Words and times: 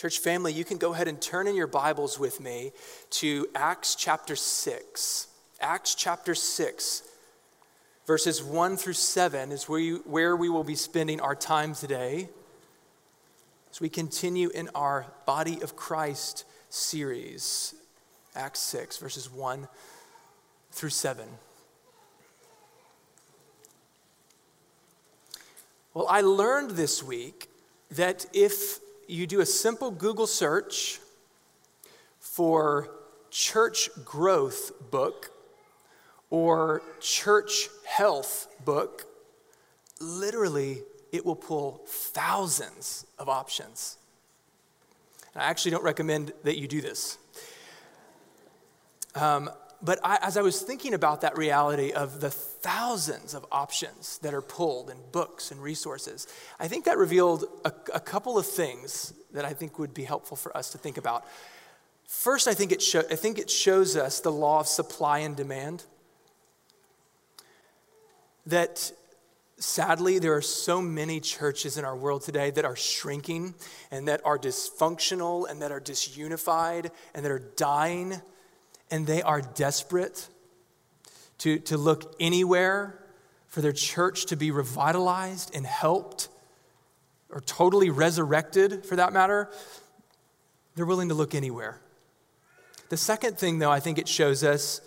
Church 0.00 0.18
family, 0.18 0.50
you 0.50 0.64
can 0.64 0.78
go 0.78 0.94
ahead 0.94 1.08
and 1.08 1.20
turn 1.20 1.46
in 1.46 1.54
your 1.54 1.66
Bibles 1.66 2.18
with 2.18 2.40
me 2.40 2.72
to 3.10 3.46
Acts 3.54 3.94
chapter 3.94 4.34
6. 4.34 5.26
Acts 5.60 5.94
chapter 5.94 6.34
6, 6.34 7.02
verses 8.06 8.42
1 8.42 8.78
through 8.78 8.94
7 8.94 9.52
is 9.52 9.68
where, 9.68 9.78
you, 9.78 10.02
where 10.06 10.34
we 10.34 10.48
will 10.48 10.64
be 10.64 10.74
spending 10.74 11.20
our 11.20 11.34
time 11.34 11.74
today 11.74 12.30
as 13.70 13.82
we 13.82 13.90
continue 13.90 14.48
in 14.48 14.70
our 14.74 15.04
Body 15.26 15.60
of 15.60 15.76
Christ 15.76 16.46
series. 16.70 17.74
Acts 18.34 18.60
6, 18.60 18.96
verses 18.96 19.30
1 19.30 19.68
through 20.72 20.88
7. 20.88 21.28
Well, 25.92 26.06
I 26.08 26.22
learned 26.22 26.70
this 26.70 27.02
week 27.02 27.50
that 27.90 28.24
if 28.32 28.80
you 29.10 29.26
do 29.26 29.40
a 29.40 29.46
simple 29.46 29.90
Google 29.90 30.26
search 30.26 31.00
for 32.18 32.90
church 33.30 33.88
growth 34.04 34.90
book 34.90 35.30
or 36.30 36.82
church 37.00 37.68
health 37.86 38.46
book, 38.64 39.06
literally 40.00 40.82
it 41.12 41.26
will 41.26 41.36
pull 41.36 41.82
thousands 41.86 43.04
of 43.18 43.28
options. 43.28 43.98
And 45.34 45.42
I 45.42 45.46
actually 45.46 45.72
don't 45.72 45.84
recommend 45.84 46.32
that 46.44 46.56
you 46.58 46.68
do 46.68 46.80
this. 46.80 47.18
Um, 49.14 49.50
but 49.82 49.98
I, 50.04 50.18
as 50.22 50.36
I 50.36 50.42
was 50.42 50.60
thinking 50.60 50.92
about 50.92 51.22
that 51.22 51.38
reality 51.38 51.92
of 51.92 52.20
the 52.20 52.30
thousands 52.30 53.34
of 53.34 53.46
options 53.50 54.18
that 54.18 54.34
are 54.34 54.42
pulled 54.42 54.90
in 54.90 54.96
books 55.12 55.50
and 55.50 55.62
resources, 55.62 56.26
I 56.58 56.68
think 56.68 56.84
that 56.84 56.98
revealed 56.98 57.44
a, 57.64 57.72
a 57.94 58.00
couple 58.00 58.36
of 58.36 58.46
things 58.46 59.14
that 59.32 59.44
I 59.44 59.52
think 59.52 59.78
would 59.78 59.94
be 59.94 60.04
helpful 60.04 60.36
for 60.36 60.54
us 60.56 60.70
to 60.72 60.78
think 60.78 60.98
about. 60.98 61.24
First, 62.04 62.48
I 62.48 62.54
think, 62.54 62.72
it 62.72 62.82
I 62.94 63.14
think 63.14 63.38
it 63.38 63.48
shows 63.48 63.96
us 63.96 64.20
the 64.20 64.32
law 64.32 64.60
of 64.60 64.66
supply 64.66 65.20
and 65.20 65.36
demand. 65.36 65.84
That 68.46 68.92
sadly, 69.56 70.18
there 70.18 70.34
are 70.34 70.42
so 70.42 70.82
many 70.82 71.20
churches 71.20 71.78
in 71.78 71.84
our 71.84 71.96
world 71.96 72.22
today 72.22 72.50
that 72.50 72.64
are 72.64 72.76
shrinking 72.76 73.54
and 73.90 74.08
that 74.08 74.20
are 74.24 74.38
dysfunctional 74.38 75.48
and 75.48 75.62
that 75.62 75.70
are 75.70 75.80
disunified 75.80 76.90
and 77.14 77.24
that 77.24 77.30
are 77.30 77.52
dying 77.56 78.20
and 78.90 79.06
they 79.06 79.22
are 79.22 79.40
desperate 79.40 80.28
to, 81.38 81.58
to 81.60 81.76
look 81.76 82.14
anywhere 82.20 82.98
for 83.48 83.60
their 83.60 83.72
church 83.72 84.26
to 84.26 84.36
be 84.36 84.50
revitalized 84.50 85.54
and 85.54 85.66
helped 85.66 86.28
or 87.30 87.40
totally 87.40 87.90
resurrected 87.90 88.84
for 88.84 88.96
that 88.96 89.12
matter, 89.12 89.48
they're 90.74 90.86
willing 90.86 91.08
to 91.08 91.14
look 91.14 91.34
anywhere. 91.34 91.80
The 92.88 92.96
second 92.96 93.38
thing, 93.38 93.58
though, 93.58 93.70
I 93.70 93.80
think 93.80 93.98
it 93.98 94.08
shows 94.08 94.42
us 94.42 94.80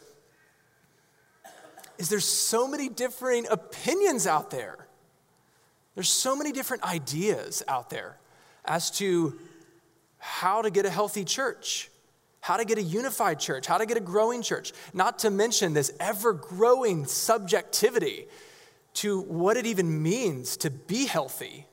is 1.98 2.10
there's 2.10 2.28
so 2.28 2.68
many 2.68 2.90
differing 2.90 3.48
opinions 3.50 4.28
out 4.28 4.50
there. 4.50 4.88
There's 5.96 6.10
so 6.10 6.36
many 6.36 6.52
different 6.52 6.84
ideas 6.84 7.64
out 7.68 7.90
there 7.90 8.18
as 8.66 8.92
to 8.92 9.38
how 10.18 10.62
to 10.62 10.72
get 10.72 10.86
a 10.86 10.90
healthy 10.90 11.24
church 11.24 11.90
how 12.44 12.58
to 12.58 12.66
get 12.66 12.78
a 12.78 12.84
unified 12.84 13.40
church, 13.40 13.68
how 13.68 13.78
to 13.78 13.86
get 13.86 13.96
a 13.96 14.02
growing 14.02 14.42
church, 14.42 14.74
not 14.94 15.20
to 15.20 15.30
mention 15.30 15.74
this 15.74 15.94
ever 15.98 16.34
growing 16.34 17.06
subjectivity 17.06 18.28
to 18.96 19.22
what 19.22 19.56
it 19.56 19.66
even 19.66 20.04
means 20.04 20.58
to 20.58 20.70
be 20.70 21.06
healthy 21.06 21.66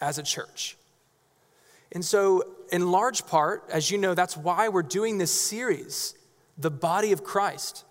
as 0.00 0.16
a 0.16 0.22
church. 0.22 0.78
And 1.92 2.02
so, 2.02 2.44
in 2.72 2.90
large 2.90 3.26
part, 3.26 3.64
as 3.70 3.90
you 3.90 3.98
know, 3.98 4.14
that's 4.14 4.38
why 4.38 4.70
we're 4.70 4.82
doing 4.82 5.18
this 5.18 5.38
series, 5.38 6.14
The 6.56 6.70
Body 6.70 7.12
of 7.12 7.22
Christ. 7.22 7.84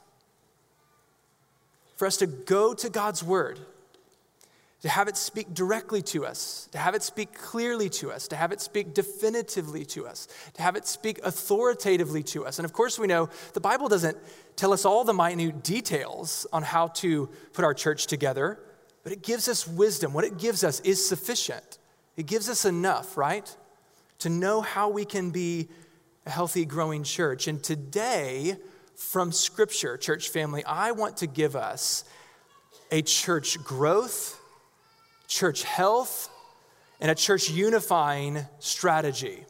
For 1.95 2.07
us 2.07 2.17
to 2.17 2.25
go 2.25 2.73
to 2.73 2.89
God's 2.89 3.23
Word 3.23 3.59
to 4.81 4.89
have 4.89 5.09
it 5.09 5.17
speak 5.17 5.53
directly 5.53 6.01
to 6.01 6.25
us, 6.25 6.69
to 6.71 6.77
have 6.77 6.95
it 6.95 7.03
speak 7.03 7.33
clearly 7.33 7.89
to 7.89 8.11
us, 8.11 8.29
to 8.29 8.35
have 8.35 8.51
it 8.51 8.61
speak 8.61 8.93
definitively 8.93 9.83
to 9.83 10.07
us, 10.07 10.27
to 10.53 10.61
have 10.61 10.75
it 10.75 10.87
speak 10.87 11.19
authoritatively 11.23 12.23
to 12.23 12.45
us. 12.45 12.59
And 12.59 12.65
of 12.65 12.71
course, 12.71 12.97
we 12.97 13.07
know 13.07 13.29
the 13.53 13.59
Bible 13.59 13.89
doesn't 13.89 14.17
tell 14.55 14.71
us 14.71 14.85
all 14.85 15.03
the 15.03 15.13
minute 15.13 15.63
details 15.63 16.47
on 16.53 16.63
how 16.63 16.87
to 16.87 17.27
put 17.51 17.65
our 17.65 17.73
church 17.73 18.07
together, 18.07 18.57
but 19.03 19.11
it 19.11 19.21
gives 19.21 19.49
us 19.49 19.67
wisdom. 19.67 20.13
What 20.13 20.23
it 20.23 20.37
gives 20.37 20.63
us 20.63 20.79
is 20.81 21.07
sufficient, 21.07 21.77
it 22.15 22.25
gives 22.25 22.47
us 22.47 22.63
enough, 22.63 23.17
right? 23.17 23.53
To 24.19 24.29
know 24.29 24.61
how 24.61 24.89
we 24.89 25.03
can 25.05 25.31
be 25.31 25.67
a 26.25 26.29
healthy, 26.29 26.65
growing 26.65 27.03
church. 27.03 27.47
And 27.47 27.61
today, 27.61 28.57
from 28.95 29.31
Scripture, 29.31 29.97
church 29.97 30.29
family, 30.29 30.63
I 30.65 30.91
want 30.91 31.17
to 31.17 31.27
give 31.27 31.55
us 31.55 32.03
a 32.91 33.01
church 33.01 33.61
growth 33.63 34.38
church 35.29 35.63
health, 35.63 36.29
and 36.99 37.09
a 37.09 37.15
church 37.15 37.49
unifying 37.49 38.45
strategy. 38.59 39.45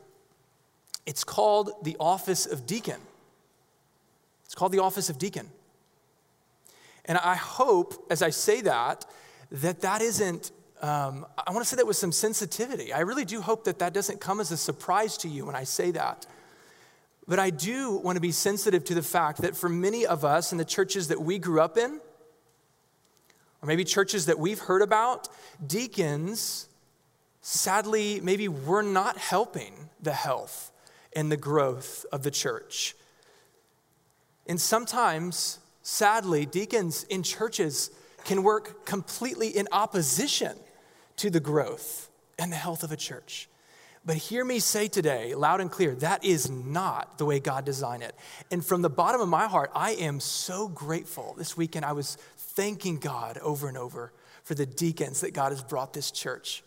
It's 1.07 1.23
called 1.23 1.71
the 1.83 1.97
office 1.99 2.45
of 2.45 2.67
deacon. 2.67 3.01
It's 4.45 4.53
called 4.53 4.71
the 4.71 4.83
office 4.83 5.09
of 5.09 5.17
deacon. 5.17 5.49
And 7.05 7.17
I 7.17 7.35
hope, 7.35 8.05
as 8.11 8.21
I 8.21 8.29
say 8.29 8.61
that, 8.61 9.05
that 9.51 9.81
that 9.81 10.01
isn't, 10.01 10.51
um, 10.81 11.25
I 11.47 11.51
want 11.51 11.63
to 11.63 11.69
say 11.69 11.77
that 11.77 11.87
with 11.87 11.97
some 11.97 12.11
sensitivity. 12.11 12.93
I 12.93 12.99
really 12.99 13.25
do 13.25 13.41
hope 13.41 13.63
that 13.63 13.79
that 13.79 13.93
doesn't 13.93 14.21
come 14.21 14.39
as 14.39 14.51
a 14.51 14.57
surprise 14.57 15.17
to 15.19 15.27
you 15.27 15.45
when 15.45 15.55
I 15.55 15.63
say 15.63 15.89
that. 15.91 16.27
But 17.27 17.39
I 17.39 17.49
do 17.49 17.97
want 17.97 18.17
to 18.17 18.21
be 18.21 18.31
sensitive 18.31 18.83
to 18.85 18.93
the 18.93 19.01
fact 19.01 19.41
that 19.41 19.55
for 19.55 19.69
many 19.69 20.05
of 20.05 20.25
us 20.25 20.51
in 20.51 20.57
the 20.57 20.65
churches 20.65 21.07
that 21.07 21.21
we 21.21 21.39
grew 21.39 21.61
up 21.61 21.77
in, 21.77 21.99
or 23.61 23.67
maybe 23.67 23.83
churches 23.83 24.25
that 24.27 24.39
we've 24.39 24.59
heard 24.59 24.81
about, 24.81 25.27
deacons, 25.65 26.67
sadly, 27.41 28.21
maybe 28.21 28.47
we're 28.47 28.81
not 28.81 29.17
helping 29.17 29.89
the 30.01 30.13
health 30.13 30.71
and 31.15 31.31
the 31.31 31.37
growth 31.37 32.05
of 32.11 32.23
the 32.23 32.31
church. 32.31 32.95
And 34.47 34.59
sometimes, 34.59 35.59
sadly, 35.81 36.45
deacons 36.45 37.03
in 37.03 37.23
churches 37.23 37.91
can 38.23 38.43
work 38.43 38.85
completely 38.85 39.49
in 39.49 39.67
opposition 39.71 40.57
to 41.17 41.29
the 41.29 41.39
growth 41.39 42.09
and 42.37 42.51
the 42.51 42.57
health 42.57 42.83
of 42.83 42.91
a 42.91 42.97
church. 42.97 43.49
But 44.05 44.15
hear 44.15 44.45
me 44.45 44.59
say 44.59 44.87
today, 44.87 45.35
loud 45.35 45.61
and 45.61 45.69
clear, 45.69 45.93
that 45.95 46.23
is 46.23 46.49
not 46.49 47.17
the 47.17 47.25
way 47.25 47.39
God 47.39 47.65
designed 47.65 48.01
it. 48.01 48.15
And 48.49 48.65
from 48.65 48.81
the 48.81 48.89
bottom 48.89 49.19
of 49.19 49.27
my 49.27 49.47
heart, 49.47 49.71
I 49.75 49.91
am 49.91 50.19
so 50.19 50.67
grateful. 50.67 51.35
This 51.37 51.57
weekend, 51.57 51.85
I 51.85 51.91
was 51.91 52.17
thanking 52.59 52.97
God 52.97 53.37
over 53.37 53.69
and 53.69 53.77
over 53.77 54.11
for 54.43 54.53
the 54.53 54.65
deacons 54.65 55.21
that 55.21 55.33
God 55.33 55.53
has 55.53 55.63
brought 55.63 55.93
this 55.93 56.11
church. 56.11 56.61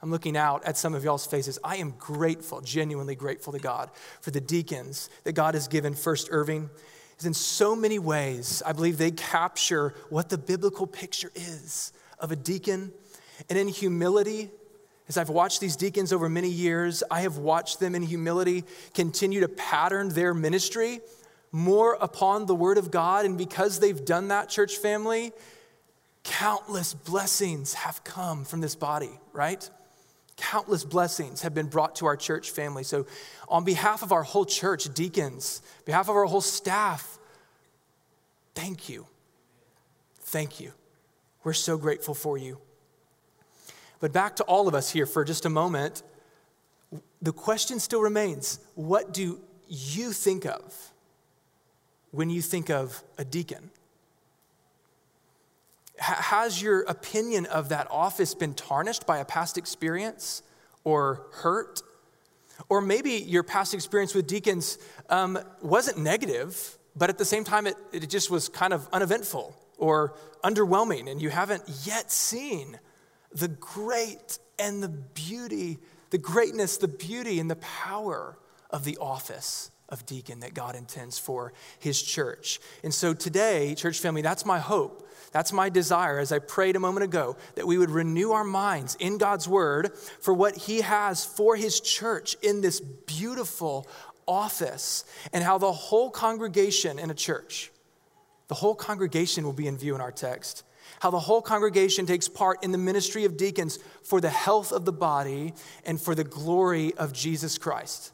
I'm 0.00 0.10
looking 0.10 0.34
out 0.34 0.64
at 0.64 0.78
some 0.78 0.94
of 0.94 1.04
y'all's 1.04 1.26
faces. 1.26 1.58
I 1.62 1.76
am 1.76 1.90
grateful, 1.98 2.62
genuinely 2.62 3.16
grateful 3.16 3.52
to 3.52 3.58
God 3.58 3.90
for 4.22 4.30
the 4.30 4.40
deacons 4.40 5.10
that 5.24 5.34
God 5.34 5.52
has 5.52 5.68
given 5.68 5.92
First 5.92 6.28
Irving. 6.30 6.70
In 7.22 7.34
so 7.34 7.76
many 7.76 7.98
ways, 7.98 8.62
I 8.64 8.72
believe 8.72 8.96
they 8.96 9.10
capture 9.10 9.92
what 10.08 10.30
the 10.30 10.38
biblical 10.38 10.86
picture 10.86 11.30
is 11.34 11.92
of 12.18 12.32
a 12.32 12.36
deacon. 12.36 12.90
And 13.50 13.58
in 13.58 13.68
humility, 13.68 14.48
as 15.06 15.18
I've 15.18 15.28
watched 15.28 15.60
these 15.60 15.76
deacons 15.76 16.14
over 16.14 16.30
many 16.30 16.48
years, 16.48 17.02
I 17.10 17.20
have 17.20 17.36
watched 17.36 17.78
them 17.78 17.94
in 17.94 18.00
humility 18.00 18.64
continue 18.94 19.40
to 19.40 19.48
pattern 19.48 20.08
their 20.08 20.32
ministry 20.32 21.00
more 21.52 21.96
upon 22.00 22.46
the 22.46 22.54
Word 22.54 22.78
of 22.78 22.90
God. 22.90 23.24
And 23.24 23.38
because 23.38 23.80
they've 23.80 24.04
done 24.04 24.28
that, 24.28 24.48
church 24.48 24.76
family, 24.76 25.32
countless 26.24 26.94
blessings 26.94 27.74
have 27.74 28.02
come 28.04 28.44
from 28.44 28.60
this 28.60 28.74
body, 28.74 29.10
right? 29.32 29.68
Countless 30.36 30.84
blessings 30.84 31.42
have 31.42 31.54
been 31.54 31.68
brought 31.68 31.96
to 31.96 32.06
our 32.06 32.16
church 32.16 32.50
family. 32.50 32.82
So, 32.82 33.06
on 33.48 33.64
behalf 33.64 34.02
of 34.02 34.12
our 34.12 34.22
whole 34.22 34.44
church, 34.44 34.92
deacons, 34.92 35.62
behalf 35.84 36.08
of 36.08 36.16
our 36.16 36.26
whole 36.26 36.40
staff, 36.40 37.18
thank 38.54 38.88
you. 38.88 39.06
Thank 40.20 40.60
you. 40.60 40.72
We're 41.44 41.52
so 41.52 41.78
grateful 41.78 42.14
for 42.14 42.36
you. 42.36 42.58
But 44.00 44.12
back 44.12 44.36
to 44.36 44.44
all 44.44 44.68
of 44.68 44.74
us 44.74 44.90
here 44.90 45.06
for 45.06 45.24
just 45.24 45.46
a 45.46 45.50
moment. 45.50 46.02
The 47.22 47.32
question 47.32 47.78
still 47.80 48.02
remains 48.02 48.58
what 48.74 49.14
do 49.14 49.40
you 49.68 50.12
think 50.12 50.44
of 50.44 50.92
when 52.16 52.30
you 52.30 52.42
think 52.42 52.70
of 52.70 53.02
a 53.18 53.24
deacon? 53.24 53.70
Has 55.98 56.60
your 56.60 56.82
opinion 56.82 57.46
of 57.46 57.68
that 57.68 57.86
office 57.90 58.34
been 58.34 58.54
tarnished 58.54 59.06
by 59.06 59.18
a 59.18 59.24
past 59.24 59.56
experience 59.56 60.42
or 60.84 61.26
hurt? 61.32 61.82
Or 62.68 62.80
maybe 62.80 63.12
your 63.12 63.42
past 63.42 63.74
experience 63.74 64.14
with 64.14 64.26
deacons 64.26 64.78
um, 65.08 65.38
wasn't 65.62 65.98
negative, 65.98 66.78
but 66.96 67.10
at 67.10 67.18
the 67.18 67.24
same 67.24 67.44
time, 67.44 67.66
it, 67.66 67.76
it 67.92 68.10
just 68.10 68.30
was 68.30 68.48
kind 68.48 68.72
of 68.72 68.88
uneventful 68.92 69.54
or 69.78 70.14
underwhelming, 70.42 71.10
and 71.10 71.20
you 71.20 71.28
haven't 71.28 71.62
yet 71.84 72.10
seen 72.10 72.78
the 73.32 73.48
great 73.48 74.38
and 74.58 74.82
the 74.82 74.88
beauty 74.88 75.78
the 76.10 76.18
greatness, 76.18 76.76
the 76.76 76.88
beauty, 76.88 77.40
and 77.40 77.50
the 77.50 77.56
power 77.56 78.38
of 78.70 78.84
the 78.84 78.96
office 78.98 79.70
of 79.88 80.04
deacon 80.06 80.40
that 80.40 80.54
God 80.54 80.74
intends 80.74 81.18
for 81.18 81.52
his 81.78 82.02
church. 82.02 82.60
And 82.82 82.92
so 82.92 83.14
today, 83.14 83.74
church 83.74 84.00
family, 84.00 84.22
that's 84.22 84.44
my 84.44 84.58
hope. 84.58 85.08
That's 85.32 85.52
my 85.52 85.68
desire 85.68 86.18
as 86.18 86.32
I 86.32 86.38
prayed 86.38 86.76
a 86.76 86.80
moment 86.80 87.04
ago 87.04 87.36
that 87.56 87.66
we 87.66 87.78
would 87.78 87.90
renew 87.90 88.32
our 88.32 88.44
minds 88.44 88.96
in 88.98 89.18
God's 89.18 89.46
word 89.46 89.92
for 90.20 90.32
what 90.32 90.56
he 90.56 90.80
has 90.80 91.24
for 91.24 91.56
his 91.56 91.80
church 91.80 92.36
in 92.42 92.60
this 92.60 92.80
beautiful 92.80 93.86
office 94.26 95.04
and 95.32 95.44
how 95.44 95.58
the 95.58 95.72
whole 95.72 96.10
congregation 96.10 96.98
in 96.98 97.10
a 97.10 97.14
church, 97.14 97.70
the 98.48 98.54
whole 98.54 98.74
congregation 98.74 99.44
will 99.44 99.52
be 99.52 99.66
in 99.66 99.76
view 99.76 99.94
in 99.94 100.00
our 100.00 100.12
text. 100.12 100.62
How 101.00 101.10
the 101.10 101.20
whole 101.20 101.42
congregation 101.42 102.06
takes 102.06 102.28
part 102.28 102.64
in 102.64 102.72
the 102.72 102.78
ministry 102.78 103.24
of 103.24 103.36
deacons 103.36 103.78
for 104.02 104.20
the 104.20 104.30
health 104.30 104.72
of 104.72 104.84
the 104.84 104.92
body 104.92 105.52
and 105.84 106.00
for 106.00 106.14
the 106.14 106.24
glory 106.24 106.94
of 106.94 107.12
Jesus 107.12 107.58
Christ. 107.58 108.12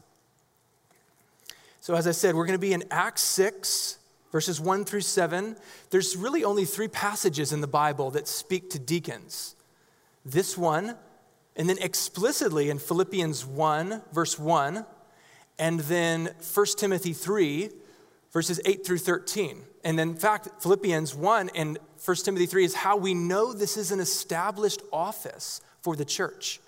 So, 1.83 1.95
as 1.95 2.07
I 2.07 2.11
said, 2.11 2.33
we're 2.33 2.45
going 2.45 2.57
to 2.57 2.65
be 2.65 2.71
in 2.71 2.85
Acts 2.91 3.23
6, 3.23 3.97
verses 4.31 4.61
1 4.61 4.85
through 4.85 5.01
7. 5.01 5.57
There's 5.89 6.15
really 6.15 6.45
only 6.45 6.63
three 6.63 6.87
passages 6.87 7.51
in 7.51 7.59
the 7.59 7.67
Bible 7.67 8.09
that 8.11 8.25
speak 8.25 8.69
to 8.69 8.79
deacons 8.79 9.57
this 10.23 10.57
one, 10.57 10.95
and 11.57 11.67
then 11.67 11.77
explicitly 11.81 12.69
in 12.69 12.79
Philippians 12.79 13.45
1, 13.45 14.01
verse 14.13 14.39
1, 14.39 14.85
and 15.59 15.81
then 15.81 16.33
1 16.53 16.65
Timothy 16.77 17.11
3, 17.11 17.69
verses 18.31 18.61
8 18.63 18.85
through 18.85 18.99
13. 18.99 19.57
And 19.83 19.99
in 19.99 20.15
fact, 20.15 20.47
Philippians 20.61 21.13
1 21.13 21.49
and 21.53 21.79
1 22.05 22.15
Timothy 22.15 22.45
3 22.45 22.63
is 22.63 22.75
how 22.75 22.95
we 22.95 23.13
know 23.13 23.51
this 23.51 23.75
is 23.75 23.91
an 23.91 23.99
established 23.99 24.81
office 24.93 25.59
for 25.81 25.97
the 25.97 26.05
church 26.05 26.61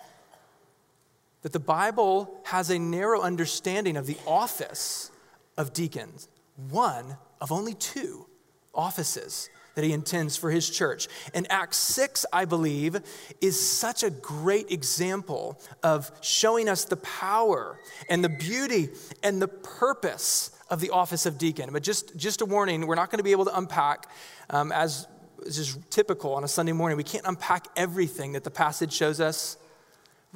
that 1.46 1.52
the 1.52 1.60
Bible 1.60 2.40
has 2.42 2.70
a 2.70 2.78
narrow 2.80 3.20
understanding 3.20 3.96
of 3.96 4.04
the 4.04 4.16
office 4.26 5.12
of 5.56 5.72
deacons, 5.72 6.26
one 6.56 7.18
of 7.40 7.52
only 7.52 7.72
two 7.72 8.26
offices 8.74 9.48
that 9.76 9.84
he 9.84 9.92
intends 9.92 10.36
for 10.36 10.50
his 10.50 10.68
church. 10.68 11.06
And 11.34 11.46
Acts 11.48 11.76
6, 11.76 12.26
I 12.32 12.46
believe, 12.46 12.96
is 13.40 13.64
such 13.64 14.02
a 14.02 14.10
great 14.10 14.72
example 14.72 15.60
of 15.84 16.10
showing 16.20 16.68
us 16.68 16.84
the 16.84 16.96
power 16.96 17.78
and 18.08 18.24
the 18.24 18.28
beauty 18.28 18.88
and 19.22 19.40
the 19.40 19.46
purpose 19.46 20.50
of 20.68 20.80
the 20.80 20.90
office 20.90 21.26
of 21.26 21.38
deacon. 21.38 21.70
But 21.72 21.84
just, 21.84 22.16
just 22.16 22.40
a 22.40 22.44
warning, 22.44 22.88
we're 22.88 22.96
not 22.96 23.12
going 23.12 23.20
to 23.20 23.22
be 23.22 23.30
able 23.30 23.44
to 23.44 23.56
unpack, 23.56 24.10
um, 24.50 24.72
as 24.72 25.06
is 25.44 25.78
typical 25.90 26.34
on 26.34 26.42
a 26.42 26.48
Sunday 26.48 26.72
morning, 26.72 26.96
we 26.96 27.04
can't 27.04 27.24
unpack 27.24 27.68
everything 27.76 28.32
that 28.32 28.42
the 28.42 28.50
passage 28.50 28.92
shows 28.92 29.20
us 29.20 29.58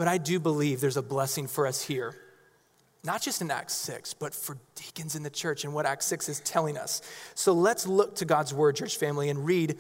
but 0.01 0.09
I 0.09 0.17
do 0.17 0.41
believe 0.41 0.81
there's 0.81 0.97
a 0.97 1.03
blessing 1.03 1.47
for 1.47 1.67
us 1.67 1.83
here, 1.83 2.15
not 3.05 3.21
just 3.21 3.43
in 3.43 3.51
Acts 3.51 3.75
6, 3.75 4.15
but 4.15 4.35
for 4.35 4.57
deacons 4.75 5.15
in 5.15 5.23
the 5.23 5.29
church 5.29 5.65
and 5.65 5.75
what 5.75 5.85
Acts 5.85 6.07
6 6.07 6.31
is 6.31 6.41
telling 6.41 6.79
us. 6.79 7.03
So 7.35 7.53
let's 7.53 7.87
look 7.87 8.15
to 8.15 8.25
God's 8.25 8.55
word, 8.55 8.77
church 8.77 8.97
family, 8.97 9.29
and 9.29 9.45
read. 9.45 9.79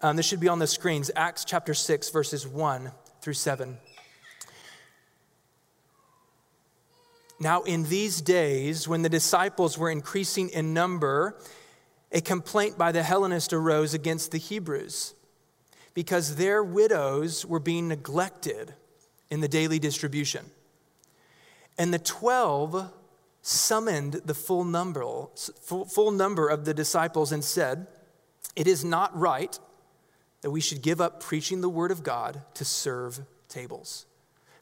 Um, 0.00 0.16
this 0.16 0.24
should 0.24 0.40
be 0.40 0.48
on 0.48 0.58
the 0.58 0.66
screens 0.66 1.10
Acts 1.14 1.44
chapter 1.44 1.74
6, 1.74 2.08
verses 2.08 2.48
1 2.48 2.90
through 3.20 3.34
7. 3.34 3.76
Now, 7.38 7.60
in 7.64 7.84
these 7.90 8.22
days, 8.22 8.88
when 8.88 9.02
the 9.02 9.10
disciples 9.10 9.76
were 9.76 9.90
increasing 9.90 10.48
in 10.48 10.72
number, 10.72 11.36
a 12.10 12.22
complaint 12.22 12.78
by 12.78 12.90
the 12.90 13.02
Hellenists 13.02 13.52
arose 13.52 13.92
against 13.92 14.30
the 14.30 14.38
Hebrews 14.38 15.12
because 15.92 16.36
their 16.36 16.64
widows 16.64 17.44
were 17.44 17.60
being 17.60 17.88
neglected 17.88 18.72
in 19.30 19.40
the 19.40 19.48
daily 19.48 19.78
distribution. 19.78 20.44
And 21.76 21.92
the 21.92 21.98
12 21.98 22.90
summoned 23.42 24.14
the 24.24 24.34
full 24.34 24.64
number, 24.64 25.04
full, 25.60 25.84
full 25.84 26.10
number 26.10 26.48
of 26.48 26.64
the 26.64 26.74
disciples 26.74 27.32
and 27.32 27.44
said, 27.44 27.86
It 28.56 28.66
is 28.66 28.84
not 28.84 29.16
right 29.16 29.58
that 30.40 30.50
we 30.50 30.60
should 30.60 30.82
give 30.82 31.00
up 31.00 31.22
preaching 31.22 31.60
the 31.60 31.68
word 31.68 31.90
of 31.90 32.02
God 32.02 32.42
to 32.54 32.64
serve 32.64 33.20
tables. 33.48 34.06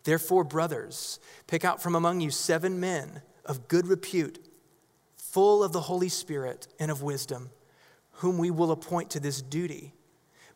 Therefore, 0.04 0.44
brothers, 0.44 1.18
pick 1.46 1.64
out 1.64 1.82
from 1.82 1.94
among 1.94 2.20
you 2.20 2.30
seven 2.30 2.78
men 2.78 3.22
of 3.44 3.68
good 3.68 3.86
repute, 3.86 4.38
full 5.16 5.64
of 5.64 5.72
the 5.72 5.82
Holy 5.82 6.08
Spirit 6.08 6.68
and 6.78 6.90
of 6.90 7.02
wisdom, 7.02 7.50
whom 8.12 8.38
we 8.38 8.50
will 8.50 8.70
appoint 8.70 9.10
to 9.10 9.20
this 9.20 9.42
duty. 9.42 9.94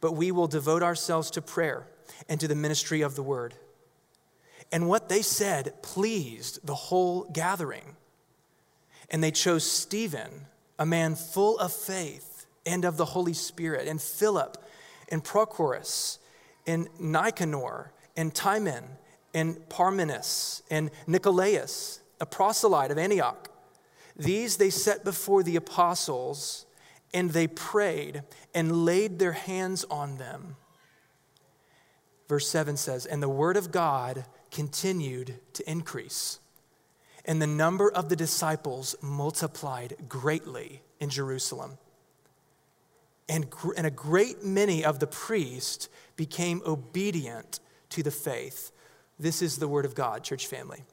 But 0.01 0.13
we 0.13 0.31
will 0.31 0.47
devote 0.47 0.83
ourselves 0.83 1.31
to 1.33 1.43
prayer 1.43 1.87
and 2.29 2.41
to 2.41 2.49
the 2.49 2.55
ministry 2.55 3.03
of 3.03 3.17
the 3.17 3.23
word. 3.23 3.55
And 4.73 4.89
what 4.89 5.09
they 5.09 5.23
said 5.23 5.83
pleased 5.83 6.65
the 6.65 6.75
whole 6.75 7.25
gathering. 7.25 7.97
And 9.11 9.23
they 9.23 9.33
chose 9.33 9.65
Stephen, 9.65 10.47
a 10.79 10.87
man 10.87 11.17
full 11.17 11.59
of 11.59 11.73
faith 11.73 12.47
and 12.65 12.85
of 12.85 12.97
the 12.97 13.07
Holy 13.07 13.33
Spirit, 13.33 13.89
and 13.89 14.01
Philip, 14.01 14.57
and 15.09 15.25
Prochorus, 15.25 16.19
and 16.67 16.89
Nicanor, 17.01 17.93
and 18.17 18.35
Timon, 18.35 18.85
and 19.35 19.69
Parmenas, 19.69 20.63
and 20.71 20.91
Nicolaus, 21.07 22.01
a 22.21 22.27
proselyte 22.27 22.91
of 22.91 22.99
Antioch. 22.99 23.49
These 24.17 24.59
they 24.59 24.71
set 24.71 25.05
before 25.05 25.43
the 25.43 25.57
apostles, 25.57 26.67
and 27.13 27.31
they 27.31 27.47
prayed 27.47 28.23
and 28.55 28.85
laid 28.85 29.19
their 29.19 29.33
hands 29.33 29.85
on 29.91 30.19
them. 30.19 30.57
Verse 32.29 32.47
7 32.47 32.77
says, 32.77 33.07
And 33.07 33.23
the 33.23 33.29
word 33.29 33.57
of 33.57 33.73
God 33.73 34.25
continued 34.51 35.37
to 35.55 35.71
increase. 35.71 36.39
And 37.25 37.41
the 37.41 37.47
number 37.47 37.91
of 37.91 38.09
the 38.09 38.17
disciples 38.17 38.97
multiplied 39.03 39.97
greatly 40.09 40.83
in 40.99 41.11
Jerusalem. 41.11 41.79
And, 43.29 43.47
and 43.77 43.87
a 43.87 43.91
great 43.91 44.45
many 44.45 44.85
of 44.85 44.99
the 44.99 45.07
priests 45.07 45.89
became 46.17 46.63
obedient 46.67 47.61
to 47.91 48.03
the 48.03 48.11
faith. 48.11 48.73
This 49.19 49.43
is 49.43 49.59
the 49.59 49.69
word 49.69 49.85
of 49.85 49.95
God, 49.95 50.25
church 50.25 50.47
family. 50.47 50.85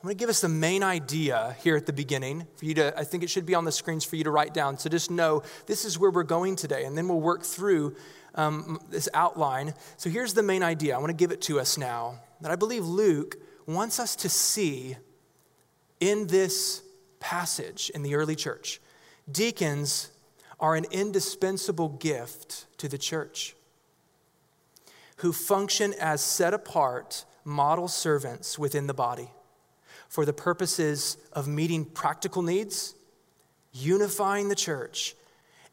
I'm 0.00 0.06
going 0.06 0.16
to 0.16 0.22
give 0.22 0.30
us 0.30 0.42
the 0.42 0.48
main 0.48 0.84
idea 0.84 1.56
here 1.64 1.74
at 1.74 1.84
the 1.84 1.92
beginning 1.92 2.46
for 2.54 2.66
you 2.66 2.74
to, 2.74 2.96
I 2.96 3.02
think 3.02 3.24
it 3.24 3.30
should 3.30 3.46
be 3.46 3.56
on 3.56 3.64
the 3.64 3.72
screens 3.72 4.04
for 4.04 4.14
you 4.14 4.22
to 4.22 4.30
write 4.30 4.54
down. 4.54 4.78
So 4.78 4.88
just 4.88 5.10
know 5.10 5.42
this 5.66 5.84
is 5.84 5.98
where 5.98 6.12
we're 6.12 6.22
going 6.22 6.54
today, 6.54 6.84
and 6.84 6.96
then 6.96 7.08
we'll 7.08 7.20
work 7.20 7.42
through 7.42 7.96
um, 8.36 8.78
this 8.90 9.08
outline. 9.12 9.74
So 9.96 10.08
here's 10.08 10.34
the 10.34 10.42
main 10.44 10.62
idea. 10.62 10.94
I 10.94 10.98
want 10.98 11.10
to 11.10 11.16
give 11.16 11.32
it 11.32 11.40
to 11.42 11.58
us 11.58 11.76
now 11.76 12.20
that 12.42 12.52
I 12.52 12.54
believe 12.54 12.84
Luke 12.84 13.38
wants 13.66 13.98
us 13.98 14.14
to 14.16 14.28
see 14.28 14.96
in 15.98 16.28
this 16.28 16.80
passage 17.18 17.90
in 17.92 18.04
the 18.04 18.14
early 18.14 18.36
church. 18.36 18.80
Deacons 19.28 20.12
are 20.60 20.76
an 20.76 20.84
indispensable 20.92 21.88
gift 21.88 22.66
to 22.78 22.88
the 22.88 22.98
church 22.98 23.56
who 25.16 25.32
function 25.32 25.92
as 25.98 26.20
set 26.20 26.54
apart 26.54 27.24
model 27.44 27.88
servants 27.88 28.60
within 28.60 28.86
the 28.86 28.94
body 28.94 29.32
for 30.08 30.24
the 30.24 30.32
purposes 30.32 31.16
of 31.32 31.46
meeting 31.46 31.84
practical 31.84 32.42
needs, 32.42 32.94
unifying 33.72 34.48
the 34.48 34.54
church, 34.54 35.14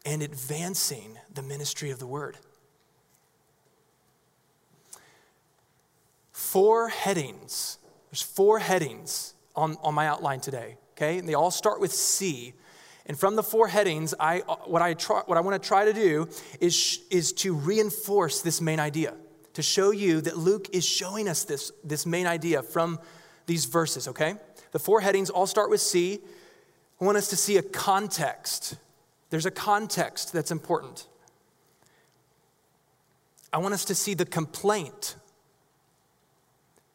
and 0.06 0.22
advancing 0.22 1.18
the 1.34 1.42
ministry 1.42 1.89
of 1.89 2.00
the 2.00 2.08
word. 2.08 2.38
four 6.56 6.88
headings. 6.88 7.80
There's 8.12 8.22
four 8.22 8.60
headings 8.60 9.34
on, 9.58 9.75
on 9.84 9.94
my 9.94 10.08
outline 10.08 10.39
today, 10.39 10.77
okay? 10.94 11.18
And 11.18 11.27
they 11.27 11.34
all 11.34 11.51
start 11.51 11.82
with 11.82 11.92
C. 11.92 12.54
And 13.06 13.20
from 13.20 13.36
the 13.36 13.44
four 13.44 13.68
headings, 13.68 14.13
I, 14.18 14.39
what, 14.63 14.82
I 14.82 14.94
try, 14.94 15.22
what 15.25 15.38
I 15.38 15.42
want 15.42 15.62
to 15.62 15.68
try 15.68 15.84
to 15.84 15.92
do 15.92 16.30
is, 16.62 17.01
is 17.10 17.34
to 17.34 17.54
reinforce 17.54 18.42
this 18.42 18.62
main 18.62 18.80
idea, 18.80 19.15
to 19.54 19.62
show 19.62 19.92
you 19.92 20.22
that 20.22 20.38
Luke 20.38 20.70
is 20.72 20.86
showing 20.86 21.27
us 21.27 21.44
this, 21.44 21.74
this 21.84 22.06
main 22.06 22.25
idea 22.25 22.63
from 22.63 23.00
these 23.46 23.66
verses, 23.66 24.08
okay? 24.08 24.36
The 24.72 24.80
four 24.80 25.02
headings 25.02 25.30
all 25.30 25.48
start 25.48 25.70
with 25.70 25.82
C. 25.82 26.20
I 27.00 27.06
want 27.06 27.18
us 27.18 27.30
to 27.30 27.36
see 27.36 27.58
a 27.58 27.62
context. 27.62 28.75
There's 29.30 29.46
a 29.46 29.52
context 29.52 30.34
that's 30.34 30.52
important. 30.52 31.08
I 33.52 33.58
want 33.58 33.74
us 33.74 33.86
to 33.86 33.96
see 33.96 34.14
the 34.14 34.25
complaint 34.25 35.16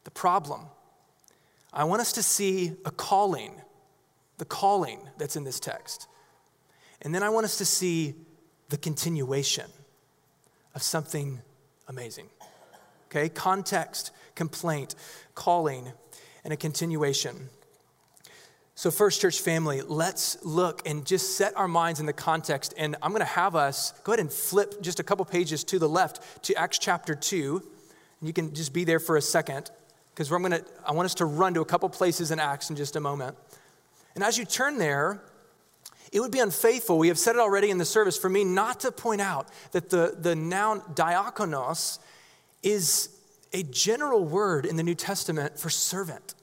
the 0.03 0.11
problem. 0.11 0.61
I 1.73 1.83
want 1.83 2.01
us 2.01 2.13
to 2.13 2.23
see 2.23 2.73
a 2.85 2.91
calling, 2.91 3.53
the 4.37 4.45
calling 4.45 4.99
that's 5.17 5.35
in 5.35 5.43
this 5.43 5.59
text. 5.59 6.07
And 7.01 7.13
then 7.15 7.23
I 7.23 7.29
want 7.29 7.45
us 7.45 7.57
to 7.59 7.65
see 7.65 8.15
the 8.69 8.77
continuation 8.77 9.69
of 10.75 10.83
something 10.83 11.41
amazing. 11.87 12.27
Okay? 13.07 13.29
Context, 13.29 14.11
complaint, 14.35 14.95
calling, 15.35 15.91
and 16.43 16.53
a 16.53 16.57
continuation. 16.57 17.49
So, 18.73 18.89
first, 18.89 19.21
church 19.21 19.41
family, 19.41 19.81
let's 19.81 20.43
look 20.43 20.81
and 20.87 21.05
just 21.05 21.37
set 21.37 21.55
our 21.55 21.67
minds 21.67 21.99
in 21.99 22.05
the 22.05 22.13
context. 22.13 22.73
And 22.77 22.95
I'm 23.01 23.11
going 23.11 23.19
to 23.19 23.25
have 23.25 23.55
us 23.55 23.91
go 24.03 24.13
ahead 24.13 24.19
and 24.21 24.31
flip 24.31 24.81
just 24.81 24.99
a 24.99 25.03
couple 25.03 25.25
pages 25.25 25.63
to 25.65 25.77
the 25.77 25.89
left 25.89 26.43
to 26.45 26.55
Acts 26.55 26.79
chapter 26.79 27.13
2. 27.13 27.61
And 28.19 28.27
you 28.27 28.33
can 28.33 28.53
just 28.53 28.73
be 28.73 28.83
there 28.83 28.99
for 28.99 29.17
a 29.17 29.21
second. 29.21 29.69
because 30.13 30.31
I'm 30.31 30.41
gonna, 30.41 30.61
I 30.85 30.93
want 30.93 31.05
us 31.05 31.15
to 31.15 31.25
run 31.25 31.53
to 31.55 31.61
a 31.61 31.65
couple 31.65 31.89
places 31.89 32.31
in 32.31 32.39
Acts 32.39 32.69
in 32.69 32.75
just 32.75 32.95
a 32.95 32.99
moment. 32.99 33.37
And 34.15 34.23
as 34.23 34.37
you 34.37 34.45
turn 34.45 34.77
there, 34.77 35.21
it 36.11 36.19
would 36.19 36.31
be 36.31 36.39
unfaithful, 36.39 36.97
we 36.97 37.07
have 37.07 37.19
said 37.19 37.35
it 37.35 37.39
already 37.39 37.69
in 37.69 37.77
the 37.77 37.85
service, 37.85 38.17
for 38.17 38.29
me 38.29 38.43
not 38.43 38.81
to 38.81 38.91
point 38.91 39.21
out 39.21 39.47
that 39.71 39.89
the, 39.89 40.15
the 40.19 40.35
noun 40.35 40.81
diakonos 40.93 41.99
is 42.63 43.09
a 43.53 43.63
general 43.63 44.23
word 44.23 44.65
in 44.65 44.75
the 44.75 44.83
New 44.83 44.95
Testament 44.95 45.59
for 45.59 45.69
servant. 45.69 46.35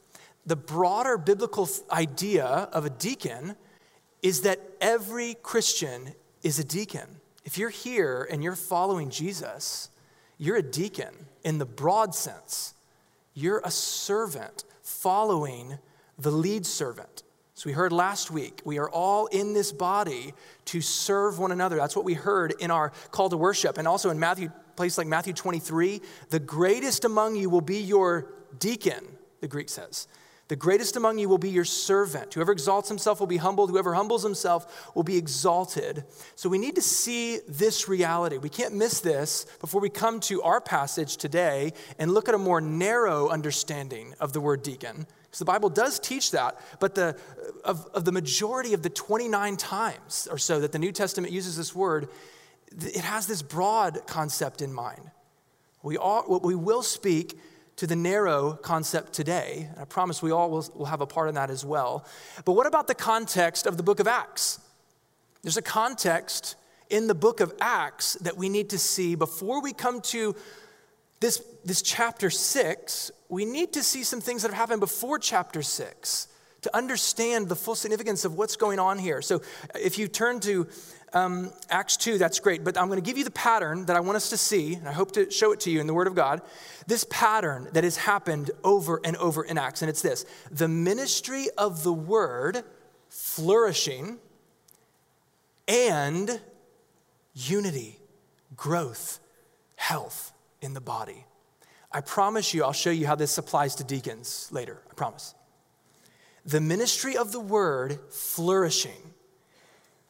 The 0.46 0.56
broader 0.56 1.18
biblical 1.18 1.68
idea 1.90 2.44
of 2.46 2.84
a 2.84 2.90
deacon 2.90 3.56
is 4.22 4.42
that 4.42 4.60
every 4.80 5.34
Christian 5.42 6.14
is 6.42 6.58
a 6.58 6.64
deacon. 6.64 7.20
If 7.44 7.58
you're 7.58 7.70
here 7.70 8.26
and 8.30 8.42
you're 8.42 8.56
following 8.56 9.10
Jesus, 9.10 9.90
you're 10.36 10.56
a 10.56 10.62
deacon 10.62 11.14
in 11.44 11.58
the 11.58 11.66
broad 11.66 12.14
sense. 12.14 12.74
You're 13.34 13.62
a 13.64 13.70
servant 13.70 14.64
following 14.82 15.78
the 16.18 16.30
lead 16.30 16.66
servant. 16.66 17.22
So 17.54 17.68
we 17.68 17.72
heard 17.72 17.92
last 17.92 18.30
week, 18.30 18.60
we 18.64 18.78
are 18.78 18.88
all 18.88 19.26
in 19.26 19.52
this 19.52 19.72
body 19.72 20.32
to 20.66 20.80
serve 20.80 21.38
one 21.38 21.50
another. 21.50 21.76
That's 21.76 21.96
what 21.96 22.04
we 22.04 22.14
heard 22.14 22.54
in 22.60 22.70
our 22.70 22.92
call 23.10 23.28
to 23.30 23.36
worship. 23.36 23.78
And 23.78 23.88
also 23.88 24.10
in 24.10 24.18
Matthew, 24.18 24.50
place 24.78 24.96
like 24.96 25.08
Matthew 25.08 25.32
23, 25.32 26.00
the 26.30 26.38
greatest 26.38 27.04
among 27.04 27.34
you 27.34 27.50
will 27.50 27.60
be 27.60 27.80
your 27.80 28.32
deacon, 28.60 29.04
the 29.40 29.48
Greek 29.48 29.68
says. 29.68 30.06
The 30.46 30.54
greatest 30.54 30.94
among 30.94 31.18
you 31.18 31.28
will 31.28 31.36
be 31.36 31.50
your 31.50 31.64
servant. 31.64 32.32
Whoever 32.32 32.52
exalts 32.52 32.88
himself 32.88 33.18
will 33.18 33.26
be 33.26 33.38
humbled. 33.38 33.70
Whoever 33.70 33.92
humbles 33.92 34.22
himself 34.22 34.94
will 34.94 35.02
be 35.02 35.16
exalted. 35.16 36.04
So 36.36 36.48
we 36.48 36.58
need 36.58 36.76
to 36.76 36.80
see 36.80 37.40
this 37.48 37.88
reality. 37.88 38.38
We 38.38 38.48
can't 38.48 38.72
miss 38.72 39.00
this 39.00 39.46
before 39.60 39.80
we 39.80 39.90
come 39.90 40.20
to 40.20 40.42
our 40.42 40.60
passage 40.60 41.16
today 41.16 41.72
and 41.98 42.14
look 42.14 42.28
at 42.28 42.36
a 42.36 42.38
more 42.38 42.60
narrow 42.60 43.28
understanding 43.28 44.14
of 44.20 44.32
the 44.32 44.40
word 44.40 44.62
deacon. 44.62 45.08
Because 45.24 45.40
the 45.40 45.44
Bible 45.44 45.70
does 45.70 45.98
teach 45.98 46.30
that, 46.30 46.56
but 46.78 46.94
the, 46.94 47.18
of, 47.64 47.84
of 47.92 48.04
the 48.04 48.12
majority 48.12 48.74
of 48.74 48.82
the 48.82 48.90
29 48.90 49.56
times 49.56 50.28
or 50.30 50.38
so 50.38 50.60
that 50.60 50.70
the 50.70 50.78
New 50.78 50.92
Testament 50.92 51.32
uses 51.32 51.56
this 51.56 51.74
word, 51.74 52.08
it 52.72 53.04
has 53.04 53.26
this 53.26 53.42
broad 53.42 54.06
concept 54.06 54.62
in 54.62 54.72
mind. 54.72 55.10
We, 55.82 55.96
all, 55.96 56.40
we 56.42 56.54
will 56.54 56.82
speak 56.82 57.38
to 57.76 57.86
the 57.86 57.96
narrow 57.96 58.52
concept 58.54 59.12
today. 59.12 59.68
I 59.80 59.84
promise 59.84 60.20
we 60.20 60.32
all 60.32 60.50
will, 60.50 60.68
will 60.74 60.86
have 60.86 61.00
a 61.00 61.06
part 61.06 61.28
in 61.28 61.36
that 61.36 61.50
as 61.50 61.64
well. 61.64 62.04
But 62.44 62.52
what 62.52 62.66
about 62.66 62.88
the 62.88 62.94
context 62.94 63.66
of 63.66 63.76
the 63.76 63.82
book 63.82 64.00
of 64.00 64.08
Acts? 64.08 64.60
There's 65.42 65.56
a 65.56 65.62
context 65.62 66.56
in 66.90 67.06
the 67.06 67.14
book 67.14 67.40
of 67.40 67.54
Acts 67.60 68.14
that 68.14 68.36
we 68.36 68.48
need 68.48 68.70
to 68.70 68.78
see 68.78 69.14
before 69.14 69.62
we 69.62 69.72
come 69.72 70.00
to 70.00 70.34
this, 71.20 71.42
this 71.64 71.82
chapter 71.82 72.30
six, 72.30 73.10
we 73.28 73.44
need 73.44 73.72
to 73.74 73.82
see 73.82 74.02
some 74.02 74.20
things 74.20 74.42
that 74.42 74.48
have 74.48 74.58
happened 74.58 74.80
before 74.80 75.18
chapter 75.18 75.62
six 75.62 76.28
to 76.62 76.76
understand 76.76 77.48
the 77.48 77.56
full 77.56 77.74
significance 77.74 78.24
of 78.24 78.34
what's 78.34 78.56
going 78.56 78.78
on 78.78 78.98
here. 78.98 79.22
So 79.22 79.42
if 79.74 79.98
you 79.98 80.08
turn 80.08 80.40
to 80.40 80.66
um, 81.12 81.52
Acts 81.70 81.96
2, 81.96 82.18
that's 82.18 82.40
great, 82.40 82.64
but 82.64 82.78
I'm 82.78 82.88
going 82.88 83.00
to 83.00 83.04
give 83.04 83.18
you 83.18 83.24
the 83.24 83.30
pattern 83.30 83.86
that 83.86 83.96
I 83.96 84.00
want 84.00 84.16
us 84.16 84.30
to 84.30 84.36
see, 84.36 84.74
and 84.74 84.88
I 84.88 84.92
hope 84.92 85.12
to 85.12 85.30
show 85.30 85.52
it 85.52 85.60
to 85.60 85.70
you 85.70 85.80
in 85.80 85.86
the 85.86 85.94
Word 85.94 86.06
of 86.06 86.14
God. 86.14 86.42
This 86.86 87.04
pattern 87.08 87.68
that 87.72 87.84
has 87.84 87.96
happened 87.96 88.50
over 88.62 89.00
and 89.04 89.16
over 89.16 89.42
in 89.44 89.58
Acts, 89.58 89.82
and 89.82 89.88
it's 89.88 90.02
this 90.02 90.24
the 90.50 90.68
ministry 90.68 91.46
of 91.56 91.82
the 91.82 91.92
Word 91.92 92.62
flourishing 93.08 94.18
and 95.66 96.40
unity, 97.34 97.98
growth, 98.56 99.20
health 99.76 100.32
in 100.60 100.74
the 100.74 100.80
body. 100.80 101.24
I 101.90 102.00
promise 102.00 102.52
you, 102.52 102.64
I'll 102.64 102.72
show 102.72 102.90
you 102.90 103.06
how 103.06 103.14
this 103.14 103.38
applies 103.38 103.74
to 103.76 103.84
deacons 103.84 104.48
later. 104.50 104.82
I 104.90 104.94
promise. 104.94 105.34
The 106.44 106.60
ministry 106.60 107.16
of 107.16 107.32
the 107.32 107.40
word 107.40 107.98
flourishing 108.10 109.07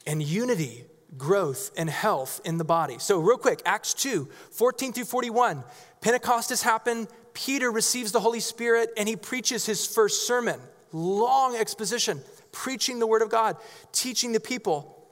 and 0.08 0.22
unity, 0.22 0.86
growth, 1.16 1.70
and 1.76 1.88
health 1.88 2.40
in 2.44 2.56
the 2.56 2.64
body. 2.64 2.96
So, 2.98 3.20
real 3.20 3.36
quick, 3.36 3.60
Acts 3.64 3.94
2 3.94 4.28
14 4.50 4.92
through 4.94 5.04
41. 5.04 5.62
Pentecost 6.00 6.48
has 6.48 6.62
happened. 6.62 7.08
Peter 7.34 7.70
receives 7.70 8.10
the 8.10 8.18
Holy 8.18 8.40
Spirit 8.40 8.90
and 8.96 9.08
he 9.08 9.14
preaches 9.14 9.66
his 9.66 9.86
first 9.86 10.26
sermon. 10.26 10.58
Long 10.92 11.54
exposition, 11.54 12.20
preaching 12.50 12.98
the 12.98 13.06
word 13.06 13.22
of 13.22 13.30
God, 13.30 13.56
teaching 13.92 14.32
the 14.32 14.40
people. 14.40 15.06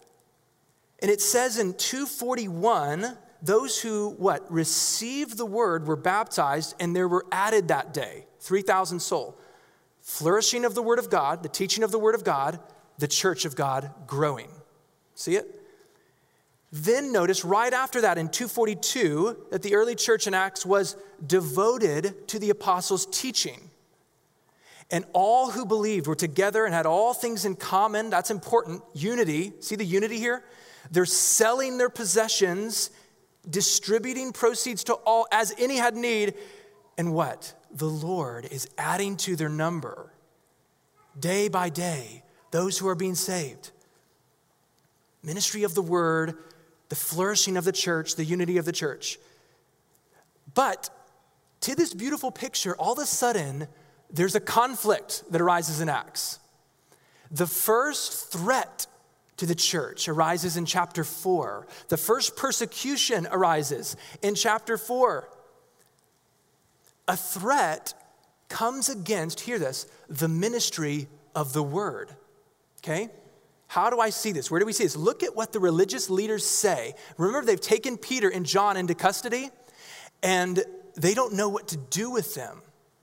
And 1.01 1.11
it 1.11 1.21
says 1.21 1.59
in 1.59 1.75
241 1.75 3.19
those 3.43 3.81
who 3.81 4.15
what 4.17 4.51
received 4.51 5.37
the 5.37 5.47
word 5.47 5.87
were 5.87 5.97
baptized 5.97 6.75
and 6.81 6.97
there 6.97 7.07
were 7.07 7.27
added 7.31 7.69
that 7.69 7.93
day 7.93 8.25
3000 8.41 8.99
soul 8.99 9.39
flourishing 10.01 10.65
of 10.65 10.75
the 10.75 10.81
word 10.81 10.99
of 10.99 11.11
god 11.11 11.43
the 11.43 11.49
teaching 11.49 11.85
of 11.85 11.91
the 11.91 11.99
word 11.99 12.15
of 12.15 12.25
god 12.25 12.59
the 12.97 13.07
church 13.07 13.45
of 13.45 13.55
god 13.55 13.93
growing 14.07 14.49
see 15.17 15.35
it? 15.35 15.63
Then 16.71 17.11
notice 17.11 17.45
right 17.45 17.73
after 17.73 18.03
that 18.03 18.19
in 18.19 18.29
242 18.29 19.47
that 19.51 19.63
the 19.63 19.75
early 19.75 19.95
church 19.95 20.27
in 20.27 20.35
acts 20.35 20.67
was 20.67 20.97
devoted 21.27 22.29
to 22.29 22.39
the 22.39 22.51
apostles 22.51 23.07
teaching. 23.07 23.71
And 24.91 25.05
all 25.13 25.51
who 25.51 25.67
believed 25.67 26.07
were 26.07 26.15
together 26.15 26.65
and 26.65 26.75
had 26.75 26.87
all 26.87 27.15
things 27.15 27.45
in 27.45 27.57
common. 27.57 28.11
That's 28.11 28.31
important. 28.31 28.83
Unity. 28.95 29.53
See 29.61 29.75
the 29.75 29.85
unity 29.85 30.19
here? 30.19 30.45
They're 30.91 31.07
selling 31.07 31.79
their 31.79 31.91
possessions 31.91 32.91
distributing 33.49 34.33
proceeds 34.33 34.85
to 34.85 34.95
all 34.95 35.27
as 35.33 35.53
any 35.59 35.77
had 35.77 35.97
need. 35.97 36.35
And 36.99 37.15
what? 37.15 37.55
The 37.73 37.87
Lord 37.87 38.49
is 38.51 38.69
adding 38.79 39.17
to 39.19 39.37
their 39.37 39.49
number. 39.49 40.13
Day 41.19 41.49
by 41.49 41.69
day 41.69 42.23
those 42.51 42.79
who 42.79 42.89
are 42.89 42.95
being 42.95 43.15
saved. 43.15 43.71
Ministry 45.27 45.65
of 45.65 45.75
the 45.75 45.83
word, 45.83 46.39
the 46.89 46.95
flourishing 46.95 47.57
of 47.57 47.65
the 47.65 47.73
church, 47.73 48.15
the 48.15 48.25
unity 48.25 48.59
of 48.59 48.65
the 48.65 48.73
church. 48.73 49.19
But 50.55 50.89
to 51.63 51.75
this 51.75 51.93
beautiful 51.93 52.31
picture, 52.31 52.77
all 52.77 52.93
of 52.93 53.01
a 53.01 53.07
sudden, 53.07 53.67
there's 54.09 54.37
a 54.37 54.41
conflict 54.41 55.25
that 55.33 55.41
arises 55.41 55.81
in 55.81 55.89
Acts. 55.89 56.39
The 57.33 57.49
first 57.49 58.31
threat 58.31 58.87
to 59.39 59.47
the 59.47 59.57
church 59.57 60.07
arises 60.07 60.57
in 60.57 60.65
chapter 60.65 61.03
4. 61.03 61.67
The 61.89 61.97
first 61.97 62.37
persecution 62.37 63.27
arises 63.33 63.97
in 64.23 64.37
chapter 64.37 64.79
4. 64.79 65.29
A 67.09 67.17
threat 67.17 67.95
comes 68.49 68.89
against, 68.89 69.41
hear 69.41 69.59
this, 69.59 69.89
the 70.09 70.29
ministry 70.29 71.09
of 71.35 71.53
the 71.53 71.65
word. 71.65 72.15
Okay? 72.79 73.11
How 73.67 73.91
do 73.91 73.99
I 74.01 74.11
see 74.11 74.33
this? 74.33 74.51
Where 74.51 74.61
do 74.61 74.67
we 74.67 74.73
see 74.73 74.85
this? 74.85 74.97
Look 74.97 75.23
at 75.23 75.35
what 75.35 75.53
the 75.53 75.61
religious 75.61 76.09
leaders 76.09 76.47
say. 76.47 76.95
Remember, 77.19 77.45
they've 77.45 77.61
taken 77.61 77.97
Peter 77.97 78.29
and 78.29 78.47
John 78.47 78.77
into 78.77 78.95
custody, 78.95 79.51
and 80.23 80.63
they 80.95 81.15
don't 81.15 81.35
know 81.35 81.49
what 81.49 81.69
to 81.69 81.77
do 81.77 82.11
with 82.11 82.35
them. 82.35 82.63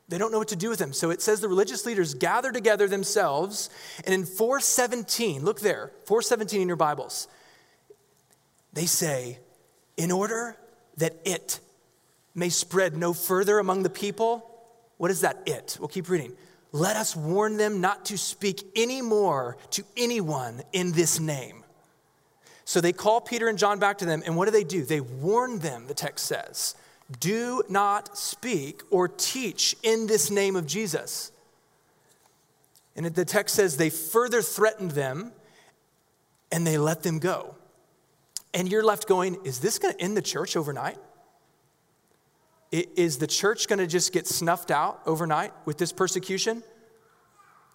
They 0.09 0.17
don't 0.17 0.31
know 0.31 0.39
what 0.39 0.49
to 0.49 0.55
do 0.55 0.69
with 0.69 0.79
them. 0.79 0.93
So 0.93 1.09
it 1.09 1.21
says 1.21 1.39
the 1.39 1.47
religious 1.47 1.85
leaders 1.85 2.13
gather 2.13 2.51
together 2.51 2.87
themselves, 2.87 3.69
and 4.05 4.13
in 4.13 4.25
417, 4.25 5.43
look 5.43 5.59
there, 5.59 5.91
417 6.05 6.61
in 6.61 6.67
your 6.67 6.77
Bibles, 6.77 7.27
they 8.73 8.85
say, 8.85 9.39
in 9.97 10.11
order 10.11 10.57
that 10.97 11.15
it 11.25 11.59
may 12.35 12.49
spread 12.49 12.97
no 12.97 13.13
further 13.13 13.59
among 13.59 13.83
the 13.83 13.89
people, 13.89 14.49
what 14.97 15.11
is 15.11 15.21
that 15.21 15.41
it? 15.45 15.77
We'll 15.79 15.87
keep 15.87 16.09
reading. 16.09 16.33
Let 16.73 16.97
us 16.97 17.15
warn 17.15 17.55
them 17.55 17.79
not 17.79 18.05
to 18.05 18.17
speak 18.17 18.63
any 18.75 19.01
more 19.01 19.57
to 19.71 19.83
anyone 19.95 20.61
in 20.73 20.91
this 20.91 21.19
name. 21.19 21.63
So 22.65 22.81
they 22.81 22.91
call 22.93 23.21
Peter 23.21 23.47
and 23.47 23.57
John 23.57 23.79
back 23.79 23.99
to 23.99 24.05
them, 24.05 24.23
and 24.25 24.35
what 24.35 24.45
do 24.45 24.51
they 24.51 24.63
do? 24.63 24.83
They 24.83 24.99
warn 24.99 25.59
them, 25.59 25.87
the 25.87 25.93
text 25.93 26.25
says 26.25 26.75
do 27.19 27.61
not 27.69 28.17
speak 28.17 28.81
or 28.89 29.07
teach 29.07 29.75
in 29.83 30.07
this 30.07 30.31
name 30.31 30.55
of 30.55 30.65
Jesus. 30.65 31.31
And 32.95 33.05
the 33.05 33.25
text 33.25 33.55
says 33.55 33.77
they 33.77 33.89
further 33.89 34.41
threatened 34.41 34.91
them 34.91 35.31
and 36.51 36.65
they 36.65 36.77
let 36.77 37.03
them 37.03 37.19
go. 37.19 37.55
And 38.53 38.71
you're 38.71 38.83
left 38.83 39.07
going, 39.07 39.37
is 39.43 39.59
this 39.59 39.79
going 39.79 39.95
to 39.95 40.01
end 40.01 40.15
the 40.15 40.21
church 40.21 40.55
overnight? 40.55 40.97
Is 42.73 43.19
the 43.19 43.27
church 43.27 43.67
going 43.67 43.77
to 43.77 43.85
just 43.85 44.11
get 44.11 44.25
snuffed 44.25 44.71
out 44.71 44.99
overnight 45.05 45.53
with 45.63 45.77
this 45.77 45.91
persecution? 45.91 46.63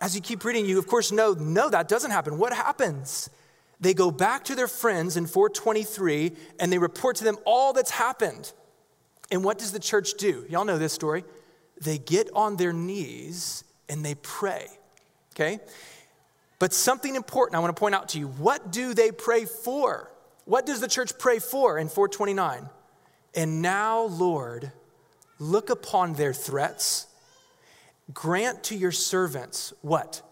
As 0.00 0.16
you 0.16 0.20
keep 0.20 0.44
reading, 0.44 0.66
you 0.66 0.76
of 0.76 0.88
course 0.88 1.12
know, 1.12 1.34
no, 1.34 1.70
that 1.70 1.86
doesn't 1.86 2.10
happen. 2.10 2.36
What 2.36 2.52
happens? 2.52 3.30
They 3.78 3.94
go 3.94 4.10
back 4.10 4.44
to 4.46 4.56
their 4.56 4.66
friends 4.66 5.16
in 5.16 5.28
423 5.28 6.32
and 6.58 6.72
they 6.72 6.78
report 6.78 7.14
to 7.16 7.24
them 7.24 7.36
all 7.44 7.72
that's 7.72 7.92
happened. 7.92 8.52
And 9.30 9.44
what 9.44 9.58
does 9.58 9.70
the 9.70 9.78
church 9.78 10.14
do? 10.18 10.44
Y'all 10.48 10.64
know 10.64 10.78
this 10.78 10.94
story. 10.94 11.24
They 11.80 11.98
get 11.98 12.28
on 12.34 12.56
their 12.56 12.72
knees 12.72 13.62
and 13.88 14.04
they 14.04 14.16
pray, 14.16 14.66
okay? 15.36 15.60
But 16.58 16.72
something 16.72 17.14
important 17.14 17.54
I 17.54 17.60
want 17.60 17.74
to 17.74 17.78
point 17.78 17.94
out 17.94 18.08
to 18.10 18.18
you. 18.18 18.26
What 18.26 18.72
do 18.72 18.94
they 18.94 19.12
pray 19.12 19.44
for? 19.44 20.10
What 20.44 20.66
does 20.66 20.80
the 20.80 20.88
church 20.88 21.16
pray 21.20 21.38
for 21.38 21.78
in 21.78 21.88
429? 21.88 22.68
And 23.36 23.62
now, 23.62 24.02
Lord, 24.02 24.72
look 25.38 25.70
upon 25.70 26.14
their 26.14 26.32
threats 26.32 27.06
grant 28.12 28.64
to 28.64 28.76
your 28.76 28.92
servants 28.92 29.72
what? 29.82 30.22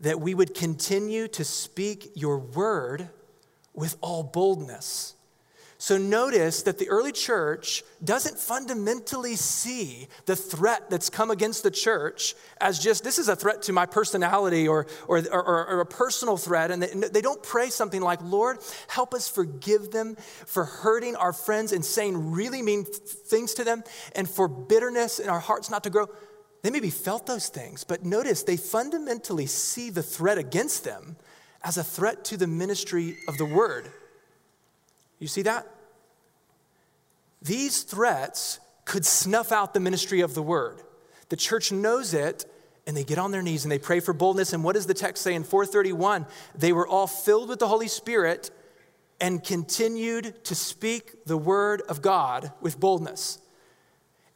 That 0.00 0.20
we 0.20 0.34
would 0.34 0.54
continue 0.54 1.28
to 1.28 1.44
speak 1.44 2.12
your 2.14 2.38
word 2.38 3.08
with 3.74 3.96
all 4.00 4.22
boldness. 4.22 5.15
So 5.86 5.96
notice 5.96 6.62
that 6.62 6.78
the 6.78 6.88
early 6.88 7.12
church 7.12 7.84
doesn't 8.02 8.40
fundamentally 8.40 9.36
see 9.36 10.08
the 10.24 10.34
threat 10.34 10.90
that's 10.90 11.08
come 11.08 11.30
against 11.30 11.62
the 11.62 11.70
church 11.70 12.34
as 12.60 12.80
just 12.80 13.04
this 13.04 13.20
is 13.20 13.28
a 13.28 13.36
threat 13.36 13.62
to 13.62 13.72
my 13.72 13.86
personality 13.86 14.66
or, 14.66 14.88
or, 15.06 15.18
or, 15.30 15.68
or 15.68 15.80
a 15.80 15.86
personal 15.86 16.38
threat. 16.38 16.72
And 16.72 16.82
they, 16.82 17.08
they 17.08 17.20
don't 17.20 17.40
pray 17.40 17.70
something 17.70 18.02
like, 18.02 18.20
Lord, 18.20 18.58
help 18.88 19.14
us 19.14 19.28
forgive 19.28 19.92
them 19.92 20.16
for 20.16 20.64
hurting 20.64 21.14
our 21.14 21.32
friends 21.32 21.70
and 21.70 21.84
saying 21.84 22.32
really 22.32 22.62
mean 22.62 22.84
things 22.84 23.54
to 23.54 23.62
them 23.62 23.84
and 24.16 24.28
for 24.28 24.48
bitterness 24.48 25.20
in 25.20 25.28
our 25.28 25.38
hearts 25.38 25.70
not 25.70 25.84
to 25.84 25.90
grow. 25.90 26.08
They 26.62 26.70
maybe 26.70 26.90
felt 26.90 27.26
those 27.26 27.48
things, 27.48 27.84
but 27.84 28.04
notice 28.04 28.42
they 28.42 28.56
fundamentally 28.56 29.46
see 29.46 29.90
the 29.90 30.02
threat 30.02 30.36
against 30.36 30.82
them 30.82 31.14
as 31.62 31.76
a 31.76 31.84
threat 31.84 32.24
to 32.24 32.36
the 32.36 32.48
ministry 32.48 33.18
of 33.28 33.38
the 33.38 33.46
word. 33.46 33.88
You 35.20 35.28
see 35.28 35.42
that? 35.42 35.74
These 37.42 37.82
threats 37.82 38.60
could 38.84 39.04
snuff 39.04 39.52
out 39.52 39.74
the 39.74 39.80
ministry 39.80 40.20
of 40.20 40.34
the 40.34 40.42
word. 40.42 40.82
The 41.28 41.36
church 41.36 41.72
knows 41.72 42.14
it, 42.14 42.46
and 42.86 42.96
they 42.96 43.04
get 43.04 43.18
on 43.18 43.32
their 43.32 43.42
knees 43.42 43.64
and 43.64 43.72
they 43.72 43.78
pray 43.78 44.00
for 44.00 44.12
boldness. 44.12 44.52
And 44.52 44.62
what 44.62 44.74
does 44.74 44.86
the 44.86 44.94
text 44.94 45.22
say 45.22 45.34
in 45.34 45.42
431? 45.42 46.26
They 46.54 46.72
were 46.72 46.86
all 46.86 47.06
filled 47.06 47.48
with 47.48 47.58
the 47.58 47.68
Holy 47.68 47.88
Spirit 47.88 48.50
and 49.20 49.42
continued 49.42 50.44
to 50.44 50.54
speak 50.54 51.24
the 51.24 51.36
word 51.36 51.82
of 51.88 52.00
God 52.00 52.52
with 52.60 52.78
boldness. 52.78 53.38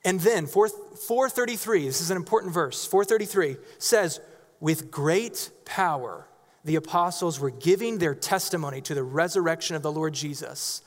And 0.05 0.19
then 0.21 0.47
4, 0.47 0.69
433, 0.69 1.87
this 1.87 2.01
is 2.01 2.11
an 2.11 2.17
important 2.17 2.53
verse, 2.53 2.87
433 2.87 3.57
says, 3.79 4.21
with 4.59 4.91
great 4.91 5.51
power 5.65 6.27
the 6.65 6.77
apostles 6.77 7.41
were 7.41 7.51
giving 7.51 7.99
their 7.99 8.15
testimony 8.15 8.81
to 8.83 8.95
the 8.95 9.03
resurrection 9.03 9.77
of 9.77 9.83
the 9.83 9.93
Lord 9.93 10.13
Jesus, 10.13 10.83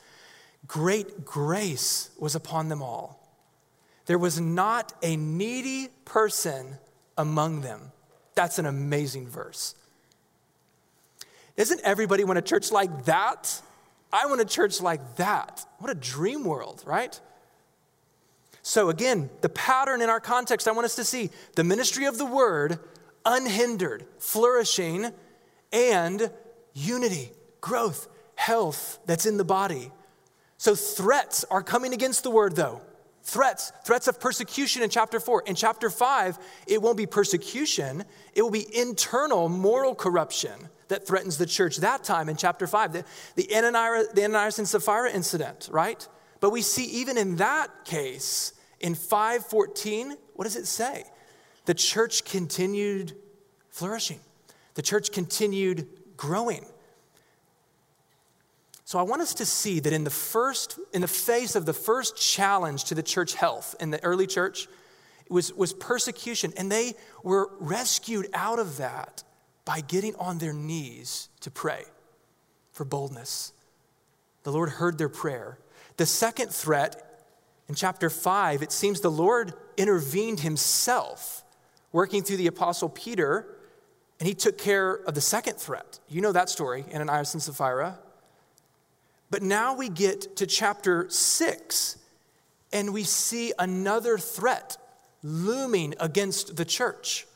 great 0.66 1.24
grace 1.24 2.10
was 2.18 2.34
upon 2.34 2.68
them 2.68 2.82
all. 2.82 3.20
There 4.06 4.18
was 4.18 4.40
not 4.40 4.92
a 5.02 5.16
needy 5.16 5.88
person 6.04 6.78
among 7.16 7.62
them. 7.62 7.92
That's 8.34 8.58
an 8.58 8.66
amazing 8.66 9.28
verse. 9.28 9.74
Doesn't 11.56 11.80
everybody 11.84 12.24
want 12.24 12.38
a 12.38 12.42
church 12.42 12.72
like 12.72 13.04
that? 13.04 13.60
I 14.12 14.26
want 14.26 14.40
a 14.40 14.44
church 14.44 14.80
like 14.80 15.16
that. 15.16 15.64
What 15.78 15.90
a 15.90 15.94
dream 15.94 16.44
world, 16.44 16.82
right? 16.86 17.18
So, 18.62 18.88
again, 18.88 19.30
the 19.40 19.48
pattern 19.48 20.00
in 20.02 20.08
our 20.08 20.20
context 20.20 20.66
I 20.66 20.72
want 20.72 20.84
us 20.86 20.96
to 20.96 21.04
see 21.04 21.30
the 21.54 21.64
ministry 21.64 22.06
of 22.06 22.18
the 22.18 22.26
word 22.26 22.78
unhindered, 23.24 24.06
flourishing 24.18 25.12
and 25.72 26.30
unity, 26.72 27.30
growth, 27.60 28.08
health 28.36 28.98
that's 29.06 29.26
in 29.26 29.36
the 29.36 29.44
body. 29.44 29.90
So 30.56 30.74
threats 30.74 31.44
are 31.50 31.62
coming 31.62 31.92
against 31.92 32.22
the 32.22 32.30
word, 32.30 32.56
though. 32.56 32.80
Threats, 33.22 33.72
threats 33.84 34.06
of 34.06 34.20
persecution 34.20 34.82
in 34.82 34.90
chapter 34.90 35.18
four. 35.18 35.42
In 35.46 35.54
chapter 35.54 35.88
five, 35.88 36.38
it 36.66 36.80
won't 36.82 36.96
be 36.96 37.06
persecution, 37.06 38.04
it 38.34 38.42
will 38.42 38.50
be 38.50 38.66
internal 38.76 39.48
moral 39.48 39.94
corruption 39.94 40.52
that 40.88 41.06
threatens 41.06 41.38
the 41.38 41.46
church 41.46 41.78
that 41.78 42.04
time 42.04 42.28
in 42.28 42.36
chapter 42.36 42.66
five. 42.66 42.92
The, 42.92 43.04
the, 43.36 43.54
Ananias, 43.54 44.08
the 44.12 44.24
Ananias 44.24 44.58
and 44.58 44.68
Sapphira 44.68 45.10
incident, 45.10 45.68
right? 45.72 46.06
But 46.40 46.50
we 46.50 46.60
see 46.60 46.84
even 46.84 47.16
in 47.16 47.36
that 47.36 47.68
case, 47.86 48.52
in 48.80 48.94
514, 48.94 50.16
what 50.34 50.44
does 50.44 50.56
it 50.56 50.66
say? 50.66 51.04
The 51.64 51.72
church 51.72 52.26
continued 52.26 53.16
flourishing 53.70 54.20
the 54.74 54.82
church 54.82 55.12
continued 55.12 55.88
growing. 56.16 56.66
So 58.94 59.00
I 59.00 59.02
want 59.02 59.22
us 59.22 59.34
to 59.34 59.44
see 59.44 59.80
that 59.80 59.92
in 59.92 60.04
the 60.04 60.10
first, 60.10 60.78
in 60.92 61.00
the 61.00 61.08
face 61.08 61.56
of 61.56 61.66
the 61.66 61.72
first 61.72 62.16
challenge 62.16 62.84
to 62.84 62.94
the 62.94 63.02
church 63.02 63.34
health 63.34 63.74
in 63.80 63.90
the 63.90 64.00
early 64.04 64.28
church, 64.28 64.68
it 65.26 65.32
was, 65.32 65.52
was 65.52 65.72
persecution. 65.72 66.52
And 66.56 66.70
they 66.70 66.94
were 67.24 67.50
rescued 67.58 68.28
out 68.32 68.60
of 68.60 68.76
that 68.76 69.24
by 69.64 69.80
getting 69.80 70.14
on 70.14 70.38
their 70.38 70.52
knees 70.52 71.28
to 71.40 71.50
pray 71.50 71.82
for 72.70 72.84
boldness. 72.84 73.52
The 74.44 74.52
Lord 74.52 74.68
heard 74.68 74.96
their 74.96 75.08
prayer. 75.08 75.58
The 75.96 76.06
second 76.06 76.50
threat 76.50 77.26
in 77.68 77.74
chapter 77.74 78.08
5, 78.08 78.62
it 78.62 78.70
seems 78.70 79.00
the 79.00 79.10
Lord 79.10 79.54
intervened 79.76 80.38
himself, 80.38 81.42
working 81.90 82.22
through 82.22 82.36
the 82.36 82.46
apostle 82.46 82.90
Peter 82.90 83.56
and 84.20 84.28
he 84.28 84.34
took 84.34 84.56
care 84.56 84.94
of 84.94 85.14
the 85.14 85.20
second 85.20 85.56
threat. 85.56 85.98
You 86.08 86.20
know 86.20 86.30
that 86.30 86.48
story, 86.48 86.84
Ananias 86.94 87.34
and 87.34 87.42
Sapphira. 87.42 87.98
But 89.34 89.42
now 89.42 89.74
we 89.74 89.88
get 89.88 90.36
to 90.36 90.46
chapter 90.46 91.10
six, 91.10 91.98
and 92.72 92.94
we 92.94 93.02
see 93.02 93.52
another 93.58 94.16
threat 94.16 94.76
looming 95.24 95.96
against 95.98 96.54
the 96.54 96.64
church. 96.64 97.26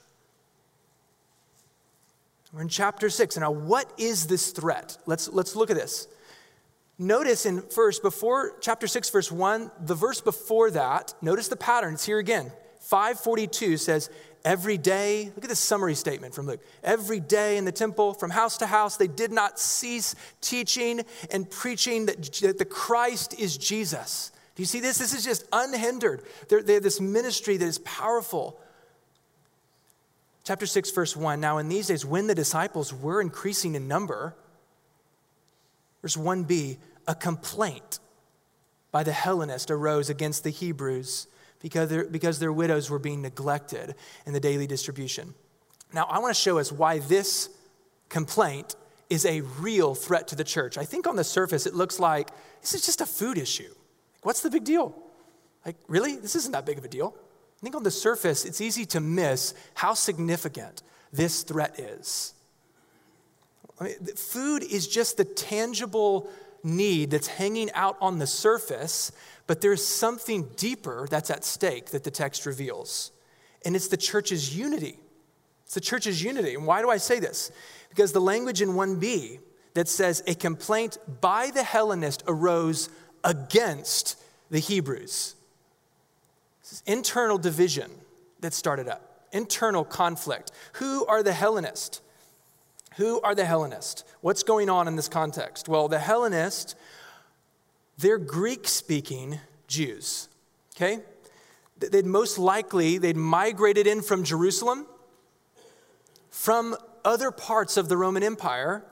We're 2.52 2.62
in 2.62 2.68
chapter 2.68 3.10
six. 3.10 3.36
Now, 3.36 3.50
what 3.50 3.92
is 3.98 4.28
this 4.28 4.52
threat? 4.52 4.96
Let's, 5.06 5.28
let's 5.32 5.56
look 5.56 5.70
at 5.70 5.76
this. 5.76 6.06
Notice 6.98 7.46
in 7.46 7.62
first, 7.62 8.00
before 8.02 8.52
chapter 8.60 8.86
6, 8.86 9.10
verse 9.10 9.32
1, 9.32 9.68
the 9.80 9.96
verse 9.96 10.20
before 10.20 10.70
that, 10.70 11.14
notice 11.20 11.48
the 11.48 11.56
pattern. 11.56 11.94
It's 11.94 12.06
here 12.06 12.18
again. 12.18 12.52
542 12.88 13.76
says, 13.76 14.08
Every 14.46 14.78
day, 14.78 15.30
look 15.34 15.44
at 15.44 15.50
this 15.50 15.58
summary 15.58 15.94
statement 15.94 16.34
from 16.34 16.46
Luke. 16.46 16.64
Every 16.82 17.20
day 17.20 17.58
in 17.58 17.66
the 17.66 17.72
temple, 17.72 18.14
from 18.14 18.30
house 18.30 18.56
to 18.58 18.66
house, 18.66 18.96
they 18.96 19.08
did 19.08 19.30
not 19.30 19.58
cease 19.58 20.14
teaching 20.40 21.02
and 21.30 21.50
preaching 21.50 22.06
that, 22.06 22.32
that 22.40 22.56
the 22.56 22.64
Christ 22.64 23.38
is 23.38 23.58
Jesus. 23.58 24.32
Do 24.54 24.62
you 24.62 24.66
see 24.66 24.80
this? 24.80 24.96
This 24.96 25.12
is 25.12 25.22
just 25.22 25.44
unhindered. 25.52 26.22
They're, 26.48 26.62
they 26.62 26.74
have 26.74 26.82
this 26.82 26.98
ministry 26.98 27.58
that 27.58 27.66
is 27.66 27.78
powerful. 27.80 28.58
Chapter 30.44 30.64
6, 30.64 30.90
verse 30.92 31.14
1. 31.14 31.40
Now, 31.40 31.58
in 31.58 31.68
these 31.68 31.88
days, 31.88 32.06
when 32.06 32.26
the 32.26 32.34
disciples 32.34 32.94
were 32.94 33.20
increasing 33.20 33.74
in 33.74 33.86
number, 33.86 34.34
verse 36.00 36.16
1b, 36.16 36.78
a 37.06 37.14
complaint 37.14 37.98
by 38.92 39.02
the 39.02 39.12
Hellenist 39.12 39.70
arose 39.70 40.08
against 40.08 40.42
the 40.42 40.50
Hebrews 40.50 41.26
because, 41.60 42.06
because 42.08 42.38
their 42.38 42.52
widows 42.52 42.90
were 42.90 42.98
being 42.98 43.22
neglected 43.22 43.94
in 44.26 44.32
the 44.32 44.40
daily 44.40 44.66
distribution. 44.66 45.34
Now, 45.92 46.04
I 46.04 46.18
want 46.18 46.34
to 46.34 46.40
show 46.40 46.58
us 46.58 46.70
why 46.70 46.98
this 46.98 47.48
complaint 48.08 48.76
is 49.10 49.24
a 49.24 49.40
real 49.40 49.94
threat 49.94 50.28
to 50.28 50.36
the 50.36 50.44
church. 50.44 50.76
I 50.76 50.84
think 50.84 51.06
on 51.06 51.16
the 51.16 51.24
surface 51.24 51.66
it 51.66 51.74
looks 51.74 51.98
like 51.98 52.30
this 52.60 52.74
is 52.74 52.84
just 52.84 53.00
a 53.00 53.06
food 53.06 53.38
issue. 53.38 53.72
What's 54.22 54.42
the 54.42 54.50
big 54.50 54.64
deal? 54.64 54.94
Like, 55.64 55.76
really? 55.88 56.16
This 56.16 56.36
isn't 56.36 56.52
that 56.52 56.66
big 56.66 56.78
of 56.78 56.84
a 56.84 56.88
deal. 56.88 57.14
I 57.16 57.60
think 57.62 57.74
on 57.74 57.82
the 57.82 57.90
surface 57.90 58.44
it's 58.44 58.60
easy 58.60 58.84
to 58.86 59.00
miss 59.00 59.54
how 59.74 59.94
significant 59.94 60.82
this 61.12 61.42
threat 61.42 61.78
is. 61.80 62.34
I 63.80 63.84
mean, 63.84 64.06
food 64.16 64.62
is 64.62 64.86
just 64.86 65.16
the 65.16 65.24
tangible 65.24 66.28
need 66.62 67.10
that's 67.10 67.28
hanging 67.28 67.70
out 67.72 67.96
on 68.00 68.18
the 68.18 68.26
surface 68.26 69.12
but 69.48 69.62
there's 69.62 69.84
something 69.84 70.48
deeper 70.56 71.08
that's 71.10 71.30
at 71.30 71.42
stake 71.42 71.86
that 71.86 72.04
the 72.04 72.10
text 72.10 72.46
reveals, 72.46 73.10
and 73.64 73.74
it's 73.74 73.88
the 73.88 73.96
church's 73.96 74.56
unity. 74.56 75.00
It's 75.64 75.74
the 75.74 75.80
church's 75.80 76.22
unity. 76.22 76.54
And 76.54 76.66
why 76.66 76.82
do 76.82 76.90
I 76.90 76.98
say 76.98 77.18
this? 77.18 77.50
Because 77.88 78.12
the 78.12 78.20
language 78.20 78.62
in 78.62 78.70
1b 78.70 79.40
that 79.74 79.88
says 79.88 80.22
a 80.26 80.34
complaint 80.34 80.98
by 81.20 81.50
the 81.50 81.62
Hellenist 81.62 82.22
arose 82.26 82.90
against 83.24 84.22
the 84.50 84.58
Hebrews. 84.58 85.34
This 86.62 86.72
is 86.72 86.82
internal 86.86 87.38
division 87.38 87.90
that 88.40 88.52
started 88.52 88.86
up, 88.86 89.26
internal 89.32 89.84
conflict. 89.84 90.52
Who 90.74 91.06
are 91.06 91.22
the 91.22 91.32
Hellenists? 91.32 92.02
Who 92.96 93.20
are 93.22 93.34
the 93.34 93.44
Hellenists? 93.44 94.04
What's 94.20 94.42
going 94.42 94.68
on 94.68 94.88
in 94.88 94.96
this 94.96 95.08
context? 95.08 95.68
Well, 95.68 95.88
the 95.88 95.98
Hellenists 95.98 96.74
they're 97.98 98.18
Greek 98.18 98.68
speaking 98.68 99.40
Jews, 99.66 100.28
okay? 100.76 101.00
They'd 101.78 102.06
most 102.06 102.38
likely, 102.38 102.98
they'd 102.98 103.16
migrated 103.16 103.86
in 103.86 104.02
from 104.02 104.24
Jerusalem, 104.24 104.86
from 106.30 106.76
other 107.04 107.30
parts 107.30 107.76
of 107.76 107.88
the 107.88 107.96
Roman 107.96 108.22
Empire, 108.22 108.84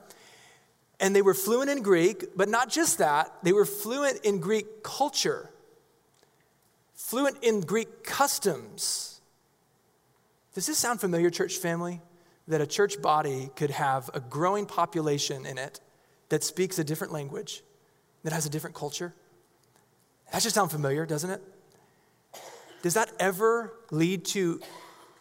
and 0.99 1.15
they 1.15 1.21
were 1.21 1.33
fluent 1.33 1.69
in 1.69 1.81
Greek, 1.81 2.25
but 2.35 2.49
not 2.49 2.69
just 2.69 2.97
that, 2.97 3.33
they 3.43 3.53
were 3.53 3.65
fluent 3.65 4.19
in 4.25 4.39
Greek 4.39 4.83
culture, 4.83 5.49
fluent 6.93 7.37
in 7.43 7.61
Greek 7.61 8.03
customs. 8.03 9.21
Does 10.53 10.65
this 10.65 10.77
sound 10.77 10.99
familiar, 10.99 11.29
church 11.29 11.57
family? 11.57 12.01
That 12.47 12.61
a 12.61 12.67
church 12.67 13.01
body 13.01 13.51
could 13.55 13.71
have 13.71 14.09
a 14.13 14.19
growing 14.19 14.65
population 14.65 15.45
in 15.45 15.57
it 15.57 15.79
that 16.29 16.43
speaks 16.43 16.79
a 16.79 16.83
different 16.83 17.13
language, 17.13 17.61
that 18.27 18.33
has 18.33 18.45
a 18.45 18.49
different 18.49 18.75
culture? 18.75 19.13
That 20.33 20.41
just 20.41 20.53
sound 20.53 20.69
familiar, 20.69 21.05
doesn't 21.05 21.29
it? 21.29 21.41
Does 22.81 22.95
that 22.95 23.09
ever 23.21 23.71
lead 23.89 24.25
to 24.25 24.59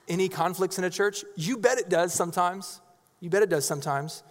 any 0.09 0.29
conflicts 0.29 0.77
in 0.77 0.83
a 0.83 0.91
church? 0.91 1.25
You 1.37 1.57
bet 1.57 1.79
it 1.79 1.89
does 1.89 2.13
sometimes. 2.13 2.81
You 3.21 3.31
bet 3.31 3.45
it 3.45 3.49
does 3.49 3.65
sometimes. 3.65 4.25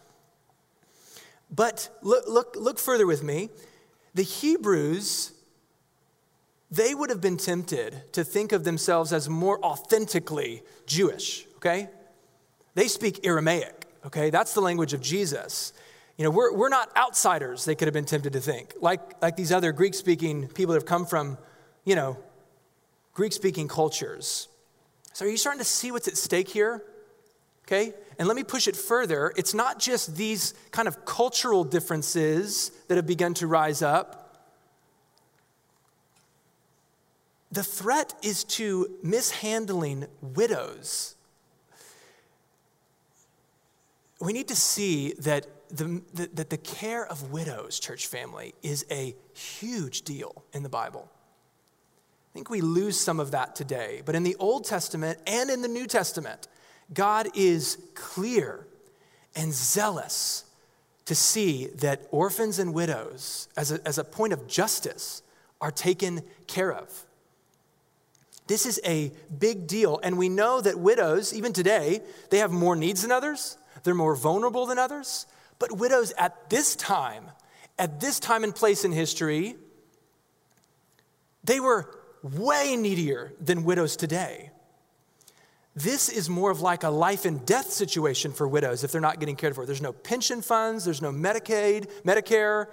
But 1.50 1.88
look, 2.02 2.26
look, 2.28 2.58
look 2.58 2.78
further 2.78 3.08
with 3.08 3.24
me. 3.24 3.50
The 4.14 4.24
Hebrews, 4.24 5.32
they 6.70 6.94
would 6.94 7.10
have 7.10 7.22
been 7.22 7.38
tempted 7.38 8.12
to 8.12 8.26
think 8.26 8.52
of 8.52 8.66
themselves 8.66 9.14
as 9.14 9.30
more 9.30 9.58
authentically 9.64 10.64
Jewish, 10.86 11.46
okay? 11.56 11.88
They 12.74 12.90
speak 12.90 13.26
Aramaic, 13.26 13.86
okay? 14.06 14.32
That's 14.32 14.54
the 14.54 14.60
language 14.60 14.92
of 14.92 15.00
Jesus. 15.00 15.72
You 16.18 16.24
know, 16.24 16.32
we're, 16.32 16.54
we're 16.54 16.70
not 16.70 16.96
outsiders, 16.96 17.66
they 17.66 17.76
could 17.76 17.88
have 17.88 17.94
been 17.94 18.06
tempted 18.06 18.34
to 18.34 18.40
think, 18.40 18.74
like, 18.80 19.22
like 19.22 19.36
these 19.36 19.52
other 19.52 19.74
Greek 19.74 19.94
speaking 19.94 20.48
people 20.48 20.74
that 20.74 20.80
have 20.80 20.88
come 20.88 21.06
from, 21.06 21.38
you 21.84 21.96
know, 21.96 22.18
Greek 23.14 23.34
speaking 23.34 23.68
cultures. 23.68 24.48
So, 25.14 25.26
are 25.26 25.30
you 25.30 25.38
starting 25.38 25.60
to 25.60 25.66
see 25.66 25.92
what's 25.92 26.08
at 26.08 26.18
stake 26.18 26.48
here? 26.48 26.84
Okay? 27.66 27.94
And 28.18 28.28
let 28.28 28.38
me 28.38 28.44
push 28.44 28.68
it 28.68 28.76
further. 28.76 29.34
It's 29.36 29.54
not 29.54 29.80
just 29.80 30.16
these 30.16 30.54
kind 30.72 30.88
of 30.88 31.04
cultural 31.04 31.64
differences 31.64 32.72
that 32.88 32.96
have 32.96 33.08
begun 33.08 33.34
to 33.36 33.48
rise 33.48 33.82
up. 33.82 34.22
The 37.52 37.64
threat 37.64 38.14
is 38.22 38.44
to 38.44 38.98
mishandling 39.02 40.08
widows. 40.22 41.16
We 44.20 44.34
need 44.34 44.48
to 44.50 44.56
see 44.56 45.14
that 45.20 45.48
the, 45.78 46.02
the, 46.14 46.30
that 46.34 46.50
the 46.50 46.58
care 46.58 47.06
of 47.06 47.32
widows, 47.32 47.80
church 47.80 48.08
family, 48.08 48.54
is 48.62 48.86
a 48.92 49.16
huge 49.34 50.02
deal 50.04 50.44
in 50.54 50.64
the 50.64 50.70
Bible. 50.70 51.10
I 51.12 52.34
think 52.34 52.50
we 52.50 52.62
lose 52.62 53.00
some 53.00 53.20
of 53.20 53.32
that 53.32 53.56
today. 53.56 54.02
But 54.06 54.16
in 54.16 54.24
the 54.24 54.36
Old 54.36 54.66
Testament 54.66 55.20
and 55.26 55.50
in 55.50 55.62
the 55.62 55.68
New 55.68 55.88
Testament, 55.88 56.48
God 56.94 57.30
is 57.34 57.78
clear 57.94 58.68
and 59.36 59.54
zealous 59.54 60.46
to 61.06 61.16
see 61.16 61.68
that 61.68 62.08
orphans 62.12 62.60
and 62.60 62.74
widows, 62.74 63.48
as 63.56 63.72
a, 63.72 63.80
as 63.88 63.98
a 63.98 64.04
point 64.04 64.34
of 64.34 64.48
justice, 64.48 65.22
are 65.62 65.72
taken 65.72 66.22
care 66.48 66.74
of. 66.74 67.06
This 68.48 68.66
is 68.66 68.80
a 68.86 69.12
big 69.40 69.68
deal. 69.68 70.00
And 70.04 70.18
we 70.18 70.30
know 70.30 70.62
that 70.62 70.78
widows, 70.78 71.34
even 71.34 71.54
today, 71.54 72.02
they 72.30 72.40
have 72.40 72.52
more 72.52 72.76
needs 72.76 73.02
than 73.02 73.12
others, 73.12 73.58
they're 73.84 73.94
more 73.94 74.16
vulnerable 74.16 74.66
than 74.66 74.80
others. 74.80 75.26
But 75.60 75.78
widows 75.78 76.14
at 76.18 76.50
this 76.50 76.76
time, 76.76 77.32
at 77.80 78.00
this 78.00 78.20
time 78.20 78.44
and 78.44 78.54
place 78.54 78.86
in 78.86 78.92
history, 78.92 79.56
they 81.44 81.60
were 81.60 81.90
way 82.24 82.76
needier 82.76 83.34
than 83.40 83.64
widows 83.64 83.96
today. 83.96 84.52
This 85.76 86.08
is 86.08 86.30
more 86.30 86.52
of 86.52 86.62
like 86.62 86.84
a 86.84 86.90
life 86.90 87.26
and 87.26 87.46
death 87.46 87.72
situation 87.72 88.32
for 88.32 88.48
widows 88.48 88.84
if 88.84 88.92
they're 88.92 89.02
not 89.02 89.20
getting 89.20 89.36
cared 89.36 89.56
for. 89.56 89.66
There's 89.66 89.82
no 89.82 89.92
pension 89.92 90.42
funds, 90.42 90.86
there's 90.86 91.02
no 91.02 91.12
Medicaid, 91.12 91.90
Medicare, 92.04 92.68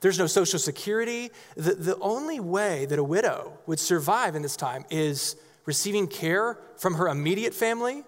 there's 0.00 0.18
no 0.18 0.26
Social 0.26 0.58
Security. 0.58 1.30
The, 1.56 1.74
the 1.74 1.98
only 1.98 2.38
way 2.38 2.86
that 2.86 2.98
a 2.98 3.04
widow 3.04 3.58
would 3.66 3.80
survive 3.80 4.36
in 4.36 4.42
this 4.42 4.56
time 4.56 4.84
is 4.88 5.36
receiving 5.66 6.06
care 6.06 6.58
from 6.76 6.94
her 6.94 7.08
immediate 7.08 7.54
family 7.54 8.04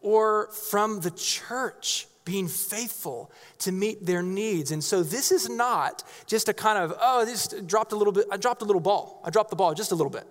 or 0.00 0.48
from 0.48 1.00
the 1.00 1.10
church 1.10 2.08
being 2.24 2.48
faithful 2.48 3.30
to 3.58 3.72
meet 3.72 4.06
their 4.06 4.22
needs. 4.22 4.70
And 4.70 4.82
so 4.82 5.02
this 5.02 5.30
is 5.30 5.48
not 5.48 6.02
just 6.26 6.48
a 6.48 6.54
kind 6.54 6.78
of, 6.78 6.96
oh, 7.00 7.24
this 7.24 7.48
dropped 7.66 7.92
a 7.92 7.96
little 7.96 8.12
bit, 8.12 8.26
I 8.30 8.36
dropped 8.36 8.62
a 8.62 8.64
little 8.64 8.80
ball. 8.80 9.20
I 9.24 9.30
dropped 9.30 9.50
the 9.50 9.56
ball 9.56 9.74
just 9.74 9.92
a 9.92 9.94
little 9.94 10.10
bit. 10.10 10.26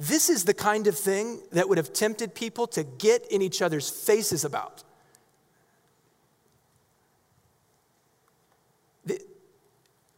This 0.00 0.28
is 0.28 0.44
the 0.44 0.54
kind 0.54 0.86
of 0.86 0.98
thing 0.98 1.40
that 1.52 1.68
would 1.68 1.78
have 1.78 1.92
tempted 1.92 2.34
people 2.34 2.66
to 2.68 2.82
get 2.82 3.30
in 3.30 3.42
each 3.42 3.62
other's 3.62 3.88
faces 3.88 4.44
about. 4.44 4.82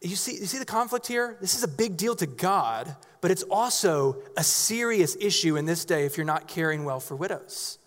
You 0.01 0.15
see, 0.15 0.33
you 0.33 0.45
see 0.45 0.59
the 0.59 0.65
conflict 0.65 1.07
here? 1.07 1.37
This 1.41 1.55
is 1.55 1.63
a 1.63 1.67
big 1.67 1.97
deal 1.97 2.15
to 2.15 2.27
God, 2.27 2.95
but 3.19 3.31
it's 3.31 3.43
also 3.43 4.21
a 4.37 4.43
serious 4.43 5.17
issue 5.19 5.57
in 5.57 5.65
this 5.65 5.85
day 5.85 6.05
if 6.05 6.17
you're 6.17 6.25
not 6.25 6.47
caring 6.47 6.85
well 6.85 6.99
for 6.99 7.15
widows. 7.15 7.79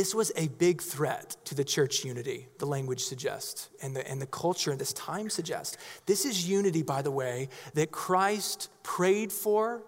This 0.00 0.14
was 0.14 0.32
a 0.34 0.48
big 0.48 0.80
threat 0.80 1.36
to 1.44 1.54
the 1.54 1.62
church 1.62 2.06
unity, 2.06 2.48
the 2.56 2.64
language 2.64 3.04
suggests, 3.04 3.68
and 3.82 3.94
the, 3.94 4.10
and 4.10 4.18
the 4.18 4.24
culture 4.24 4.72
in 4.72 4.78
this 4.78 4.94
time 4.94 5.28
suggests. 5.28 5.76
This 6.06 6.24
is 6.24 6.48
unity, 6.48 6.80
by 6.80 7.02
the 7.02 7.10
way, 7.10 7.50
that 7.74 7.90
Christ 7.90 8.70
prayed 8.82 9.30
for 9.30 9.82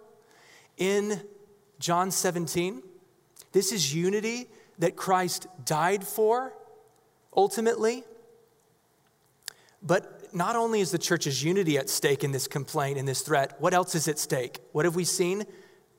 in 0.76 1.22
John 1.78 2.10
17. 2.10 2.82
This 3.52 3.72
is 3.72 3.94
unity 3.94 4.48
that 4.80 4.96
Christ 4.96 5.46
died 5.64 6.06
for 6.06 6.52
ultimately. 7.34 8.04
But 9.82 10.34
not 10.34 10.56
only 10.56 10.82
is 10.82 10.90
the 10.90 10.98
church's 10.98 11.42
unity 11.42 11.78
at 11.78 11.88
stake 11.88 12.22
in 12.22 12.32
this 12.32 12.46
complaint, 12.46 12.98
in 12.98 13.06
this 13.06 13.22
threat, 13.22 13.54
what 13.60 13.72
else 13.72 13.94
is 13.94 14.06
at 14.08 14.18
stake? 14.18 14.60
What 14.72 14.84
have 14.84 14.94
we 14.94 15.04
seen? 15.04 15.40
And 15.40 15.48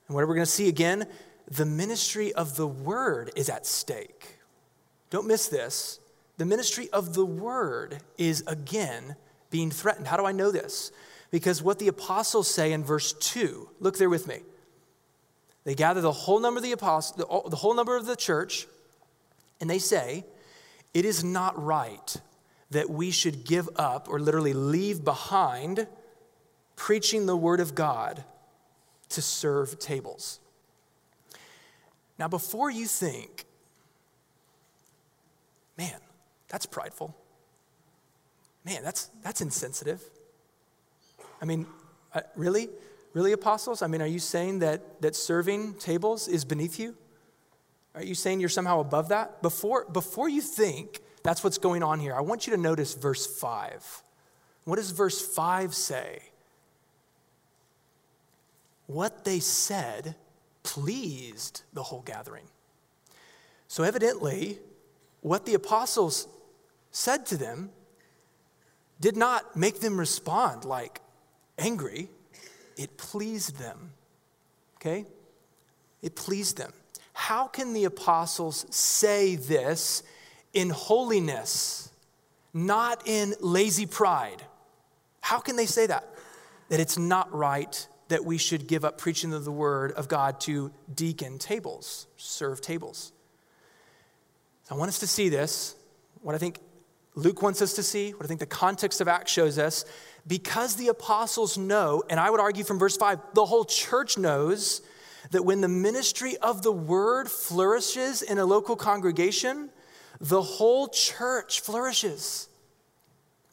what 0.10 0.23
are 0.23 0.28
we 0.28 0.36
going 0.36 0.45
to 0.45 0.52
see 0.52 0.69
again? 0.69 1.08
The 1.56 1.66
ministry 1.66 2.34
of 2.34 2.56
the 2.56 2.68
word 2.68 3.32
is 3.36 3.50
at 3.50 3.66
stake. 3.66 4.39
Don't 5.10 5.28
miss 5.28 5.48
this. 5.48 6.00
The 6.38 6.46
ministry 6.46 6.89
of 6.92 7.13
the 7.13 7.26
word 7.26 8.00
is 8.18 8.44
again 8.48 9.16
being 9.52 9.70
threatened. 9.70 10.08
How 10.08 10.18
do 10.18 10.26
I 10.26 10.32
know 10.32 10.52
this? 10.52 10.92
Because 11.30 11.62
what 11.62 11.80
the 11.80 11.88
apostles 11.88 12.48
say 12.48 12.72
in 12.72 12.84
verse 12.84 13.13
2, 13.13 13.70
look 13.80 13.98
there 13.98 14.10
with 14.10 14.28
me. 14.28 14.39
They 15.63 15.76
gather 15.76 16.02
the 16.02 16.12
whole 16.12 16.39
number 16.39 16.58
of 16.58 16.63
the 16.63 16.72
apostles, 16.72 17.18
the, 17.18 17.50
the 17.50 17.56
whole 17.56 17.76
number 17.76 17.96
of 17.96 18.06
the 18.06 18.16
church, 18.16 18.68
and 19.62 19.70
they 19.70 19.80
say, 19.80 20.26
It 20.94 21.06
is 21.06 21.24
not 21.24 21.62
right 21.63 22.16
that 22.72 22.89
we 22.89 23.12
should 23.12 23.46
give 23.46 23.70
up 23.76 24.10
or 24.10 24.20
literally 24.20 24.54
leave 24.54 25.04
behind 25.04 25.88
preaching 26.76 27.28
the 27.28 27.38
word 27.38 27.60
of 27.60 27.76
God 27.76 28.24
to 29.10 29.22
serve 29.22 29.80
tables. 29.80 30.39
Now, 32.17 32.28
before 32.28 32.69
you 32.69 32.86
think, 32.86 33.45
man, 35.78 35.99
that's 36.47 36.65
prideful. 36.65 37.15
Man, 38.65 38.84
that's, 38.84 39.10
that's 39.23 39.41
insensitive. 39.41 40.02
I 41.41 41.45
mean, 41.45 41.65
uh, 42.13 42.21
really? 42.36 42.69
Really, 43.13 43.32
apostles? 43.32 43.82
I 43.82 43.88
mean, 43.88 44.02
are 44.02 44.08
you 44.08 44.19
saying 44.19 44.60
that, 44.60 45.02
that 45.02 45.15
serving 45.15 45.76
tables 45.76 46.28
is 46.28 46.45
beneath 46.45 46.80
you? 46.80 46.95
Are 47.95 48.04
you 48.04 48.15
saying 48.15 48.39
you're 48.39 48.49
somehow 48.49 48.80
above 48.80 49.10
that? 49.10 49.41
Before, 49.41 49.86
before 49.91 50.30
you 50.30 50.41
think 50.41 51.02
that's 51.23 51.43
what's 51.43 51.58
going 51.58 51.84
on 51.84 51.99
here, 51.99 52.15
I 52.15 52.21
want 52.21 52.47
you 52.47 52.56
to 52.56 52.62
notice 52.62 52.93
verse 52.95 53.26
5. 53.26 54.02
What 54.63 54.78
does 54.78 54.91
verse 54.91 55.21
5 55.21 55.76
say? 55.76 56.21
What 58.88 59.26
they 59.26 59.39
said 59.39 60.15
pleased 60.63 61.63
the 61.73 61.84
whole 61.84 62.02
gathering. 62.02 62.45
So, 63.67 63.84
evidently, 63.84 64.60
what 65.21 65.45
the 65.45 65.54
apostles 65.54 66.28
said 66.91 67.26
to 67.28 67.38
them 67.38 67.71
did 68.99 69.17
not 69.17 69.56
make 69.56 69.80
them 69.80 69.99
respond 69.99 70.63
like 70.63 71.02
angry, 71.58 72.10
it 72.78 72.97
pleased 72.97 73.58
them. 73.58 73.91
Okay? 74.78 75.06
It 76.02 76.15
pleased 76.15 76.58
them. 76.58 76.73
How 77.13 77.47
can 77.47 77.73
the 77.73 77.86
apostles 77.86 78.65
say 78.69 79.36
this 79.36 80.04
in 80.54 80.69
holiness, 80.69 81.91
not 82.54 83.08
in 83.08 83.34
lazy 83.39 83.86
pride? 83.86 84.43
How 85.21 85.39
can 85.39 85.56
they 85.56 85.65
say 85.65 85.88
that? 85.88 86.08
That 86.69 86.80
it's 86.80 86.97
not 86.97 87.34
right 87.34 87.88
that 88.10 88.26
we 88.26 88.38
should 88.38 88.68
give 88.68 88.84
up 88.86 88.98
preaching 88.98 89.34
of 89.34 89.46
the 89.46 89.52
word 89.52 89.92
of 89.94 90.08
God 90.08 90.39
to 90.42 90.72
deacon 90.94 91.39
tables, 91.39 92.08
serve 92.18 92.62
tables. 92.62 93.12
I 94.70 94.76
want 94.76 94.89
us 94.89 95.00
to 95.00 95.08
see 95.08 95.30
this, 95.30 95.76
what 96.22 96.36
I 96.36 96.38
think 96.38 96.60
Luke 97.16 97.42
wants 97.42 97.62
us 97.62 97.74
to 97.74 97.84
see, 97.84 98.12
what 98.12 98.26
I 98.26 98.28
think 98.28 98.39
the 98.39 98.46
context 98.46 99.02
of 99.02 99.08
Acts 99.08 99.32
shows 99.32 99.60
us, 99.60 99.86
because 100.26 100.76
the 100.76 100.88
apostles 100.88 101.58
know, 101.58 102.04
and 102.10 102.20
I 102.20 102.30
would 102.30 102.39
argue 102.39 102.63
from 102.63 102.80
verse 102.80 102.98
5, 102.98 103.20
the 103.34 103.46
whole 103.46 103.66
church 103.66 104.18
knows 104.18 104.82
that 105.32 105.44
when 105.44 105.62
the 105.62 105.68
ministry 105.68 106.38
of 106.38 106.63
the 106.63 106.72
word 106.72 107.30
flourishes 107.30 108.22
in 108.22 108.38
a 108.38 108.46
local 108.46 108.76
congregation, 108.76 109.70
the 110.20 110.42
whole 110.42 110.88
church 110.88 111.62
flourishes. 111.62 112.48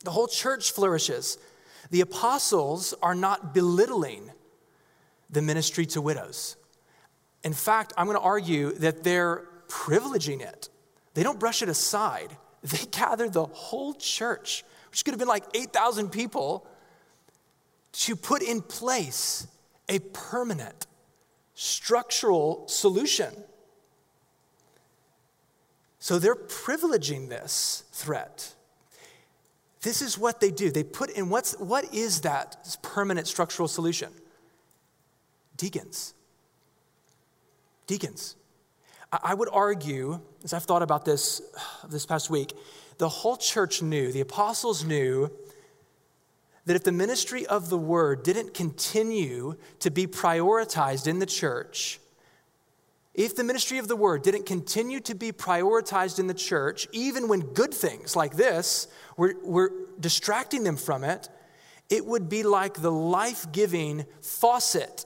The 0.04 0.10
whole 0.10 0.28
church 0.28 0.72
flourishes. 0.72 1.38
The 1.90 2.00
apostles 2.00 2.94
are 3.02 3.14
not 3.14 3.52
belittling 3.52 4.30
the 5.30 5.42
ministry 5.42 5.86
to 5.86 6.00
widows. 6.00 6.56
In 7.42 7.52
fact, 7.52 7.92
I'm 7.96 8.06
going 8.06 8.18
to 8.18 8.22
argue 8.22 8.72
that 8.74 9.02
they're 9.02 9.46
privileging 9.68 10.40
it. 10.40 10.68
They 11.14 11.22
don't 11.22 11.38
brush 11.38 11.62
it 11.62 11.68
aside. 11.68 12.36
They 12.62 12.84
gather 12.90 13.30
the 13.30 13.46
whole 13.46 13.94
church, 13.94 14.64
which 14.90 15.02
could 15.02 15.12
have 15.12 15.18
been 15.18 15.26
like 15.26 15.44
8,000 15.54 16.10
people, 16.10 16.66
to 17.92 18.14
put 18.14 18.42
in 18.42 18.60
place 18.60 19.46
a 19.88 19.98
permanent 19.98 20.86
structural 21.54 22.68
solution. 22.68 23.32
So 26.00 26.18
they're 26.18 26.34
privileging 26.34 27.30
this 27.30 27.84
threat. 27.92 28.54
This 29.82 30.02
is 30.02 30.18
what 30.18 30.40
they 30.40 30.50
do. 30.50 30.70
They 30.70 30.84
put 30.84 31.10
in 31.10 31.30
what's 31.30 31.58
what 31.58 31.94
is 31.94 32.20
that 32.22 32.76
permanent 32.82 33.26
structural 33.26 33.68
solution? 33.68 34.10
Deacons. 35.60 36.14
Deacons. 37.86 38.34
I 39.12 39.34
would 39.34 39.50
argue, 39.52 40.18
as 40.42 40.54
I've 40.54 40.64
thought 40.64 40.80
about 40.80 41.04
this 41.04 41.42
this 41.88 42.06
past 42.06 42.30
week, 42.30 42.54
the 42.96 43.10
whole 43.10 43.36
church 43.36 43.82
knew, 43.82 44.10
the 44.10 44.22
apostles 44.22 44.84
knew 44.84 45.30
that 46.64 46.76
if 46.76 46.84
the 46.84 46.92
ministry 46.92 47.44
of 47.46 47.68
the 47.68 47.76
word 47.76 48.22
didn't 48.22 48.54
continue 48.54 49.54
to 49.80 49.90
be 49.90 50.06
prioritized 50.06 51.06
in 51.06 51.18
the 51.18 51.26
church, 51.26 52.00
if 53.12 53.36
the 53.36 53.44
ministry 53.44 53.76
of 53.76 53.86
the 53.86 53.96
word 53.96 54.22
didn't 54.22 54.46
continue 54.46 55.00
to 55.00 55.14
be 55.14 55.30
prioritized 55.30 56.18
in 56.18 56.26
the 56.26 56.32
church, 56.32 56.88
even 56.92 57.28
when 57.28 57.40
good 57.40 57.74
things 57.74 58.16
like 58.16 58.34
this 58.36 58.88
were, 59.18 59.34
were 59.42 59.72
distracting 59.98 60.64
them 60.64 60.76
from 60.76 61.04
it, 61.04 61.28
it 61.90 62.06
would 62.06 62.30
be 62.30 62.44
like 62.44 62.80
the 62.80 62.92
life 62.92 63.52
giving 63.52 64.06
faucet 64.22 65.04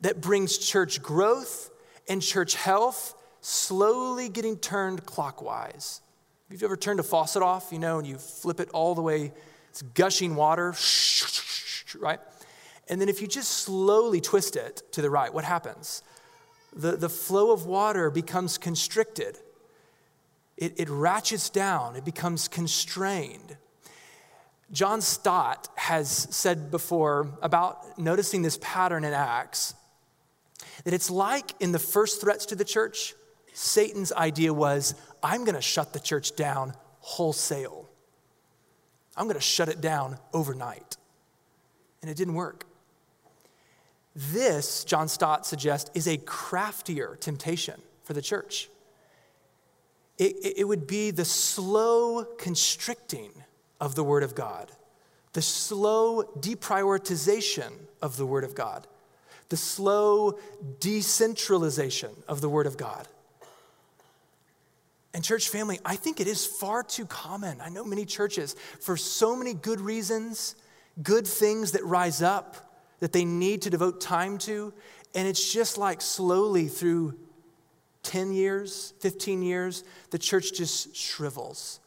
that 0.00 0.20
brings 0.20 0.58
church 0.58 1.02
growth 1.02 1.70
and 2.08 2.22
church 2.22 2.54
health 2.54 3.14
slowly 3.40 4.28
getting 4.28 4.56
turned 4.56 5.06
clockwise. 5.06 6.00
If 6.48 6.54
you've 6.54 6.62
ever 6.64 6.76
turned 6.76 7.00
a 7.00 7.04
faucet 7.04 7.42
off, 7.42 7.68
you 7.70 7.78
know, 7.78 7.98
and 7.98 8.06
you 8.06 8.18
flip 8.18 8.60
it 8.60 8.68
all 8.70 8.94
the 8.94 9.02
way, 9.02 9.32
it's 9.68 9.82
gushing 9.82 10.34
water, 10.34 10.74
right? 12.00 12.18
And 12.88 13.00
then 13.00 13.08
if 13.08 13.22
you 13.22 13.28
just 13.28 13.50
slowly 13.50 14.20
twist 14.20 14.56
it 14.56 14.82
to 14.92 15.02
the 15.02 15.10
right, 15.10 15.32
what 15.32 15.44
happens? 15.44 16.02
The, 16.74 16.96
the 16.96 17.08
flow 17.08 17.52
of 17.52 17.66
water 17.66 18.10
becomes 18.10 18.58
constricted. 18.58 19.38
It, 20.56 20.78
it 20.78 20.88
ratchets 20.88 21.50
down, 21.50 21.96
it 21.96 22.04
becomes 22.04 22.48
constrained. 22.48 23.56
John 24.72 25.00
Stott 25.00 25.68
has 25.76 26.08
said 26.30 26.70
before 26.70 27.28
about 27.42 27.98
noticing 27.98 28.42
this 28.42 28.58
pattern 28.60 29.04
in 29.04 29.12
Acts 29.12 29.74
that 30.84 30.94
it's 30.94 31.10
like 31.10 31.52
in 31.60 31.72
the 31.72 31.78
first 31.78 32.20
threats 32.20 32.46
to 32.46 32.56
the 32.56 32.64
church, 32.64 33.14
Satan's 33.52 34.12
idea 34.12 34.52
was, 34.54 34.94
I'm 35.22 35.44
going 35.44 35.54
to 35.54 35.60
shut 35.60 35.92
the 35.92 36.00
church 36.00 36.36
down 36.36 36.74
wholesale. 37.00 37.88
I'm 39.16 39.26
going 39.26 39.34
to 39.34 39.40
shut 39.40 39.68
it 39.68 39.80
down 39.80 40.18
overnight. 40.32 40.96
And 42.00 42.10
it 42.10 42.16
didn't 42.16 42.34
work. 42.34 42.64
This, 44.14 44.84
John 44.84 45.08
Stott 45.08 45.46
suggests, 45.46 45.90
is 45.94 46.08
a 46.08 46.16
craftier 46.16 47.16
temptation 47.20 47.80
for 48.04 48.12
the 48.12 48.22
church. 48.22 48.68
It, 50.18 50.58
it, 50.58 50.68
would 50.68 50.86
be 50.86 51.10
the 51.10 51.24
slow 51.24 52.24
constricting 52.24 53.30
of 53.80 53.94
the 53.94 54.04
Word 54.04 54.22
of 54.22 54.34
God, 54.34 54.70
the 55.32 55.40
slow 55.40 56.22
deprioritization 56.22 57.72
of 58.02 58.18
the 58.18 58.26
Word 58.26 58.44
of 58.44 58.54
God, 58.54 58.86
the 59.50 59.56
slow 59.56 60.38
decentralization 60.80 62.10
of 62.26 62.40
the 62.40 62.48
Word 62.48 62.66
of 62.66 62.76
God. 62.76 63.06
And, 65.12 65.24
church 65.24 65.48
family, 65.48 65.78
I 65.84 65.96
think 65.96 66.20
it 66.20 66.26
is 66.26 66.46
far 66.46 66.82
too 66.82 67.04
common. 67.04 67.60
I 67.60 67.68
know 67.68 67.84
many 67.84 68.06
churches, 68.06 68.54
for 68.80 68.96
so 68.96 69.36
many 69.36 69.52
good 69.54 69.80
reasons, 69.80 70.54
good 71.02 71.26
things 71.26 71.72
that 71.72 71.84
rise 71.84 72.22
up 72.22 72.56
that 73.00 73.12
they 73.12 73.24
need 73.24 73.62
to 73.62 73.70
devote 73.70 74.00
time 74.00 74.38
to. 74.38 74.72
And 75.14 75.26
it's 75.26 75.52
just 75.52 75.76
like 75.76 76.00
slowly 76.00 76.68
through 76.68 77.18
10 78.04 78.32
years, 78.32 78.94
15 79.00 79.42
years, 79.42 79.84
the 80.10 80.18
church 80.18 80.52
just 80.52 80.94
shrivels. 80.94 81.80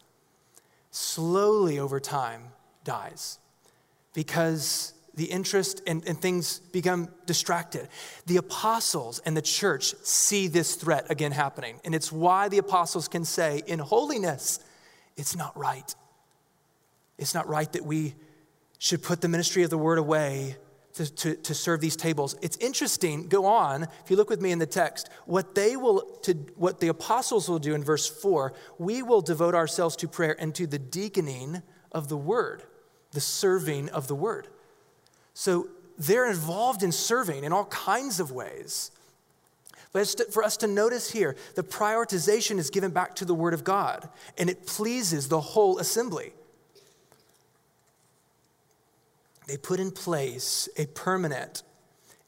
Slowly 0.91 1.79
over 1.79 1.99
time, 1.99 2.49
dies 2.83 3.39
because 4.13 4.92
the 5.15 5.25
interest 5.25 5.81
and, 5.85 6.03
and 6.07 6.19
things 6.19 6.59
become 6.59 7.09
distracted. 7.25 7.87
The 8.25 8.37
apostles 8.37 9.19
and 9.25 9.37
the 9.37 9.41
church 9.41 9.93
see 10.03 10.47
this 10.47 10.75
threat 10.75 11.09
again 11.09 11.31
happening. 11.31 11.79
And 11.85 11.93
it's 11.93 12.11
why 12.11 12.49
the 12.49 12.57
apostles 12.57 13.07
can 13.07 13.25
say, 13.25 13.61
in 13.67 13.79
holiness, 13.79 14.59
it's 15.15 15.35
not 15.35 15.55
right. 15.57 15.93
It's 17.17 17.33
not 17.33 17.47
right 17.47 17.71
that 17.73 17.85
we 17.85 18.15
should 18.79 19.03
put 19.03 19.21
the 19.21 19.27
ministry 19.27 19.63
of 19.63 19.69
the 19.69 19.77
word 19.77 19.99
away 19.99 20.57
to, 20.95 21.11
to, 21.11 21.35
to, 21.35 21.53
serve 21.53 21.79
these 21.79 21.95
tables. 21.95 22.35
It's 22.41 22.57
interesting, 22.57 23.27
go 23.27 23.45
on, 23.45 23.83
if 23.83 24.09
you 24.09 24.15
look 24.15 24.29
with 24.29 24.41
me 24.41 24.51
in 24.51 24.59
the 24.59 24.65
text, 24.65 25.09
what 25.25 25.55
they 25.55 25.75
will 25.75 26.01
to 26.23 26.33
what 26.55 26.79
the 26.79 26.89
apostles 26.89 27.49
will 27.49 27.59
do 27.59 27.73
in 27.73 27.83
verse 27.83 28.07
4, 28.07 28.53
we 28.77 29.01
will 29.01 29.21
devote 29.21 29.55
ourselves 29.55 29.95
to 29.97 30.07
prayer 30.07 30.35
and 30.37 30.53
to 30.55 30.67
the 30.67 30.77
deaconing 30.77 31.63
of 31.91 32.09
the 32.09 32.17
word, 32.17 32.63
the 33.11 33.21
serving 33.21 33.89
of 33.89 34.07
the 34.07 34.15
word. 34.15 34.47
So 35.33 35.67
they're 35.97 36.29
involved 36.29 36.83
in 36.83 36.91
serving 36.91 37.43
in 37.43 37.53
all 37.53 37.65
kinds 37.65 38.19
of 38.19 38.31
ways. 38.31 38.91
But 39.91 40.33
for 40.33 40.43
us 40.43 40.57
to 40.57 40.67
notice 40.67 41.11
here, 41.11 41.35
the 41.55 41.63
prioritization 41.63 42.57
is 42.57 42.69
given 42.71 42.91
back 42.91 43.15
to 43.15 43.25
the 43.25 43.35
Word 43.35 43.53
of 43.53 43.63
God, 43.63 44.09
and 44.37 44.49
it 44.49 44.65
pleases 44.65 45.27
the 45.27 45.39
whole 45.39 45.77
assembly. 45.77 46.33
They 49.47 49.57
put 49.57 49.79
in 49.79 49.91
place 49.91 50.69
a 50.77 50.87
permanent 50.87 51.63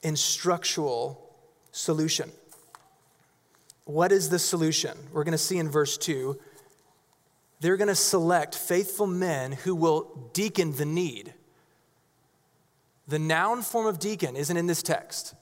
and 0.04 0.20
structural 0.20 1.34
solution. 1.72 2.32
What 3.86 4.12
is 4.12 4.30
the 4.30 4.40
solution? 4.40 4.98
We're 5.12 5.24
going 5.24 5.32
to 5.32 5.38
see 5.38 5.58
in 5.58 5.70
verse 5.70 5.98
2. 5.98 6.38
They're 7.62 7.78
going 7.78 7.88
to 7.88 7.96
select 7.96 8.56
faithful 8.56 9.08
men 9.08 9.54
who 9.54 9.76
will 9.76 10.30
deacon 10.34 10.76
the 10.76 10.86
need. 10.86 11.34
The 13.08 13.20
noun 13.20 13.62
form 13.62 13.86
of 13.86 14.00
deacon 14.00 14.36
isn't 14.36 14.58
in 14.58 14.68
this 14.68 14.82
text, 14.82 15.36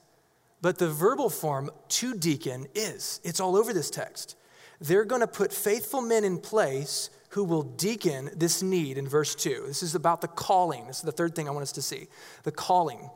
but 0.60 0.78
the 0.78 0.88
verbal 0.90 1.30
form 1.30 1.70
to 1.88 2.14
deacon 2.14 2.66
is. 2.74 3.20
It's 3.24 3.40
all 3.40 3.56
over 3.56 3.72
this 3.72 3.90
text. 3.90 4.36
They're 4.80 5.04
going 5.04 5.20
to 5.20 5.26
put 5.26 5.52
faithful 5.52 6.02
men 6.02 6.24
in 6.24 6.38
place 6.38 7.10
who 7.30 7.44
will 7.44 7.62
deacon 7.62 8.30
this 8.36 8.62
need 8.62 8.98
in 8.98 9.08
verse 9.08 9.34
2. 9.34 9.64
This 9.66 9.82
is 9.82 9.94
about 9.94 10.20
the 10.20 10.28
calling. 10.28 10.86
This 10.86 10.98
is 10.98 11.02
the 11.02 11.12
third 11.12 11.34
thing 11.34 11.48
I 11.48 11.52
want 11.52 11.62
us 11.62 11.72
to 11.72 11.82
see 11.82 12.08
the 12.42 12.52
calling. 12.52 13.10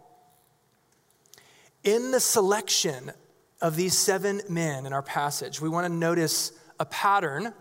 In 1.84 2.11
the 2.11 2.20
selection 2.20 3.12
of 3.61 3.76
these 3.76 3.96
seven 3.96 4.40
men 4.48 4.87
in 4.87 4.92
our 4.92 5.02
passage, 5.02 5.61
we 5.61 5.68
want 5.68 5.87
to 5.87 5.92
notice 5.92 6.52
a 6.80 6.84
pattern 6.84 7.52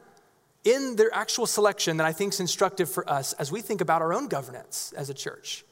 in 0.64 0.96
their 0.96 1.14
actual 1.14 1.46
selection 1.46 1.98
that 1.98 2.08
I 2.08 2.12
think 2.12 2.34
is 2.34 2.40
instructive 2.40 2.90
for 2.90 3.08
us 3.10 3.34
as 3.34 3.52
we 3.52 3.62
think 3.62 3.82
about 3.82 4.02
our 4.02 4.14
own 4.14 4.28
governance 4.28 4.94
as 4.98 5.10
a 5.10 5.14
church. 5.14 5.64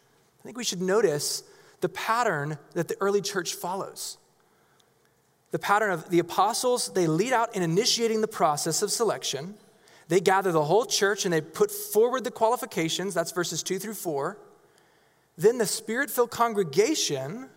I 0.45 0.47
think 0.47 0.57
we 0.59 0.63
should 0.63 0.81
notice 0.83 1.41
the 1.81 1.89
pattern 1.89 2.59
that 2.75 2.87
the 2.87 2.95
early 3.01 3.19
church 3.19 3.55
follows. 3.55 4.19
The 5.49 5.57
pattern 5.57 5.89
of 5.89 6.11
the 6.11 6.19
apostles, 6.19 6.93
they 6.93 7.07
lead 7.07 7.33
out 7.33 7.55
in 7.55 7.63
initiating 7.63 8.21
the 8.21 8.27
process 8.27 8.83
of 8.83 8.91
selection. 8.91 9.55
They 10.07 10.19
gather 10.19 10.51
the 10.51 10.63
whole 10.63 10.85
church 10.85 11.25
and 11.25 11.33
they 11.33 11.41
put 11.41 11.71
forward 11.71 12.25
the 12.25 12.29
qualifications. 12.29 13.15
That's 13.15 13.31
verses 13.31 13.63
two 13.63 13.79
through 13.79 13.95
four. 13.95 14.37
Then 15.35 15.57
the 15.57 15.65
spirit 15.65 16.11
filled 16.11 16.29
congregation 16.29 17.49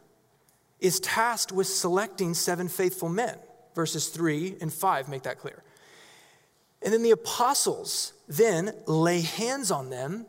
is 0.80 0.98
tasked 0.98 1.52
with 1.52 1.66
selecting 1.66 2.32
seven 2.32 2.68
faithful 2.68 3.10
men. 3.10 3.36
Verses 3.74 4.08
three 4.08 4.56
and 4.62 4.72
five 4.72 5.10
make 5.10 5.24
that 5.24 5.38
clear. 5.38 5.62
And 6.80 6.90
then 6.90 7.02
the 7.02 7.10
apostles 7.10 8.14
then 8.28 8.72
lay 8.86 9.20
hands 9.20 9.70
on 9.70 9.90
them 9.90 10.24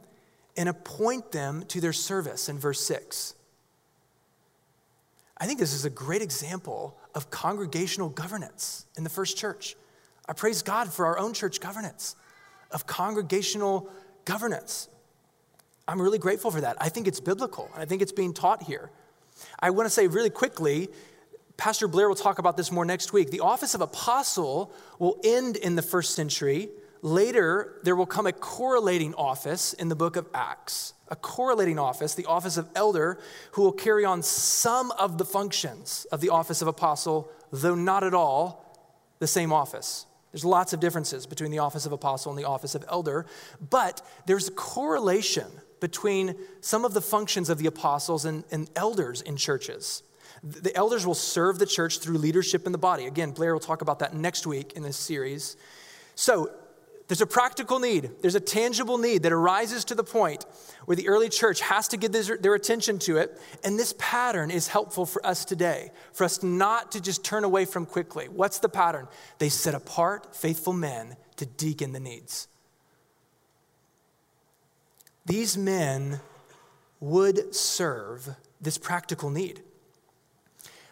and 0.57 0.69
appoint 0.69 1.31
them 1.31 1.63
to 1.67 1.81
their 1.81 1.93
service 1.93 2.49
in 2.49 2.57
verse 2.57 2.81
6. 2.81 3.35
I 5.37 5.45
think 5.45 5.59
this 5.59 5.73
is 5.73 5.85
a 5.85 5.89
great 5.89 6.21
example 6.21 6.97
of 7.15 7.31
congregational 7.31 8.09
governance 8.09 8.85
in 8.97 9.03
the 9.03 9.09
first 9.09 9.37
church. 9.37 9.75
I 10.27 10.33
praise 10.33 10.61
God 10.61 10.91
for 10.91 11.05
our 11.05 11.17
own 11.17 11.33
church 11.33 11.59
governance, 11.59 12.15
of 12.71 12.85
congregational 12.85 13.89
governance. 14.25 14.89
I'm 15.87 16.01
really 16.01 16.19
grateful 16.19 16.51
for 16.51 16.61
that. 16.61 16.77
I 16.79 16.89
think 16.89 17.07
it's 17.07 17.19
biblical, 17.19 17.69
and 17.73 17.81
I 17.81 17.85
think 17.85 18.01
it's 18.01 18.11
being 18.11 18.33
taught 18.33 18.63
here. 18.63 18.91
I 19.59 19.69
want 19.69 19.87
to 19.87 19.89
say 19.89 20.07
really 20.07 20.29
quickly 20.29 20.89
Pastor 21.59 21.89
Blair 21.89 22.07
will 22.07 22.15
talk 22.15 22.39
about 22.39 22.55
this 22.55 22.71
more 22.71 22.85
next 22.85 23.11
week. 23.11 23.31
The 23.31 23.41
office 23.41 23.73
of 23.73 23.81
apostle 23.81 24.71
will 24.97 25.19
end 25.25 25.57
in 25.57 25.75
the 25.75 25.81
first 25.81 26.15
century 26.15 26.69
Later, 27.01 27.79
there 27.83 27.95
will 27.95 28.05
come 28.05 28.27
a 28.27 28.33
correlating 28.33 29.13
office 29.15 29.73
in 29.73 29.89
the 29.89 29.95
book 29.95 30.15
of 30.15 30.27
Acts, 30.33 30.93
a 31.07 31.15
correlating 31.15 31.79
office, 31.79 32.13
the 32.13 32.25
office 32.25 32.57
of 32.57 32.67
elder, 32.75 33.19
who 33.51 33.61
will 33.61 33.71
carry 33.71 34.03
on 34.03 34.21
some 34.21 34.91
of 34.91 35.17
the 35.17 35.25
functions 35.25 36.05
of 36.11 36.19
the 36.19 36.29
office 36.29 36.61
of 36.61 36.67
apostle, 36.67 37.31
though 37.51 37.75
not 37.75 38.03
at 38.03 38.13
all 38.13 38.65
the 39.19 39.27
same 39.27 39.53
office. 39.53 40.05
There's 40.31 40.45
lots 40.45 40.73
of 40.73 40.79
differences 40.79 41.25
between 41.25 41.51
the 41.51 41.59
office 41.59 41.85
of 41.85 41.91
apostle 41.91 42.31
and 42.31 42.37
the 42.37 42.47
office 42.47 42.75
of 42.75 42.85
elder, 42.87 43.25
but 43.69 44.05
there's 44.25 44.49
a 44.49 44.51
correlation 44.51 45.47
between 45.79 46.35
some 46.61 46.85
of 46.85 46.93
the 46.93 47.01
functions 47.01 47.49
of 47.49 47.57
the 47.57 47.67
apostles 47.67 48.25
and, 48.25 48.43
and 48.51 48.69
elders 48.75 49.21
in 49.21 49.37
churches. 49.37 50.03
The 50.43 50.75
elders 50.75 51.05
will 51.05 51.15
serve 51.15 51.59
the 51.59 51.65
church 51.65 51.99
through 51.99 52.17
leadership 52.17 52.65
in 52.65 52.71
the 52.71 52.77
body. 52.77 53.05
Again, 53.05 53.31
Blair 53.31 53.53
will 53.53 53.59
talk 53.59 53.81
about 53.81 53.99
that 53.99 54.13
next 54.13 54.45
week 54.45 54.73
in 54.73 54.83
this 54.83 54.97
series. 54.97 55.57
So, 56.15 56.51
there's 57.09 57.21
a 57.21 57.27
practical 57.27 57.79
need, 57.79 58.11
there's 58.21 58.35
a 58.35 58.39
tangible 58.39 58.99
need 58.99 59.23
that 59.23 59.31
arises 59.31 59.83
to 59.85 59.95
the 59.95 60.03
point 60.03 60.45
where 60.85 60.95
the 60.95 61.07
early 61.07 61.27
church 61.27 61.59
has 61.59 61.87
to 61.87 61.97
give 61.97 62.11
their 62.11 62.53
attention 62.53 62.99
to 62.99 63.17
it. 63.17 63.41
And 63.63 63.79
this 63.79 63.95
pattern 63.97 64.51
is 64.51 64.67
helpful 64.67 65.07
for 65.07 65.25
us 65.25 65.43
today, 65.43 65.89
for 66.13 66.23
us 66.23 66.43
not 66.43 66.91
to 66.91 67.01
just 67.01 67.25
turn 67.25 67.43
away 67.43 67.65
from 67.65 67.87
quickly. 67.87 68.27
What's 68.29 68.59
the 68.59 68.69
pattern? 68.69 69.07
They 69.39 69.49
set 69.49 69.73
apart 69.73 70.35
faithful 70.35 70.71
men 70.71 71.15
to 71.37 71.47
deacon 71.47 71.93
the 71.93 71.99
needs. 71.99 72.47
These 75.25 75.57
men 75.57 76.19
would 76.99 77.55
serve 77.55 78.35
this 78.61 78.77
practical 78.77 79.31
need. 79.31 79.63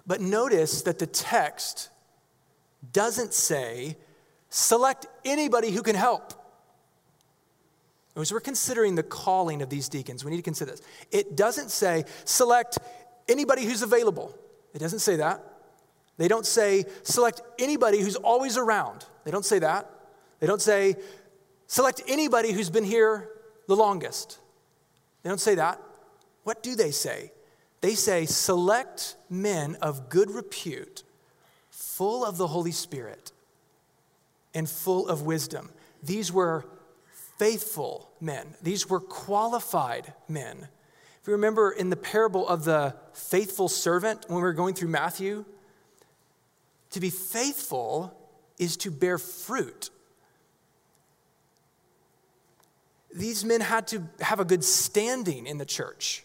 But 0.08 0.20
notice 0.20 0.82
that 0.82 0.98
the 0.98 1.06
text 1.06 1.90
doesn't 2.92 3.36
say, 3.36 3.98
select 4.50 5.06
anybody 5.26 5.72
who 5.72 5.82
can 5.82 5.96
help. 5.96 6.34
As 8.16 8.32
we're 8.34 8.40
considering 8.40 8.96
the 8.96 9.04
calling 9.04 9.62
of 9.62 9.70
these 9.70 9.90
deacons, 9.90 10.26
we 10.26 10.32
need 10.32 10.38
to 10.38 10.44
consider 10.44 10.72
this. 10.72 10.82
It 11.12 11.36
doesn't 11.36 11.70
say, 11.70 12.06
select 12.26 12.80
anybody 13.30 13.64
who's 13.64 13.84
available. 13.84 14.36
It 14.74 14.80
doesn't 14.80 15.00
say 15.00 15.18
that. 15.18 15.44
They 16.18 16.28
don't 16.28 16.46
say, 16.46 16.86
select 17.04 17.42
anybody 17.60 18.02
who's 18.02 18.16
always 18.16 18.58
around. 18.58 19.06
They 19.24 19.30
don't 19.30 19.46
say 19.46 19.60
that. 19.60 19.92
They 20.40 20.48
don't 20.48 20.62
say, 20.62 20.96
select 21.68 22.02
anybody 22.08 22.54
who's 22.54 22.72
been 22.72 22.84
here 22.84 23.30
the 23.68 23.76
longest. 23.76 24.40
They 25.22 25.30
don't 25.30 25.40
say 25.40 25.56
that. 25.56 25.80
What 26.44 26.64
do 26.64 26.76
they 26.76 26.92
say? 26.92 27.32
They 27.82 27.94
say, 27.94 28.26
select 28.26 29.16
men 29.30 29.76
of 29.76 30.10
good 30.10 30.32
repute, 30.32 31.04
full 31.70 32.26
of 32.26 32.38
the 32.38 32.48
Holy 32.48 32.72
Spirit 32.72 33.32
and 34.58 34.68
full 34.68 35.08
of 35.08 35.22
wisdom. 35.22 35.70
These 36.02 36.34
were 36.34 36.66
faithful 37.38 38.10
men, 38.20 38.56
these 38.64 38.90
were 38.90 39.00
qualified 39.00 40.16
men. 40.28 40.68
If 41.22 41.28
you 41.28 41.34
remember 41.34 41.70
in 41.70 41.92
the 41.92 41.96
parable 41.96 42.48
of 42.48 42.64
the 42.64 42.96
faithful 43.14 43.68
servant, 43.68 44.26
when 44.28 44.38
we 44.38 44.42
were 44.42 44.54
going 44.54 44.74
through 44.74 44.88
Matthew, 44.88 45.46
to 46.92 47.00
be 47.00 47.12
faithful 47.12 48.18
is 48.58 48.78
to 48.78 48.90
bear 48.90 49.20
fruit. 49.20 49.92
These 53.14 53.46
men 53.46 53.62
had 53.62 53.88
to 53.90 54.08
have 54.22 54.40
a 54.40 54.46
good 54.46 54.64
standing 54.64 55.46
in 55.46 55.60
the 55.60 55.66
church. 55.66 56.24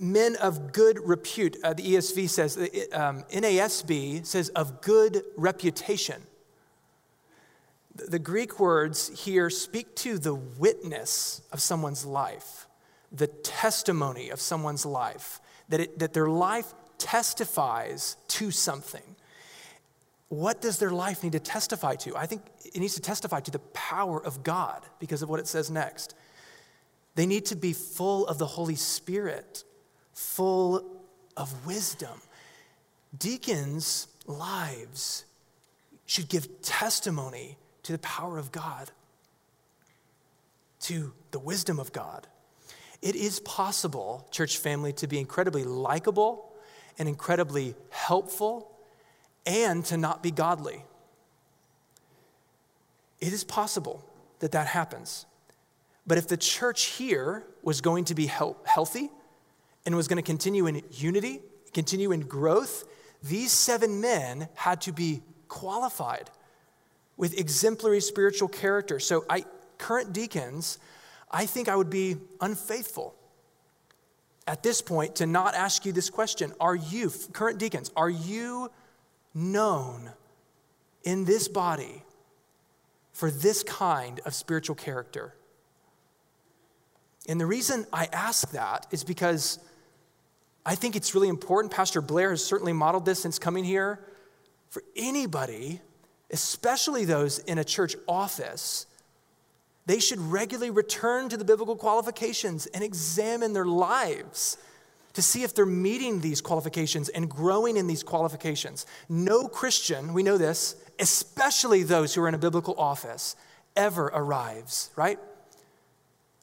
Men 0.00 0.34
of 0.36 0.72
good 0.72 0.98
repute, 1.06 1.56
uh, 1.62 1.74
the 1.74 1.94
ESV 1.94 2.28
says, 2.28 2.56
um, 2.92 3.22
NASB 3.30 4.26
says 4.26 4.48
of 4.50 4.80
good 4.80 5.22
reputation. 5.36 6.22
The 8.06 8.18
Greek 8.18 8.60
words 8.60 9.24
here 9.24 9.50
speak 9.50 9.94
to 9.96 10.18
the 10.18 10.34
witness 10.34 11.42
of 11.52 11.60
someone's 11.60 12.04
life, 12.04 12.66
the 13.10 13.26
testimony 13.26 14.30
of 14.30 14.40
someone's 14.40 14.86
life, 14.86 15.40
that, 15.68 15.80
it, 15.80 15.98
that 15.98 16.12
their 16.12 16.28
life 16.28 16.72
testifies 16.98 18.16
to 18.28 18.50
something. 18.50 19.16
What 20.28 20.60
does 20.60 20.78
their 20.78 20.90
life 20.90 21.22
need 21.22 21.32
to 21.32 21.40
testify 21.40 21.96
to? 21.96 22.16
I 22.16 22.26
think 22.26 22.42
it 22.64 22.78
needs 22.78 22.94
to 22.94 23.00
testify 23.00 23.40
to 23.40 23.50
the 23.50 23.58
power 23.58 24.22
of 24.22 24.42
God 24.42 24.84
because 25.00 25.22
of 25.22 25.28
what 25.28 25.40
it 25.40 25.46
says 25.46 25.70
next. 25.70 26.14
They 27.14 27.26
need 27.26 27.46
to 27.46 27.56
be 27.56 27.72
full 27.72 28.26
of 28.26 28.38
the 28.38 28.46
Holy 28.46 28.76
Spirit, 28.76 29.64
full 30.12 31.02
of 31.36 31.66
wisdom. 31.66 32.20
Deacons' 33.16 34.08
lives 34.26 35.24
should 36.06 36.28
give 36.28 36.62
testimony 36.62 37.56
to 37.88 37.92
the 37.92 37.98
power 38.00 38.36
of 38.36 38.52
God, 38.52 38.90
to 40.80 41.14
the 41.30 41.38
wisdom 41.38 41.80
of 41.80 41.90
God. 41.90 42.26
It 43.00 43.16
is 43.16 43.40
possible, 43.40 44.28
church 44.30 44.58
family, 44.58 44.92
to 44.92 45.06
be 45.06 45.18
incredibly 45.18 45.64
likable 45.64 46.52
and 46.98 47.08
incredibly 47.08 47.74
helpful 47.88 48.70
and 49.46 49.82
to 49.86 49.96
not 49.96 50.22
be 50.22 50.30
godly. 50.30 50.84
It 53.22 53.32
is 53.32 53.42
possible 53.42 54.04
that 54.40 54.52
that 54.52 54.66
happens. 54.66 55.24
But 56.06 56.18
if 56.18 56.28
the 56.28 56.36
church 56.36 56.88
here 56.88 57.42
was 57.62 57.80
going 57.80 58.04
to 58.04 58.14
be 58.14 58.26
healthy 58.26 59.08
and 59.86 59.96
was 59.96 60.08
going 60.08 60.18
to 60.18 60.22
continue 60.22 60.66
in 60.66 60.82
unity, 60.90 61.40
continue 61.72 62.12
in 62.12 62.20
growth, 62.20 62.84
these 63.22 63.50
seven 63.50 64.02
men 64.02 64.50
had 64.56 64.82
to 64.82 64.92
be 64.92 65.22
qualified 65.48 66.28
with 67.18 67.38
exemplary 67.38 68.00
spiritual 68.00 68.48
character. 68.48 68.98
So, 68.98 69.26
I, 69.28 69.44
current 69.76 70.14
deacons, 70.14 70.78
I 71.30 71.44
think 71.44 71.68
I 71.68 71.76
would 71.76 71.90
be 71.90 72.16
unfaithful 72.40 73.14
at 74.46 74.62
this 74.62 74.80
point 74.80 75.16
to 75.16 75.26
not 75.26 75.54
ask 75.54 75.84
you 75.84 75.92
this 75.92 76.08
question 76.08 76.54
Are 76.58 76.74
you, 76.74 77.12
current 77.32 77.58
deacons, 77.58 77.90
are 77.94 78.08
you 78.08 78.70
known 79.34 80.10
in 81.04 81.26
this 81.26 81.48
body 81.48 82.02
for 83.12 83.30
this 83.30 83.62
kind 83.62 84.20
of 84.24 84.34
spiritual 84.34 84.74
character? 84.74 85.34
And 87.28 87.38
the 87.38 87.46
reason 87.46 87.86
I 87.92 88.08
ask 88.10 88.52
that 88.52 88.86
is 88.90 89.04
because 89.04 89.58
I 90.64 90.74
think 90.74 90.96
it's 90.96 91.14
really 91.14 91.28
important. 91.28 91.72
Pastor 91.72 92.00
Blair 92.00 92.30
has 92.30 92.42
certainly 92.42 92.72
modeled 92.72 93.04
this 93.04 93.20
since 93.20 93.38
coming 93.38 93.64
here. 93.64 94.00
For 94.70 94.82
anybody 94.96 95.80
especially 96.30 97.04
those 97.04 97.38
in 97.40 97.58
a 97.58 97.64
church 97.64 97.96
office, 98.06 98.86
they 99.86 100.00
should 100.00 100.20
regularly 100.20 100.70
return 100.70 101.28
to 101.30 101.36
the 101.36 101.44
biblical 101.44 101.76
qualifications 101.76 102.66
and 102.66 102.84
examine 102.84 103.54
their 103.54 103.64
lives 103.64 104.58
to 105.14 105.22
see 105.22 105.42
if 105.42 105.54
they're 105.54 105.66
meeting 105.66 106.20
these 106.20 106.40
qualifications 106.40 107.08
and 107.08 107.28
growing 107.28 107.76
in 107.76 107.86
these 107.86 108.02
qualifications. 108.02 108.86
No 109.08 109.48
Christian, 109.48 110.12
we 110.12 110.22
know 110.22 110.36
this, 110.36 110.76
especially 110.98 111.82
those 111.82 112.14
who 112.14 112.22
are 112.22 112.28
in 112.28 112.34
a 112.34 112.38
biblical 112.38 112.74
office, 112.78 113.34
ever 113.74 114.06
arrives, 114.06 114.90
right? 114.94 115.18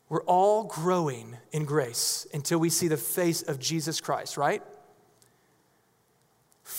We're 0.10 0.24
all 0.24 0.64
growing 0.64 1.38
in 1.52 1.66
grace 1.66 2.28
until 2.34 2.60
we 2.60 2.70
see 2.70 2.88
the 2.88 2.98
face 2.98 3.44
of 3.44 3.60
Jesus 3.60 4.02
Christ, 4.02 4.38
right? 4.38 4.64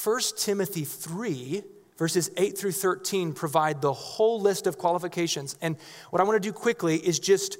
1 0.05 0.21
Timothy 0.37 0.85
3 0.85 1.63
verses 1.97 2.31
8 2.37 2.57
through 2.57 2.73
13 2.73 3.33
provide 3.33 3.81
the 3.81 3.93
whole 3.93 4.41
list 4.41 4.67
of 4.67 4.79
qualifications. 4.79 5.57
And 5.61 5.77
what 6.11 6.21
I 6.21 6.25
want 6.25 6.41
to 6.43 6.49
do 6.49 6.53
quickly 6.53 6.97
is 6.97 7.19
just 7.19 7.59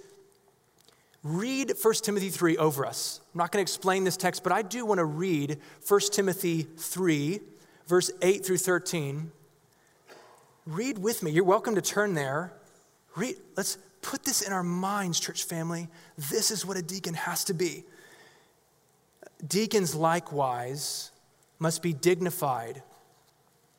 read 1.23 1.73
1 1.81 1.95
Timothy 1.95 2.29
3 2.29 2.57
over 2.59 2.87
us. 2.87 3.21
I'm 3.35 3.39
not 3.39 3.51
going 3.51 3.65
to 3.65 3.69
explain 3.71 4.05
this 4.05 4.17
text, 4.17 4.43
but 4.43 4.53
I 4.53 4.63
do 4.63 4.85
want 4.85 4.99
to 4.99 5.05
read 5.05 5.59
1 5.89 6.01
Timothy 6.13 6.63
3, 6.63 7.41
verse 7.87 8.11
8 8.23 8.45
through 8.45 8.59
13. 8.59 9.33
Read 10.67 10.99
with 10.99 11.23
me. 11.23 11.31
You're 11.31 11.45
welcome 11.45 11.75
to 11.75 11.83
turn 11.83 12.15
there. 12.15 12.53
Read, 13.15 13.37
let's 13.57 13.79
put 14.03 14.25
this 14.25 14.43
in 14.43 14.53
our 14.53 14.63
minds, 14.63 15.19
church 15.19 15.45
family. 15.45 15.89
This 16.17 16.51
is 16.51 16.67
what 16.67 16.77
a 16.77 16.83
deacon 16.83 17.15
has 17.15 17.45
to 17.45 17.55
be. 17.55 17.85
Deacons, 19.47 19.95
likewise, 19.95 21.11
must 21.59 21.83
be 21.83 21.93
dignified 21.93 22.83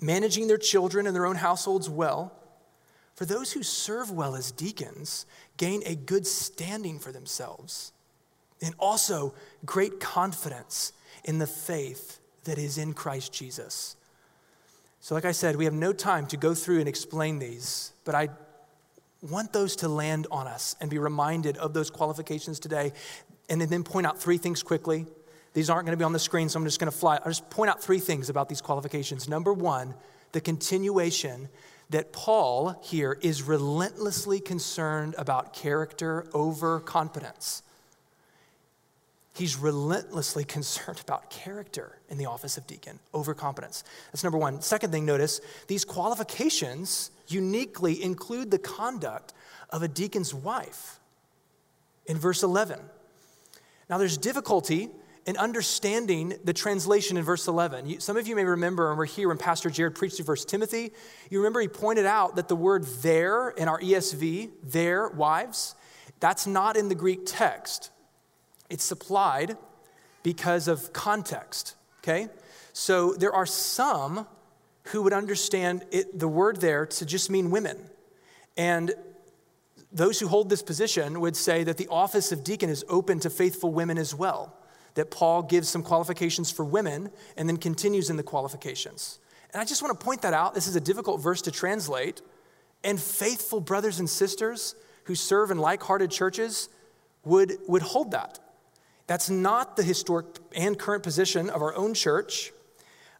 managing 0.00 0.46
their 0.46 0.58
children 0.58 1.06
and 1.06 1.14
their 1.14 1.26
own 1.26 1.36
households 1.36 1.88
well. 1.88 2.32
For 3.14 3.24
those 3.24 3.52
who 3.52 3.62
serve 3.62 4.10
well 4.10 4.36
as 4.36 4.52
deacons 4.52 5.26
gain 5.56 5.82
a 5.86 5.94
good 5.94 6.26
standing 6.26 6.98
for 6.98 7.12
themselves 7.12 7.92
and 8.62 8.74
also 8.78 9.34
great 9.64 10.00
confidence 10.00 10.92
in 11.24 11.38
the 11.38 11.46
faith 11.46 12.20
that 12.44 12.58
is 12.58 12.78
in 12.78 12.92
Christ 12.94 13.32
Jesus. 13.32 13.96
So, 15.00 15.14
like 15.14 15.24
I 15.24 15.32
said, 15.32 15.56
we 15.56 15.64
have 15.64 15.74
no 15.74 15.92
time 15.92 16.26
to 16.28 16.36
go 16.36 16.54
through 16.54 16.80
and 16.80 16.88
explain 16.88 17.38
these, 17.38 17.92
but 18.04 18.14
I 18.14 18.28
want 19.22 19.52
those 19.52 19.76
to 19.76 19.88
land 19.88 20.26
on 20.30 20.46
us 20.46 20.76
and 20.80 20.90
be 20.90 20.98
reminded 20.98 21.56
of 21.58 21.74
those 21.74 21.90
qualifications 21.90 22.58
today, 22.58 22.92
and 23.48 23.60
then 23.60 23.82
point 23.82 24.06
out 24.06 24.18
three 24.18 24.38
things 24.38 24.62
quickly 24.62 25.06
These 25.56 25.70
aren't 25.70 25.86
going 25.86 25.94
to 25.94 25.96
be 25.96 26.04
on 26.04 26.12
the 26.12 26.18
screen, 26.18 26.50
so 26.50 26.58
I'm 26.58 26.66
just 26.66 26.78
going 26.78 26.92
to 26.92 26.96
fly. 26.96 27.16
I'll 27.16 27.30
just 27.30 27.48
point 27.48 27.70
out 27.70 27.82
three 27.82 27.98
things 27.98 28.28
about 28.28 28.50
these 28.50 28.60
qualifications. 28.60 29.26
Number 29.26 29.54
one, 29.54 29.94
the 30.32 30.40
continuation 30.42 31.48
that 31.88 32.12
Paul 32.12 32.78
here 32.82 33.16
is 33.22 33.42
relentlessly 33.42 34.38
concerned 34.38 35.14
about 35.16 35.54
character 35.54 36.26
over 36.34 36.78
competence. 36.80 37.62
He's 39.34 39.56
relentlessly 39.56 40.44
concerned 40.56 41.00
about 41.02 41.30
character 41.30 42.00
in 42.10 42.18
the 42.18 42.26
office 42.26 42.58
of 42.58 42.66
deacon 42.66 42.98
over 43.14 43.32
competence. 43.32 43.82
That's 44.12 44.22
number 44.22 44.36
one. 44.36 44.60
Second 44.60 44.92
thing, 44.92 45.06
notice 45.06 45.40
these 45.68 45.86
qualifications 45.86 47.10
uniquely 47.28 48.02
include 48.02 48.50
the 48.50 48.58
conduct 48.58 49.32
of 49.70 49.82
a 49.82 49.88
deacon's 49.88 50.34
wife 50.34 51.00
in 52.04 52.18
verse 52.18 52.42
11. 52.42 52.78
Now, 53.88 53.96
there's 53.96 54.18
difficulty 54.18 54.90
in 55.26 55.36
understanding 55.36 56.34
the 56.44 56.52
translation 56.52 57.16
in 57.16 57.24
verse 57.24 57.48
11. 57.48 57.86
You, 57.86 58.00
some 58.00 58.16
of 58.16 58.28
you 58.28 58.36
may 58.36 58.44
remember, 58.44 58.90
and 58.90 58.96
we're 58.96 59.06
here 59.06 59.28
when 59.28 59.38
Pastor 59.38 59.68
Jared 59.70 59.96
preached 59.96 60.18
to 60.18 60.24
First 60.24 60.48
Timothy, 60.48 60.92
you 61.30 61.40
remember 61.40 61.60
he 61.60 61.68
pointed 61.68 62.06
out 62.06 62.36
that 62.36 62.46
the 62.46 62.54
word 62.54 62.84
there 63.02 63.50
in 63.50 63.66
our 63.66 63.80
ESV, 63.80 64.50
their 64.62 65.08
wives, 65.08 65.74
that's 66.20 66.46
not 66.46 66.76
in 66.76 66.88
the 66.88 66.94
Greek 66.94 67.20
text. 67.26 67.90
It's 68.70 68.84
supplied 68.84 69.56
because 70.22 70.68
of 70.68 70.92
context, 70.92 71.74
okay? 72.04 72.28
So 72.72 73.14
there 73.14 73.32
are 73.32 73.46
some 73.46 74.28
who 74.84 75.02
would 75.02 75.12
understand 75.12 75.84
it, 75.90 76.16
the 76.16 76.28
word 76.28 76.60
there 76.60 76.86
to 76.86 77.04
just 77.04 77.30
mean 77.30 77.50
women. 77.50 77.76
And 78.56 78.94
those 79.90 80.20
who 80.20 80.28
hold 80.28 80.50
this 80.50 80.62
position 80.62 81.20
would 81.20 81.36
say 81.36 81.64
that 81.64 81.78
the 81.78 81.88
office 81.88 82.30
of 82.30 82.44
deacon 82.44 82.70
is 82.70 82.84
open 82.88 83.18
to 83.20 83.30
faithful 83.30 83.72
women 83.72 83.98
as 83.98 84.14
well 84.14 84.56
that 84.96 85.10
Paul 85.10 85.42
gives 85.42 85.68
some 85.68 85.82
qualifications 85.82 86.50
for 86.50 86.64
women 86.64 87.10
and 87.36 87.48
then 87.48 87.58
continues 87.58 88.10
in 88.10 88.16
the 88.16 88.22
qualifications. 88.22 89.18
And 89.52 89.62
I 89.62 89.64
just 89.64 89.82
want 89.82 89.98
to 89.98 90.04
point 90.04 90.22
that 90.22 90.34
out. 90.34 90.54
This 90.54 90.66
is 90.66 90.74
a 90.74 90.80
difficult 90.80 91.20
verse 91.20 91.42
to 91.42 91.50
translate. 91.50 92.20
And 92.82 93.00
faithful 93.00 93.60
brothers 93.60 94.00
and 94.00 94.10
sisters 94.10 94.74
who 95.04 95.14
serve 95.14 95.50
in 95.50 95.58
like 95.58 95.82
hearted 95.82 96.10
churches 96.10 96.68
would, 97.24 97.58
would 97.68 97.82
hold 97.82 98.10
that. 98.10 98.40
That's 99.06 99.30
not 99.30 99.76
the 99.76 99.82
historic 99.82 100.26
and 100.54 100.78
current 100.78 101.02
position 101.02 101.48
of 101.50 101.62
our 101.62 101.74
own 101.74 101.94
church. 101.94 102.52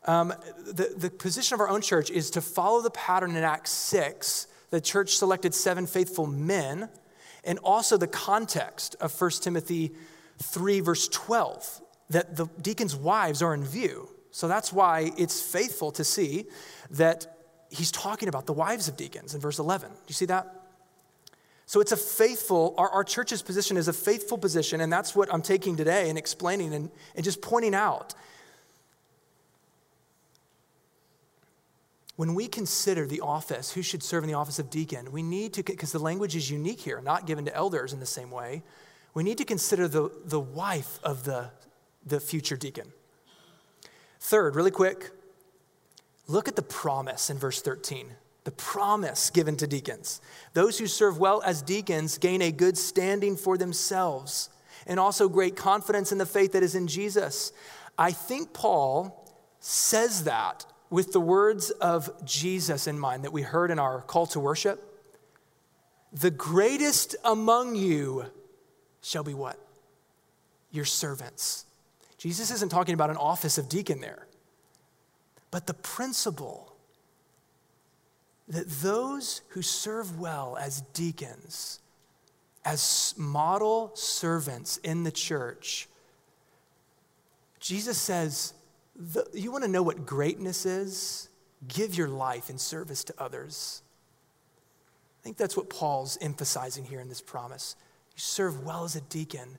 Um, 0.04 0.32
the, 0.64 0.94
the 0.96 1.10
position 1.10 1.54
of 1.54 1.60
our 1.60 1.68
own 1.68 1.80
church 1.80 2.10
is 2.10 2.30
to 2.30 2.40
follow 2.40 2.80
the 2.80 2.90
pattern 2.90 3.30
in 3.36 3.44
Acts 3.44 3.70
6. 3.70 4.46
The 4.70 4.80
church 4.80 5.16
selected 5.16 5.54
seven 5.54 5.86
faithful 5.86 6.26
men, 6.26 6.88
and 7.44 7.58
also 7.60 7.96
the 7.96 8.06
context 8.06 8.96
of 9.00 9.18
1 9.20 9.30
Timothy 9.42 9.92
3, 10.38 10.80
verse 10.80 11.08
12, 11.08 11.80
that 12.10 12.36
the 12.36 12.46
deacons' 12.60 12.94
wives 12.94 13.42
are 13.42 13.54
in 13.54 13.64
view. 13.64 14.08
So 14.30 14.48
that's 14.48 14.72
why 14.72 15.12
it's 15.16 15.40
faithful 15.40 15.92
to 15.92 16.04
see 16.04 16.46
that 16.90 17.26
he's 17.70 17.90
talking 17.90 18.28
about 18.28 18.46
the 18.46 18.52
wives 18.52 18.88
of 18.88 18.96
deacons 18.96 19.34
in 19.34 19.40
verse 19.40 19.58
11. 19.58 19.88
Do 19.88 19.96
you 20.08 20.14
see 20.14 20.26
that? 20.26 20.62
So 21.66 21.80
it's 21.80 21.92
a 21.92 21.96
faithful, 21.96 22.74
our, 22.78 22.88
our 22.90 23.04
church's 23.04 23.42
position 23.42 23.76
is 23.76 23.88
a 23.88 23.92
faithful 23.92 24.38
position, 24.38 24.80
and 24.80 24.92
that's 24.92 25.16
what 25.16 25.32
I'm 25.32 25.42
taking 25.42 25.76
today 25.76 26.08
and 26.08 26.16
explaining 26.16 26.74
and, 26.74 26.90
and 27.16 27.24
just 27.24 27.42
pointing 27.42 27.74
out. 27.74 28.14
When 32.14 32.34
we 32.34 32.46
consider 32.46 33.06
the 33.06 33.20
office, 33.20 33.72
who 33.72 33.82
should 33.82 34.02
serve 34.02 34.22
in 34.22 34.28
the 34.28 34.36
office 34.36 34.58
of 34.58 34.70
deacon, 34.70 35.10
we 35.12 35.22
need 35.22 35.54
to, 35.54 35.62
because 35.62 35.92
the 35.92 35.98
language 35.98 36.36
is 36.36 36.50
unique 36.50 36.80
here, 36.80 37.00
not 37.02 37.26
given 37.26 37.44
to 37.46 37.54
elders 37.54 37.92
in 37.92 38.00
the 38.00 38.06
same 38.06 38.30
way 38.30 38.62
we 39.16 39.22
need 39.22 39.38
to 39.38 39.46
consider 39.46 39.88
the, 39.88 40.10
the 40.26 40.38
wife 40.38 41.00
of 41.02 41.24
the, 41.24 41.48
the 42.04 42.20
future 42.20 42.54
deacon. 42.54 42.92
Third, 44.20 44.54
really 44.54 44.70
quick, 44.70 45.10
look 46.26 46.48
at 46.48 46.54
the 46.54 46.60
promise 46.60 47.30
in 47.30 47.38
verse 47.38 47.62
13. 47.62 48.08
The 48.44 48.50
promise 48.50 49.30
given 49.30 49.56
to 49.56 49.66
deacons. 49.66 50.20
Those 50.52 50.78
who 50.78 50.86
serve 50.86 51.16
well 51.18 51.40
as 51.46 51.62
deacons 51.62 52.18
gain 52.18 52.42
a 52.42 52.52
good 52.52 52.76
standing 52.76 53.38
for 53.38 53.56
themselves 53.56 54.50
and 54.86 55.00
also 55.00 55.30
great 55.30 55.56
confidence 55.56 56.12
in 56.12 56.18
the 56.18 56.26
faith 56.26 56.52
that 56.52 56.62
is 56.62 56.74
in 56.74 56.86
Jesus. 56.86 57.52
I 57.96 58.12
think 58.12 58.52
Paul 58.52 59.26
says 59.60 60.24
that 60.24 60.66
with 60.90 61.12
the 61.12 61.20
words 61.20 61.70
of 61.70 62.10
Jesus 62.26 62.86
in 62.86 62.98
mind 62.98 63.24
that 63.24 63.32
we 63.32 63.40
heard 63.40 63.70
in 63.70 63.78
our 63.78 64.02
call 64.02 64.26
to 64.26 64.40
worship. 64.40 65.08
The 66.12 66.30
greatest 66.30 67.16
among 67.24 67.76
you 67.76 68.26
shall 69.06 69.22
be 69.22 69.34
what? 69.34 69.56
Your 70.72 70.84
servants. 70.84 71.64
Jesus 72.18 72.50
isn't 72.50 72.70
talking 72.70 72.94
about 72.94 73.08
an 73.08 73.16
office 73.16 73.56
of 73.56 73.68
deacon 73.68 74.00
there, 74.00 74.26
but 75.52 75.68
the 75.68 75.74
principle 75.74 76.74
that 78.48 78.68
those 78.68 79.42
who 79.50 79.62
serve 79.62 80.18
well 80.18 80.56
as 80.60 80.80
deacons, 80.92 81.78
as 82.64 83.14
model 83.16 83.92
servants 83.94 84.78
in 84.78 85.04
the 85.04 85.12
church, 85.12 85.88
Jesus 87.60 87.98
says, 87.98 88.54
You 89.32 89.52
want 89.52 89.62
to 89.62 89.70
know 89.70 89.82
what 89.82 90.04
greatness 90.04 90.66
is? 90.66 91.28
Give 91.68 91.94
your 91.94 92.08
life 92.08 92.50
in 92.50 92.58
service 92.58 93.04
to 93.04 93.14
others. 93.18 93.82
I 95.20 95.22
think 95.22 95.36
that's 95.36 95.56
what 95.56 95.70
Paul's 95.70 96.18
emphasizing 96.20 96.84
here 96.84 97.00
in 97.00 97.08
this 97.08 97.20
promise. 97.20 97.76
You 98.16 98.20
serve 98.20 98.64
well 98.64 98.84
as 98.84 98.96
a 98.96 99.02
deacon. 99.02 99.58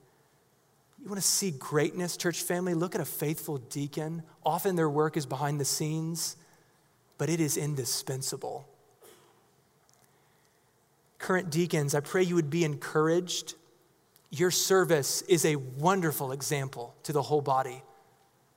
You 1.00 1.10
want 1.10 1.22
to 1.22 1.28
see 1.28 1.52
greatness, 1.52 2.18
church 2.18 2.42
family? 2.42 2.74
Look 2.74 2.96
at 2.96 3.02
a 3.02 3.06
faithful 3.06 3.58
deacon. 3.58 4.24
Often 4.44 4.76
their 4.76 4.90
work 4.90 5.16
is 5.16 5.28
behind 5.28 5.62
the 5.62 5.66
scenes, 5.66 6.38
but 7.20 7.30
it 7.30 7.40
is 7.40 7.56
indispensable. 7.56 8.68
Current 11.20 11.52
deacons, 11.52 11.94
I 11.94 12.00
pray 12.00 12.24
you 12.24 12.34
would 12.34 12.50
be 12.50 12.64
encouraged. 12.64 13.54
Your 14.32 14.50
service 14.50 15.22
is 15.24 15.46
a 15.46 15.56
wonderful 15.56 16.32
example 16.32 16.96
to 17.04 17.14
the 17.14 17.22
whole 17.22 17.42
body 17.42 17.84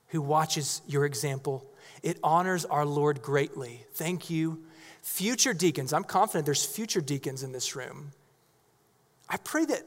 who 0.07 0.21
watches 0.21 0.81
your 0.87 1.05
example. 1.05 1.65
It 2.01 2.17
honors 2.23 2.65
our 2.65 2.85
Lord 2.85 3.21
greatly. 3.21 3.85
Thank 3.93 4.29
you. 4.31 4.63
Future 5.03 5.53
deacons, 5.53 5.93
I'm 5.93 6.03
confident 6.03 6.45
there's 6.45 6.65
future 6.65 7.01
deacons 7.01 7.43
in 7.43 7.51
this 7.51 7.75
room. 7.75 8.11
I 9.31 9.37
pray 9.37 9.63
that 9.65 9.83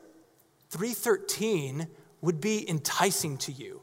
313 0.70 1.86
would 2.22 2.40
be 2.40 2.68
enticing 2.68 3.36
to 3.38 3.52
you. 3.52 3.82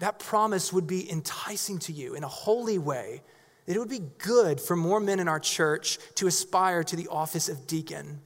That 0.00 0.18
promise 0.18 0.72
would 0.72 0.88
be 0.88 1.10
enticing 1.10 1.78
to 1.80 1.92
you 1.92 2.14
in 2.14 2.24
a 2.24 2.28
holy 2.28 2.78
way. 2.78 3.22
That 3.66 3.76
it 3.76 3.78
would 3.78 3.88
be 3.88 4.02
good 4.18 4.60
for 4.60 4.74
more 4.74 4.98
men 4.98 5.20
in 5.20 5.28
our 5.28 5.38
church 5.38 5.98
to 6.16 6.26
aspire 6.26 6.82
to 6.84 6.96
the 6.96 7.06
office 7.06 7.48
of 7.48 7.68
deacon. 7.68 8.20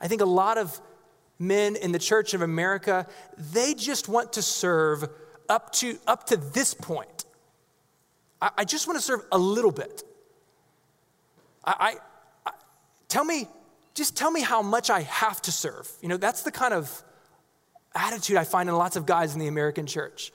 I 0.00 0.06
think 0.06 0.20
a 0.20 0.26
lot 0.26 0.58
of 0.58 0.80
men 1.40 1.74
in 1.74 1.90
the 1.90 1.98
church 1.98 2.34
of 2.34 2.42
America, 2.42 3.06
they 3.36 3.74
just 3.74 4.08
want 4.08 4.34
to 4.34 4.42
serve 4.42 5.08
up 5.48 5.72
to, 5.72 5.98
up 6.06 6.26
to 6.26 6.36
this 6.36 6.72
point. 6.72 7.24
I, 8.40 8.50
I 8.58 8.64
just 8.64 8.86
want 8.86 8.98
to 8.98 9.04
serve 9.04 9.22
a 9.32 9.38
little 9.38 9.72
bit. 9.72 10.04
I, 11.64 11.96
I, 12.46 12.50
I 12.50 12.52
tell 13.08 13.24
me 13.24 13.48
just 13.98 14.16
tell 14.16 14.30
me 14.30 14.40
how 14.40 14.62
much 14.62 14.88
I 14.88 15.02
have 15.02 15.42
to 15.42 15.52
serve. 15.52 15.90
You 16.00 16.08
know, 16.08 16.16
that's 16.16 16.42
the 16.42 16.52
kind 16.52 16.72
of 16.72 17.02
attitude 17.94 18.36
I 18.36 18.44
find 18.44 18.68
in 18.68 18.74
lots 18.76 18.96
of 18.96 19.04
guys 19.04 19.34
in 19.34 19.40
the 19.40 19.48
American 19.48 19.86
church. 19.86 20.32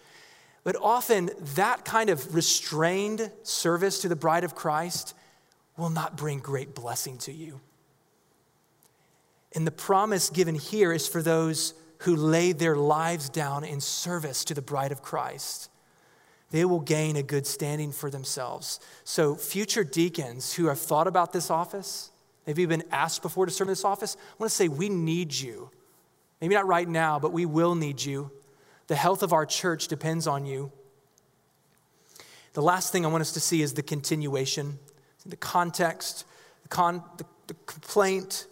But 0.64 0.76
often 0.76 1.30
that 1.55 1.86
kind 1.86 2.09
of 2.09 2.36
restrained 2.36 3.32
service 3.43 4.01
to 4.01 4.09
the 4.09 4.16
bride 4.16 4.43
of 4.43 4.53
Christ 4.53 5.16
will 5.78 5.89
not 5.89 6.18
bring 6.18 6.39
great 6.39 6.76
blessing 6.76 7.18
to 7.20 7.32
you. 7.32 7.61
And 9.55 9.66
the 9.66 9.72
promise 9.72 10.30
given 10.30 10.55
here 10.55 10.91
is 10.91 11.07
for 11.07 11.22
those 11.22 11.74
who 11.99 12.16
lay 12.16 12.51
their 12.51 12.76
lives 12.76 13.30
down 13.30 13.64
in 13.64 13.80
service 13.80 14.43
to 14.45 14.53
the 14.53 14.61
bride 14.61 14.91
of 14.91 15.01
Christ. 15.01 15.70
They 16.51 16.66
will 16.66 16.82
gain 16.82 17.16
a 17.16 17.24
good 17.24 17.47
standing 17.47 17.91
for 17.91 18.09
themselves. 18.09 18.80
So, 19.03 19.36
future 19.36 19.84
deacons 19.84 20.53
who 20.53 20.68
have 20.68 20.80
thought 20.80 21.07
about 21.07 21.34
this 21.34 21.49
office, 21.49 22.11
Maybe 22.46 22.62
you've 22.62 22.70
been 22.70 22.84
asked 22.91 23.22
before 23.22 23.46
to 23.46 23.52
serve 23.52 23.68
in 23.68 23.72
this 23.72 23.86
office. 23.86 24.18
I 24.20 24.36
want 24.38 24.50
to 24.52 24.56
say 24.56 24.68
we 24.68 24.89
need 24.89 25.34
you. 25.34 25.70
Maybe 26.41 26.56
not 26.56 26.68
right 26.68 26.88
now, 26.88 27.20
but 27.20 27.32
we 27.32 27.46
will 27.46 27.76
need 27.76 28.04
you. 28.04 28.32
The 28.88 28.96
health 28.96 29.24
of 29.24 29.32
our 29.32 29.46
church 29.46 29.88
depends 29.88 30.28
on 30.28 30.46
you. 30.46 30.72
The 32.54 32.62
last 32.62 32.91
thing 32.91 33.06
I 33.06 33.10
want 33.10 33.22
us 33.22 33.32
to 33.32 33.39
see 33.39 33.62
is 33.62 33.74
the 33.74 33.82
continuation, 33.82 34.78
the 35.26 35.38
context, 35.38 36.26
the, 36.64 36.70
con, 36.70 37.02
the, 37.18 37.26
the 37.48 37.56
complaint, 37.66 38.48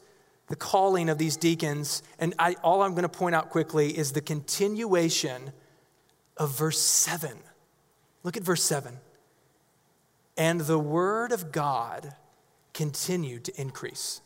the 0.48 0.56
calling 0.56 1.10
of 1.10 1.18
these 1.18 1.38
deacons. 1.38 2.02
And 2.18 2.34
I, 2.39 2.56
all 2.64 2.82
I'm 2.82 2.92
going 2.92 3.04
to 3.04 3.10
point 3.10 3.36
out 3.36 3.50
quickly 3.50 3.96
is 3.96 4.14
the 4.14 4.22
continuation 4.22 5.52
of 6.38 6.58
verse 6.58 6.80
7. 6.80 7.38
Look 8.24 8.38
at 8.38 8.44
verse 8.44 8.64
7. 8.64 8.98
And 10.38 10.62
the 10.62 10.80
word 10.80 11.32
of 11.32 11.52
God 11.52 12.16
continued 12.74 13.46
to 13.46 13.62
increase. 13.62 14.22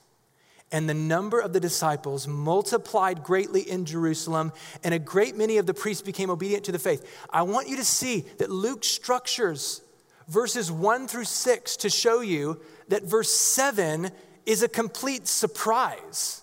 and 0.72 0.89
the 0.89 0.93
number 0.93 1.39
of 1.39 1.54
the 1.54 1.60
disciples 1.60 2.28
multiplied 2.28 3.24
greatly 3.24 3.62
in 3.62 3.86
Jerusalem, 3.86 4.52
and 4.84 4.93
a 4.93 5.00
great 5.00 5.38
many 5.38 5.58
of 5.58 5.66
the 5.66 5.74
priests 5.74 6.02
became 6.02 6.30
obedient 6.30 6.66
to 6.66 6.72
the 6.72 6.80
faith. 6.80 7.26
I 7.30 7.43
want 7.43 7.70
you 7.70 7.78
to 7.78 7.86
see 7.86 8.26
that 8.39 8.50
Luke 8.50 8.84
structures 8.84 9.82
verses 10.28 10.72
1 10.72 11.08
through 11.08 11.26
6 11.26 11.78
to 11.78 11.89
show 11.89 12.22
you 12.22 12.60
that 12.88 13.04
verse 13.04 13.32
7 13.32 14.10
is 14.46 14.64
a 14.64 14.68
complete 14.68 15.28
surprise. 15.28 16.41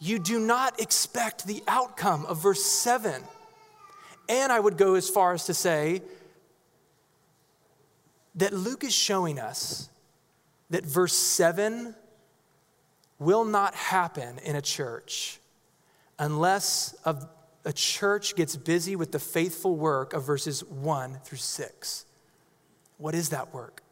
You 0.00 0.18
do 0.18 0.40
not 0.40 0.80
expect 0.80 1.46
the 1.46 1.62
outcome 1.68 2.26
of 2.26 2.42
verse 2.42 2.64
7. 2.64 3.22
And 4.28 4.52
I 4.52 4.58
would 4.58 4.76
go 4.76 4.94
as 4.94 5.08
far 5.08 5.32
as 5.32 5.44
to 5.46 5.54
say 5.54 6.02
that 8.34 8.52
Luke 8.52 8.84
is 8.84 8.92
showing 8.92 9.38
us 9.38 9.88
that 10.70 10.84
verse 10.84 11.14
7 11.14 11.94
will 13.18 13.44
not 13.44 13.74
happen 13.74 14.38
in 14.40 14.56
a 14.56 14.62
church 14.62 15.40
unless 16.18 16.94
a, 17.04 17.16
church 17.72 18.36
gets 18.36 18.56
busy 18.56 18.94
with 18.94 19.10
the 19.10 19.18
faithful 19.18 19.76
work 19.76 20.12
of 20.12 20.24
verses 20.24 20.62
1 20.64 21.18
through 21.24 21.38
6. 21.38 22.06
What 22.98 23.14
is 23.14 23.30
that 23.30 23.52
work? 23.52 23.82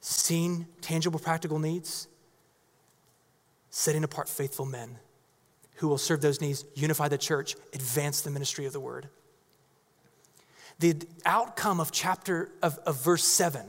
Seeing 0.00 0.66
tangible, 0.80 1.20
practical 1.20 1.58
needs, 1.58 2.08
setting 3.68 4.04
apart 4.04 4.28
faithful 4.28 4.64
men 4.64 4.96
who 5.76 5.88
will 5.88 5.98
serve 5.98 6.22
those 6.22 6.40
needs, 6.40 6.64
unify 6.74 7.08
the 7.08 7.18
church, 7.18 7.56
advance 7.74 8.22
the 8.22 8.30
ministry 8.30 8.64
of 8.64 8.72
the 8.72 8.80
word. 8.80 9.08
The 10.78 10.96
outcome 11.26 11.78
of 11.78 11.92
chapter 11.92 12.50
of, 12.62 12.78
of 12.86 13.02
verse 13.04 13.24
7 13.24 13.66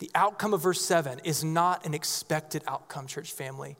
the 0.00 0.10
outcome 0.14 0.54
of 0.54 0.62
verse 0.62 0.80
7 0.80 1.20
is 1.24 1.44
not 1.44 1.86
an 1.86 1.94
expected 1.94 2.62
outcome, 2.66 3.06
church 3.06 3.32
family. 3.32 3.76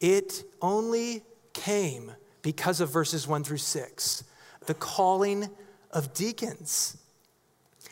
It 0.00 0.44
only 0.60 1.22
came 1.52 2.12
because 2.42 2.80
of 2.80 2.92
verses 2.92 3.26
1 3.26 3.44
through 3.44 3.56
6, 3.56 4.24
the 4.66 4.74
calling 4.74 5.48
of 5.92 6.12
deacons. 6.12 6.98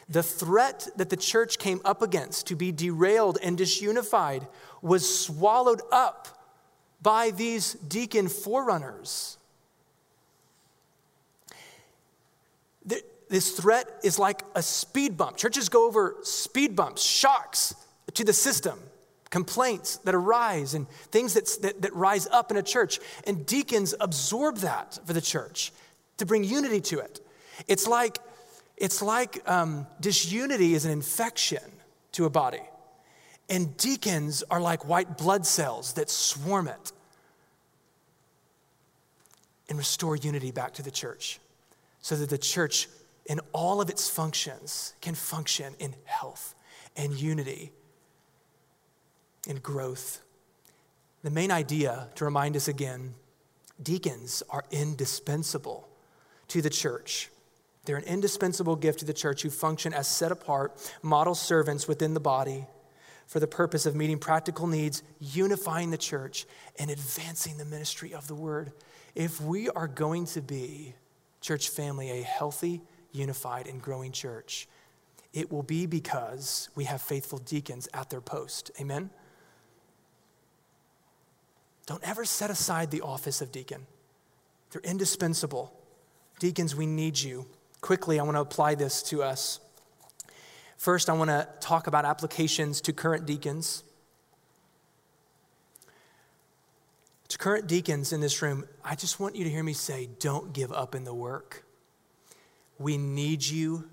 The 0.09 0.23
threat 0.23 0.89
that 0.97 1.11
the 1.11 1.17
church 1.17 1.59
came 1.59 1.81
up 1.85 2.03
against 2.03 2.49
to 2.49 2.57
be 2.57 2.73
derailed 2.73 3.39
and 3.43 3.57
disunified 3.57 4.47
was 4.83 5.25
swallowed 5.25 5.81
up 5.91 6.29
by 7.01 7.31
these 7.31 7.75
deacon 7.75 8.29
forerunners. 8.29 9.39
This 13.35 13.51
threat 13.51 13.89
is 14.05 14.19
like 14.19 14.43
a 14.55 14.63
speed 14.63 15.17
bump. 15.17 15.37
Churches 15.37 15.69
go 15.69 15.89
over 15.89 16.17
speed 16.23 16.77
bumps, 16.77 17.03
shocks 17.03 17.75
to 18.13 18.25
the 18.25 18.33
system, 18.33 18.79
complaints 19.31 19.97
that 19.99 20.15
arise, 20.15 20.75
and 20.75 20.89
things 21.11 21.35
that, 21.35 21.49
that, 21.63 21.83
that 21.83 21.93
rise 21.97 22.29
up 22.29 22.53
in 22.53 22.57
a 22.57 22.63
church. 22.63 23.01
And 23.27 23.45
deacons 23.45 23.93
absorb 23.99 24.59
that 24.59 25.01
for 25.05 25.13
the 25.13 25.21
church 25.21 25.73
to 26.19 26.27
bring 26.27 26.45
unity 26.45 26.81
to 26.83 27.01
it. 27.01 27.21
It's 27.67 27.89
like, 27.89 28.19
it's 28.77 29.03
like 29.03 29.43
um, 29.51 29.89
disunity 30.01 30.75
is 30.75 30.85
an 30.85 30.93
infection 30.93 31.63
to 32.13 32.27
a 32.27 32.31
body. 32.31 32.63
And 33.49 33.77
deacons 33.77 34.45
are 34.49 34.61
like 34.61 34.89
white 34.89 35.19
blood 35.19 35.45
cells 35.45 35.95
that 35.95 36.09
swarm 36.09 36.69
it 36.69 36.93
and 39.69 39.77
restore 39.77 40.15
unity 40.15 40.53
back 40.53 40.75
to 40.75 40.83
the 40.83 40.91
church 40.93 41.41
so 42.01 42.15
that 42.15 42.31
the 42.31 42.39
church 42.39 42.87
in 43.27 43.41
all 43.53 43.81
of 43.81 43.89
its 43.89 44.09
functions 44.09 44.95
can 45.01 45.15
function 45.15 45.75
in 45.79 45.95
health 46.05 46.55
and 46.97 47.15
unity 47.15 47.73
and 49.49 49.63
growth. 49.63 50.23
The 51.23 51.31
main 51.31 51.51
idea, 51.51 52.09
to 52.17 52.25
remind 52.25 52.57
us 52.57 52.69
again, 52.69 53.15
deacons 53.83 54.43
are 54.51 54.65
indispensable 54.71 55.89
to 56.49 56.61
the 56.61 56.71
church. 56.71 57.31
They're 57.85 57.97
an 57.97 58.05
indispensable 58.05 58.77
gift 58.77 59.01
to 59.01 59.05
the 59.05 59.13
church 59.13 59.43
who 59.43 59.51
function 59.51 59.93
as 59.93 60.07
set 60.07 60.33
apart, 60.33 60.93
model 61.03 61.35
servants 61.35 61.89
within 61.89 62.15
the 62.15 62.21
body 62.21 62.67
for 63.27 63.41
the 63.41 63.47
purpose 63.47 63.87
of 63.87 63.95
meeting 63.95 64.19
practical 64.19 64.67
needs, 64.67 65.03
unifying 65.19 65.91
the 65.91 65.99
church, 65.99 66.47
and 66.79 66.91
advancing 66.91 67.57
the 67.57 67.65
ministry 67.65 68.13
of 68.13 68.29
the 68.29 68.35
word. 68.35 68.73
If 69.15 69.41
we 69.41 69.71
are 69.71 69.89
going 69.89 70.27
to 70.27 70.43
be, 70.43 70.95
church 71.41 71.71
family, 71.71 72.11
a 72.11 72.23
healthy, 72.23 72.83
unified, 73.15 73.67
and 73.67 73.81
growing 73.81 74.13
church. 74.13 74.69
It 75.33 75.51
will 75.51 75.63
be 75.63 75.87
because 75.87 76.69
we 76.75 76.85
have 76.85 77.01
faithful 77.01 77.39
deacons 77.39 77.89
at 77.93 78.11
their 78.11 78.21
post. 78.21 78.71
Amen? 78.81 79.11
Don't 81.87 82.03
ever 82.07 82.25
set 82.25 82.51
aside 82.51 82.91
the 82.91 83.03
office 83.03 83.41
of 83.41 83.53
deacon, 83.53 83.87
they're 84.71 84.83
indispensable. 84.83 85.73
Deacons, 86.41 86.75
we 86.75 86.87
need 86.87 87.19
you. 87.19 87.47
Quickly, 87.81 88.19
I 88.19 88.25
want 88.25 88.37
to 88.37 88.41
apply 88.41 88.75
this 88.75 89.03
to 89.05 89.23
us. 89.23 89.61
First, 90.77 91.09
I 91.09 91.13
want 91.13 91.31
to 91.31 91.49
talk 91.61 91.87
about 91.87 92.05
applications 92.05 92.81
to 92.83 92.93
current 92.93 93.25
deacons. 93.25 93.85
To 97.29 97.39
current 97.39 97.67
deacons 97.67 98.13
in 98.13 98.21
this 98.21 98.43
room, 98.43 98.65
I 98.85 98.95
just 98.95 99.21
want 99.21 99.37
you 99.37 99.45
to 99.45 99.51
hear 99.51 99.63
me 99.63 99.73
say, 99.73 100.09
don't 100.19 100.53
give 100.53 100.73
up 100.73 100.95
in 100.95 101.05
the 101.05 101.15
work. 101.15 101.64
We 102.79 102.99
need 102.99 103.45
you. 103.45 103.89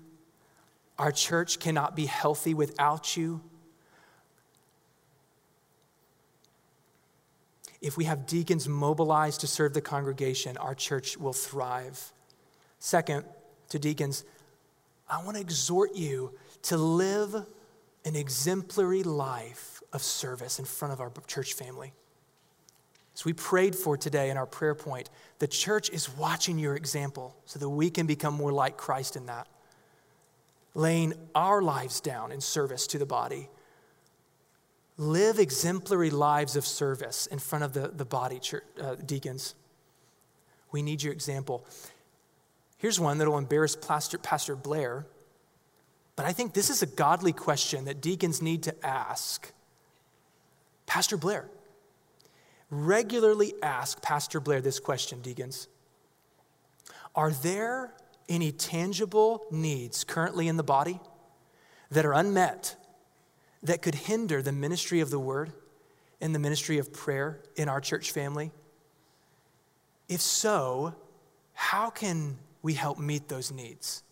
Our 0.98 1.12
church 1.12 1.58
cannot 1.58 1.96
be 1.96 2.06
healthy 2.06 2.54
without 2.54 3.16
you. 3.16 3.40
If 7.80 7.96
we 7.96 8.04
have 8.04 8.26
deacons 8.26 8.68
mobilized 8.68 9.40
to 9.40 9.46
serve 9.46 9.74
the 9.74 9.80
congregation, 9.80 10.56
our 10.56 10.74
church 10.74 11.16
will 11.16 11.32
thrive. 11.32 12.12
Second, 12.78 13.24
to 13.70 13.78
deacons, 13.78 14.24
I 15.08 15.24
want 15.24 15.36
to 15.36 15.40
exhort 15.40 15.96
you 15.96 16.32
to 16.62 16.76
live 16.76 17.34
an 18.04 18.16
exemplary 18.16 19.02
life 19.02 19.82
of 19.92 20.02
service 20.02 20.58
in 20.58 20.64
front 20.64 20.92
of 20.92 21.00
our 21.00 21.12
church 21.26 21.54
family. 21.54 21.92
As 23.14 23.24
we 23.24 23.32
prayed 23.32 23.76
for 23.76 23.96
today 23.96 24.30
in 24.30 24.36
our 24.36 24.46
prayer 24.46 24.74
point, 24.74 25.10
the 25.38 25.46
church 25.46 25.90
is 25.90 26.08
watching 26.16 26.58
your 26.58 26.76
example 26.76 27.36
so 27.44 27.58
that 27.58 27.68
we 27.68 27.90
can 27.90 28.06
become 28.06 28.34
more 28.34 28.52
like 28.52 28.76
Christ 28.76 29.16
in 29.16 29.26
that, 29.26 29.48
laying 30.74 31.12
our 31.34 31.60
lives 31.60 32.00
down 32.00 32.32
in 32.32 32.40
service 32.40 32.86
to 32.88 32.98
the 32.98 33.06
body. 33.06 33.48
Live 34.96 35.38
exemplary 35.38 36.10
lives 36.10 36.56
of 36.56 36.66
service 36.66 37.26
in 37.26 37.38
front 37.38 37.64
of 37.64 37.72
the, 37.72 37.88
the 37.88 38.04
body, 38.04 38.38
church, 38.38 38.64
uh, 38.80 38.94
deacons. 38.94 39.54
We 40.70 40.82
need 40.82 41.02
your 41.02 41.12
example. 41.12 41.66
Here's 42.78 42.98
one 42.98 43.18
that'll 43.18 43.38
embarrass 43.38 43.76
Pastor, 43.76 44.18
Pastor 44.18 44.56
Blair, 44.56 45.06
but 46.16 46.26
I 46.26 46.32
think 46.32 46.52
this 46.52 46.70
is 46.70 46.82
a 46.82 46.86
godly 46.86 47.32
question 47.32 47.84
that 47.86 48.00
deacons 48.00 48.42
need 48.42 48.62
to 48.64 48.86
ask. 48.86 49.52
Pastor 50.86 51.16
Blair, 51.16 51.48
regularly 52.72 53.52
ask 53.62 54.00
Pastor 54.00 54.40
Blair 54.40 54.62
this 54.62 54.80
question, 54.80 55.20
deacons 55.20 55.68
Are 57.14 57.30
there 57.30 57.92
any 58.28 58.50
tangible 58.50 59.44
needs 59.50 60.02
currently 60.04 60.48
in 60.48 60.56
the 60.56 60.62
body 60.62 60.98
that 61.90 62.06
are 62.06 62.14
unmet 62.14 62.76
that 63.62 63.82
could 63.82 63.94
hinder 63.94 64.40
the 64.40 64.52
ministry 64.52 65.00
of 65.00 65.10
the 65.10 65.18
word 65.18 65.52
and 66.20 66.34
the 66.34 66.38
ministry 66.38 66.78
of 66.78 66.92
prayer 66.92 67.40
in 67.56 67.68
our 67.68 67.80
church 67.80 68.10
family? 68.10 68.50
If 70.08 70.22
so, 70.22 70.94
how 71.52 71.90
can 71.90 72.38
we 72.62 72.72
help 72.72 72.98
meet 72.98 73.28
those 73.28 73.52
needs? 73.52 74.02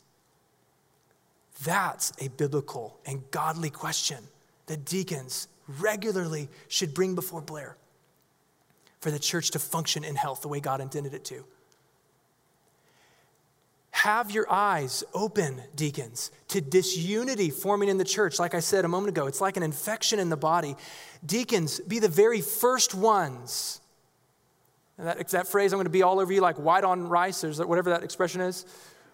That's 1.65 2.13
a 2.21 2.29
biblical 2.29 2.99
and 3.07 3.23
godly 3.31 3.71
question 3.71 4.19
that 4.67 4.85
deacons 4.85 5.49
regularly 5.67 6.49
should 6.69 6.93
bring 6.93 7.15
before 7.15 7.41
Blair 7.41 7.77
for 9.01 9.11
the 9.11 9.19
church 9.19 9.51
to 9.53 9.59
function 9.59 10.05
in 10.05 10.15
health 10.15 10.43
the 10.43 10.49
way 10.49 10.61
God 10.61 10.81
intended 10.81 11.15
it 11.15 11.25
to. 11.27 11.45
Have 13.93 14.31
your 14.31 14.51
eyes 14.51 15.03
open, 15.13 15.61
deacons, 15.75 16.31
to 16.49 16.61
disunity 16.61 17.51
forming 17.51 17.89
in 17.89 17.99
the 17.99 18.05
church. 18.05 18.39
Like 18.39 18.55
I 18.55 18.61
said 18.61 18.85
a 18.85 18.89
moment 18.89 19.11
ago, 19.11 19.27
it's 19.27 19.41
like 19.41 19.57
an 19.57 19.63
infection 19.63 20.19
in 20.19 20.31
the 20.31 20.37
body. 20.37 20.77
Deacons, 21.27 21.81
be 21.81 21.99
the 21.99 22.09
very 22.09 22.41
first 22.41 22.95
ones. 22.95 23.81
That, 24.97 25.29
that 25.29 25.49
phrase, 25.49 25.73
I'm 25.73 25.79
going 25.79 25.85
to 25.87 25.91
be 25.91 26.03
all 26.03 26.21
over 26.21 26.33
you 26.33 26.41
like 26.41 26.57
white 26.57 26.85
on 26.85 27.09
rice, 27.09 27.43
or 27.43 27.67
whatever 27.67 27.91
that 27.91 28.03
expression 28.03 28.41
is, 28.41 28.65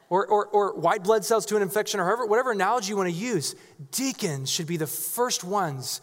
or, 0.09 0.27
or, 0.27 0.47
or 0.47 0.75
white 0.75 1.03
blood 1.03 1.25
cells 1.25 1.47
to 1.47 1.57
an 1.57 1.63
infection, 1.63 1.99
or 1.99 2.05
however, 2.05 2.27
whatever 2.27 2.53
analogy 2.53 2.91
you 2.91 2.97
want 2.97 3.09
to 3.09 3.17
use. 3.17 3.55
Deacons 3.93 4.51
should 4.51 4.67
be 4.67 4.77
the 4.77 4.87
first 4.87 5.43
ones 5.43 6.01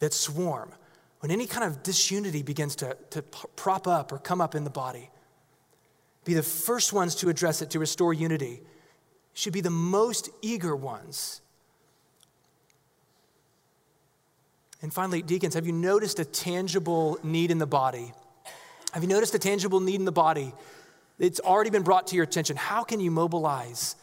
that 0.00 0.12
swarm 0.12 0.72
when 1.22 1.30
any 1.30 1.46
kind 1.46 1.64
of 1.64 1.84
disunity 1.84 2.42
begins 2.42 2.74
to, 2.74 2.96
to 3.10 3.22
prop 3.22 3.86
up 3.86 4.10
or 4.10 4.18
come 4.18 4.40
up 4.40 4.56
in 4.56 4.64
the 4.64 4.70
body, 4.70 5.08
be 6.24 6.34
the 6.34 6.42
first 6.42 6.92
ones 6.92 7.14
to 7.14 7.28
address 7.28 7.62
it 7.62 7.70
to 7.70 7.78
restore 7.78 8.12
unity. 8.12 8.60
Should 9.32 9.52
be 9.52 9.60
the 9.60 9.70
most 9.70 10.30
eager 10.42 10.74
ones. 10.74 11.40
And 14.82 14.92
finally, 14.92 15.22
deacons, 15.22 15.54
have 15.54 15.64
you 15.64 15.72
noticed 15.72 16.18
a 16.18 16.24
tangible 16.24 17.20
need 17.22 17.52
in 17.52 17.58
the 17.58 17.68
body? 17.68 18.12
Have 18.92 19.04
you 19.04 19.08
noticed 19.08 19.32
a 19.36 19.38
tangible 19.38 19.78
need 19.78 20.00
in 20.00 20.04
the 20.04 20.10
body? 20.10 20.52
It's 21.20 21.38
already 21.38 21.70
been 21.70 21.84
brought 21.84 22.08
to 22.08 22.16
your 22.16 22.24
attention. 22.24 22.56
How 22.56 22.82
can 22.82 22.98
you 22.98 23.12
mobilize 23.12 23.94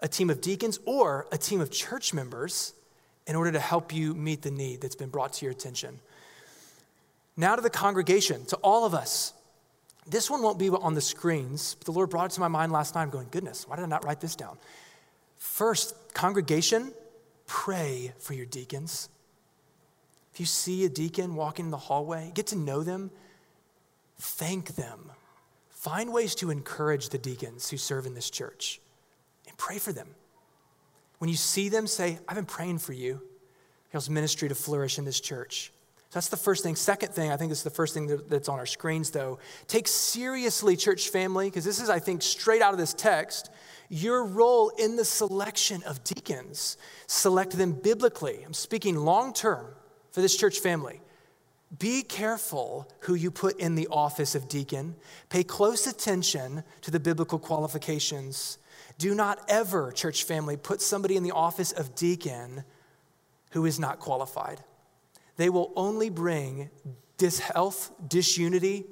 a 0.00 0.08
team 0.08 0.28
of 0.28 0.40
deacons 0.40 0.80
or 0.86 1.28
a 1.30 1.38
team 1.38 1.60
of 1.60 1.70
church 1.70 2.12
members 2.12 2.74
in 3.28 3.36
order 3.36 3.52
to 3.52 3.60
help 3.60 3.94
you 3.94 4.12
meet 4.12 4.42
the 4.42 4.50
need 4.50 4.80
that's 4.80 4.96
been 4.96 5.08
brought 5.08 5.34
to 5.34 5.44
your 5.44 5.52
attention? 5.52 6.00
Now 7.36 7.56
to 7.56 7.62
the 7.62 7.70
congregation, 7.70 8.44
to 8.46 8.56
all 8.56 8.84
of 8.84 8.94
us. 8.94 9.32
This 10.06 10.30
one 10.30 10.42
won't 10.42 10.58
be 10.58 10.68
on 10.68 10.94
the 10.94 11.00
screens, 11.00 11.74
but 11.74 11.86
the 11.86 11.92
Lord 11.92 12.10
brought 12.10 12.26
it 12.26 12.34
to 12.34 12.40
my 12.40 12.48
mind 12.48 12.72
last 12.72 12.94
night. 12.94 13.02
I'm 13.02 13.10
going, 13.10 13.28
goodness, 13.30 13.66
why 13.66 13.76
did 13.76 13.82
I 13.82 13.88
not 13.88 14.04
write 14.04 14.20
this 14.20 14.36
down? 14.36 14.58
First, 15.38 15.94
congregation, 16.14 16.92
pray 17.46 18.12
for 18.18 18.34
your 18.34 18.46
deacons. 18.46 19.08
If 20.32 20.40
you 20.40 20.46
see 20.46 20.84
a 20.84 20.88
deacon 20.88 21.34
walking 21.34 21.66
in 21.66 21.70
the 21.70 21.76
hallway, 21.76 22.32
get 22.34 22.48
to 22.48 22.56
know 22.56 22.82
them, 22.82 23.10
thank 24.18 24.74
them. 24.76 25.12
Find 25.70 26.12
ways 26.12 26.34
to 26.36 26.50
encourage 26.50 27.10
the 27.10 27.18
deacons 27.18 27.68
who 27.68 27.76
serve 27.76 28.06
in 28.06 28.14
this 28.14 28.30
church 28.30 28.80
and 29.46 29.56
pray 29.58 29.78
for 29.78 29.92
them. 29.92 30.08
When 31.18 31.28
you 31.28 31.36
see 31.36 31.68
them, 31.68 31.86
say, 31.86 32.18
I've 32.26 32.36
been 32.36 32.46
praying 32.46 32.78
for 32.78 32.94
you. 32.94 33.20
Helps 33.90 34.08
ministry 34.08 34.48
to 34.48 34.54
flourish 34.54 34.98
in 34.98 35.04
this 35.04 35.20
church. 35.20 35.73
That's 36.14 36.28
the 36.28 36.36
first 36.36 36.62
thing. 36.62 36.76
Second 36.76 37.12
thing, 37.12 37.32
I 37.32 37.36
think 37.36 37.50
this 37.50 37.58
is 37.58 37.64
the 37.64 37.70
first 37.70 37.92
thing 37.92 38.06
that's 38.28 38.48
on 38.48 38.60
our 38.60 38.66
screens, 38.66 39.10
though. 39.10 39.40
Take 39.66 39.88
seriously, 39.88 40.76
church 40.76 41.08
family, 41.08 41.48
because 41.48 41.64
this 41.64 41.80
is, 41.80 41.90
I 41.90 41.98
think, 41.98 42.22
straight 42.22 42.62
out 42.62 42.72
of 42.72 42.78
this 42.78 42.94
text, 42.94 43.50
your 43.88 44.24
role 44.24 44.70
in 44.78 44.94
the 44.94 45.04
selection 45.04 45.82
of 45.82 46.04
deacons. 46.04 46.76
Select 47.08 47.58
them 47.58 47.72
biblically. 47.72 48.44
I'm 48.46 48.54
speaking 48.54 48.94
long 48.94 49.32
term 49.32 49.66
for 50.12 50.20
this 50.20 50.36
church 50.36 50.60
family. 50.60 51.00
Be 51.76 52.02
careful 52.02 52.88
who 53.00 53.14
you 53.14 53.32
put 53.32 53.58
in 53.58 53.74
the 53.74 53.88
office 53.90 54.36
of 54.36 54.48
deacon. 54.48 54.94
Pay 55.30 55.42
close 55.42 55.88
attention 55.88 56.62
to 56.82 56.92
the 56.92 57.00
biblical 57.00 57.40
qualifications. 57.40 58.58
Do 58.98 59.16
not 59.16 59.40
ever, 59.48 59.90
church 59.90 60.22
family, 60.22 60.56
put 60.56 60.80
somebody 60.80 61.16
in 61.16 61.24
the 61.24 61.32
office 61.32 61.72
of 61.72 61.96
deacon 61.96 62.62
who 63.50 63.66
is 63.66 63.80
not 63.80 63.98
qualified. 63.98 64.62
They 65.36 65.50
will 65.50 65.72
only 65.76 66.10
bring 66.10 66.70
dishealth, 67.16 67.92
disunity 68.06 68.84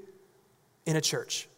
in 0.86 0.96
a 0.96 1.00
church. 1.00 1.48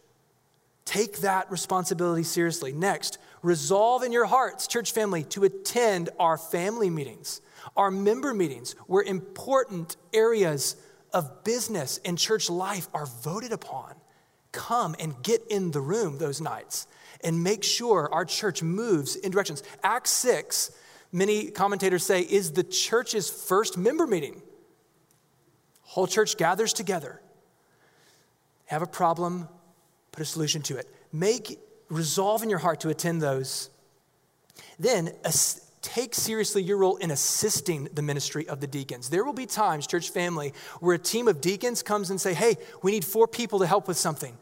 Take 0.85 1.17
that 1.17 1.49
responsibility 1.49 2.23
seriously. 2.23 2.71
Next, 2.71 3.17
resolve 3.41 4.03
in 4.03 4.11
your 4.11 4.25
hearts, 4.25 4.67
church 4.67 4.91
family, 4.91 5.23
to 5.25 5.43
attend 5.43 6.09
our 6.19 6.37
family 6.37 6.89
meetings 6.89 7.41
our 7.75 7.91
member 7.91 8.33
meetings, 8.33 8.73
where 8.87 9.03
important 9.03 9.97
areas 10.13 10.75
of 11.13 11.43
business 11.43 11.99
and 12.05 12.17
church 12.17 12.49
life 12.49 12.87
are 12.93 13.05
voted 13.05 13.51
upon. 13.51 13.93
Come 14.51 14.95
and 14.99 15.21
get 15.23 15.41
in 15.49 15.71
the 15.71 15.81
room 15.81 16.17
those 16.17 16.39
nights 16.39 16.87
and 17.23 17.43
make 17.43 17.63
sure 17.63 18.09
our 18.13 18.25
church 18.25 18.61
moves 18.61 19.15
in 19.15 19.31
directions. 19.31 19.63
Acts 19.83 20.11
6, 20.11 20.71
many 21.11 21.49
commentators 21.51 22.05
say, 22.05 22.21
is 22.21 22.51
the 22.51 22.63
church's 22.63 23.29
first 23.29 23.77
member 23.77 24.07
meeting. 24.07 24.41
Whole 25.85 26.07
church 26.07 26.37
gathers 26.37 26.73
together. 26.73 27.21
Have 28.65 28.81
a 28.81 28.87
problem, 28.87 29.47
put 30.11 30.21
a 30.21 30.25
solution 30.25 30.61
to 30.63 30.77
it. 30.77 30.93
Make 31.13 31.59
resolve 31.89 32.43
in 32.43 32.49
your 32.49 32.59
heart 32.59 32.81
to 32.81 32.89
attend 32.89 33.21
those. 33.21 33.69
Then 34.79 35.13
take 35.81 36.15
seriously 36.15 36.63
your 36.63 36.77
role 36.77 36.97
in 36.97 37.11
assisting 37.11 37.87
the 37.93 38.01
ministry 38.01 38.47
of 38.47 38.59
the 38.59 38.67
deacons. 38.67 39.09
There 39.09 39.23
will 39.23 39.33
be 39.33 39.45
times, 39.45 39.85
church 39.85 40.09
family, 40.09 40.53
where 40.79 40.95
a 40.95 40.99
team 40.99 41.27
of 41.27 41.41
deacons 41.41 41.83
comes 41.83 42.09
and 42.09 42.19
say, 42.19 42.33
"Hey, 42.33 42.57
we 42.81 42.91
need 42.91 43.05
four 43.05 43.27
people 43.27 43.59
to 43.59 43.67
help 43.67 43.87
with 43.87 43.97
something." 43.97 44.37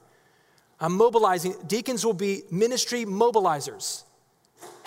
I'm 0.80 0.96
mobilizing. 0.96 1.56
Deacons 1.68 2.06
will 2.06 2.14
be 2.14 2.44
ministry 2.50 3.06
mobilizers. 3.06 4.04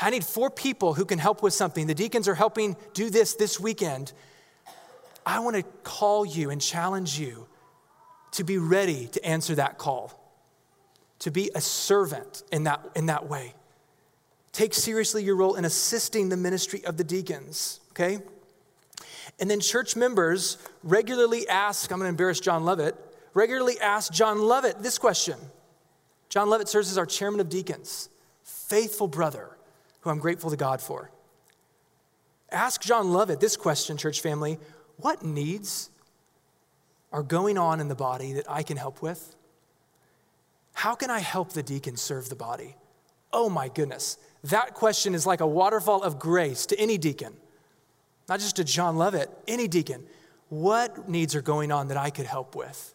I 0.00 0.11
need 0.11 0.24
four 0.24 0.50
people 0.50 0.94
who 0.94 1.04
can 1.04 1.18
help 1.18 1.42
with 1.42 1.52
something. 1.52 1.86
The 1.86 1.94
deacons 1.94 2.26
are 2.26 2.34
helping 2.34 2.76
do 2.94 3.11
this 3.11 3.34
this 3.34 3.61
weekend. 3.61 4.12
I 5.27 5.41
want 5.41 5.57
to 5.57 5.64
call 5.83 6.24
you 6.24 6.51
and 6.51 6.62
challenge 6.62 7.18
you 7.18 7.49
to 8.33 8.45
be 8.45 8.59
ready 8.59 9.09
to 9.09 9.24
answer 9.24 9.57
that 9.57 9.77
call, 9.77 10.12
to 11.18 11.33
be 11.33 11.51
a 11.55 11.61
servant 11.61 12.45
in 12.53 12.64
that, 12.64 12.89
in 12.95 13.07
that 13.07 13.29
way. 13.29 13.55
Take 14.53 14.72
seriously 14.72 15.24
your 15.24 15.35
role 15.35 15.57
in 15.57 15.64
assisting 15.64 16.29
the 16.29 16.37
ministry 16.37 16.85
of 16.85 16.97
the 16.97 17.05
deacons, 17.05 17.81
okay? 17.91 18.20
And 19.41 19.51
then 19.51 19.61
church 19.61 19.97
members 19.97 20.59
regularly 20.85 21.49
ask, 21.49 21.91
I'm 21.91 21.99
going 21.99 22.07
to 22.07 22.11
embarrass 22.11 22.39
John 22.39 22.64
Lovett, 22.64 22.95
regularly 23.35 23.81
ask 23.81 24.12
John 24.12 24.41
Lovett 24.41 24.83
this 24.83 24.97
question. 24.97 25.39
John 26.29 26.49
Lovett 26.49 26.68
serves 26.68 26.91
as 26.91 26.99
our 26.99 27.07
chairman 27.07 27.41
of 27.41 27.49
deacons, 27.49 28.09
faithful 28.45 29.09
brother 29.09 29.57
who 30.01 30.11
I'm 30.11 30.18
grateful 30.18 30.51
to 30.51 30.57
God 30.57 30.81
for. 30.81 31.11
Ask 32.51 32.81
John 32.81 33.12
Lovett 33.12 33.41
this 33.41 33.57
question, 33.57 33.97
church 33.97 34.20
family 34.20 34.59
what 34.99 35.22
needs 35.22 35.90
are 37.12 37.22
going 37.22 37.59
on 37.59 37.80
in 37.80 37.88
the 37.88 37.94
body 37.94 38.32
that 38.34 38.44
I 38.49 38.62
can 38.62 38.76
help 38.76 39.03
with? 39.03 39.34
How 40.74 40.94
can 40.94 41.11
I 41.11 41.20
help 41.20 41.53
the 41.53 41.62
deacon 41.62 41.97
serve 41.97 42.28
the 42.28 42.36
body? 42.36 42.76
Oh 43.32 43.49
my 43.49 43.68
goodness. 43.68 44.18
That 44.44 44.74
question 44.74 45.14
is 45.14 45.26
like 45.26 45.40
a 45.40 45.47
waterfall 45.47 46.03
of 46.03 46.18
grace 46.18 46.66
to 46.66 46.78
any 46.78 46.99
deacon, 46.99 47.34
not 48.28 48.40
just 48.40 48.57
to 48.57 48.64
John 48.64 48.97
Lovett, 48.97 49.30
any 49.49 49.68
deacon. 49.68 50.05
What 50.49 51.09
needs 51.09 51.34
are 51.34 51.42
going 51.42 51.72
on 51.72 51.88
that 51.88 51.97
I 51.97 52.11
could 52.11 52.26
help 52.26 52.55
with? 52.55 52.94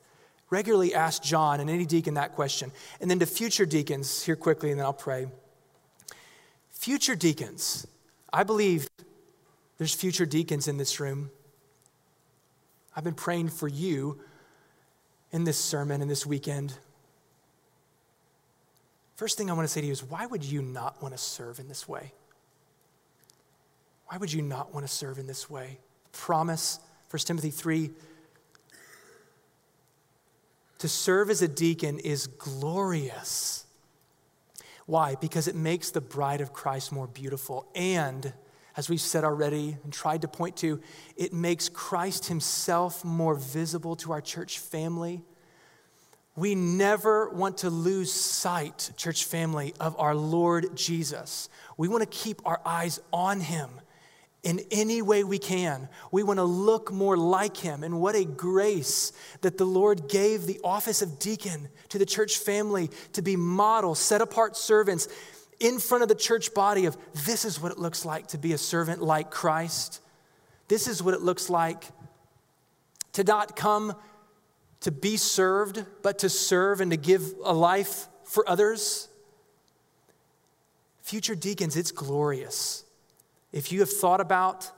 Regularly 0.49 0.93
ask 0.93 1.23
John 1.23 1.59
and 1.59 1.69
any 1.69 1.85
deacon 1.85 2.13
that 2.15 2.35
question. 2.35 2.71
And 2.99 3.09
then 3.09 3.19
to 3.19 3.25
future 3.25 3.65
deacons, 3.65 4.23
here 4.23 4.35
quickly, 4.35 4.69
and 4.71 4.79
then 4.79 4.85
I'll 4.85 4.93
pray. 4.93 5.27
Future 6.69 7.15
deacons, 7.15 7.87
I 8.31 8.43
believe 8.43 8.87
there's 9.77 9.93
future 9.93 10.25
deacons 10.25 10.67
in 10.67 10.77
this 10.77 10.99
room. 10.99 11.31
I've 12.95 13.03
been 13.03 13.13
praying 13.13 13.49
for 13.49 13.67
you 13.67 14.19
in 15.31 15.43
this 15.43 15.57
sermon 15.57 16.01
and 16.01 16.09
this 16.09 16.25
weekend. 16.25 16.73
First 19.15 19.37
thing 19.37 19.49
I 19.49 19.53
want 19.53 19.67
to 19.67 19.71
say 19.71 19.81
to 19.81 19.87
you 19.87 19.93
is 19.93 20.03
why 20.03 20.25
would 20.25 20.43
you 20.43 20.61
not 20.61 21.01
want 21.01 21.13
to 21.13 21.17
serve 21.17 21.59
in 21.59 21.67
this 21.67 21.87
way? 21.87 22.13
Why 24.07 24.17
would 24.17 24.33
you 24.33 24.41
not 24.41 24.73
want 24.73 24.85
to 24.85 24.91
serve 24.91 25.19
in 25.19 25.27
this 25.27 25.49
way? 25.49 25.79
Promise, 26.11 26.79
1 27.09 27.19
Timothy 27.19 27.49
3 27.49 27.91
to 30.81 30.87
serve 30.87 31.29
as 31.29 31.43
a 31.43 31.47
deacon 31.47 31.99
is 31.99 32.25
glorious. 32.25 33.67
Why? 34.87 35.13
Because 35.13 35.47
it 35.47 35.55
makes 35.55 35.91
the 35.91 36.01
bride 36.01 36.41
of 36.41 36.53
Christ 36.53 36.91
more 36.91 37.05
beautiful. 37.05 37.67
And, 37.75 38.33
as 38.77 38.89
we've 38.89 39.01
said 39.01 39.23
already 39.23 39.77
and 39.83 39.91
tried 39.91 40.21
to 40.21 40.27
point 40.27 40.57
to, 40.57 40.79
it 41.15 41.33
makes 41.33 41.69
Christ 41.69 42.27
himself 42.27 43.03
more 43.05 43.35
visible 43.35 43.95
to 43.97 44.11
our 44.11 44.21
church 44.21 44.59
family 44.59 45.23
we 46.35 46.55
never 46.55 47.29
want 47.29 47.59
to 47.59 47.69
lose 47.69 48.11
sight, 48.11 48.91
church 48.95 49.25
family, 49.25 49.73
of 49.79 49.99
our 49.99 50.15
Lord 50.15 50.75
Jesus. 50.75 51.49
We 51.77 51.89
want 51.89 52.01
to 52.03 52.17
keep 52.17 52.41
our 52.45 52.61
eyes 52.65 53.01
on 53.11 53.41
him 53.41 53.69
in 54.41 54.61
any 54.71 55.01
way 55.01 55.25
we 55.25 55.37
can. 55.37 55.89
We 56.11 56.23
want 56.23 56.37
to 56.37 56.43
look 56.43 56.91
more 56.91 57.17
like 57.17 57.57
him. 57.57 57.83
And 57.83 57.99
what 57.99 58.15
a 58.15 58.23
grace 58.23 59.11
that 59.41 59.57
the 59.57 59.65
Lord 59.65 60.07
gave 60.07 60.45
the 60.45 60.59
office 60.63 61.01
of 61.01 61.19
deacon 61.19 61.67
to 61.89 61.99
the 61.99 62.05
church 62.05 62.37
family 62.37 62.89
to 63.11 63.21
be 63.21 63.35
model, 63.35 63.93
set 63.93 64.21
apart 64.21 64.55
servants 64.55 65.09
in 65.61 65.79
front 65.79 66.01
of 66.01 66.09
the 66.09 66.15
church 66.15 66.53
body 66.53 66.85
of 66.85 66.97
this 67.25 67.45
is 67.45 67.61
what 67.61 67.71
it 67.71 67.77
looks 67.77 68.03
like 68.03 68.27
to 68.27 68.37
be 68.37 68.51
a 68.51 68.57
servant 68.57 69.01
like 69.01 69.29
Christ. 69.29 70.01
This 70.67 70.87
is 70.87 71.03
what 71.03 71.13
it 71.13 71.21
looks 71.21 71.49
like 71.49 71.85
to 73.13 73.23
not 73.23 73.55
come 73.55 73.93
to 74.81 74.91
be 74.91 75.17
served, 75.17 75.85
but 76.01 76.19
to 76.19 76.29
serve 76.29 76.81
and 76.81 76.89
to 76.91 76.97
give 76.97 77.33
a 77.43 77.53
life 77.53 78.07
for 78.23 78.47
others. 78.49 79.07
Future 81.03 81.35
deacons, 81.35 81.75
it's 81.75 81.91
glorious. 81.91 82.83
If 83.51 83.71
you 83.71 83.81
have 83.81 83.91
thought 83.91 84.21
about 84.21 84.71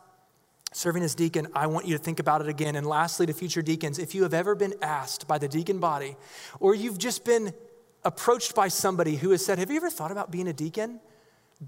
serving 0.73 1.03
as 1.03 1.15
deacon, 1.15 1.47
I 1.53 1.67
want 1.67 1.85
you 1.85 1.95
to 1.95 2.03
think 2.03 2.19
about 2.19 2.41
it 2.41 2.49
again. 2.49 2.75
And 2.75 2.85
lastly, 2.85 3.25
to 3.27 3.33
future 3.33 3.61
deacons, 3.61 3.99
if 3.99 4.13
you 4.13 4.23
have 4.23 4.33
ever 4.33 4.55
been 4.55 4.73
asked 4.81 5.27
by 5.27 5.37
the 5.37 5.47
deacon 5.47 5.79
body, 5.79 6.17
or 6.59 6.75
you've 6.75 6.97
just 6.97 7.23
been 7.23 7.53
approached 8.05 8.55
by 8.55 8.67
somebody 8.67 9.15
who 9.15 9.31
has 9.31 9.45
said, 9.45 9.59
Have 9.59 9.69
you 9.69 9.77
ever 9.77 9.89
thought 9.89 10.11
about 10.11 10.31
being 10.31 10.47
a 10.47 10.53
deacon? 10.53 10.99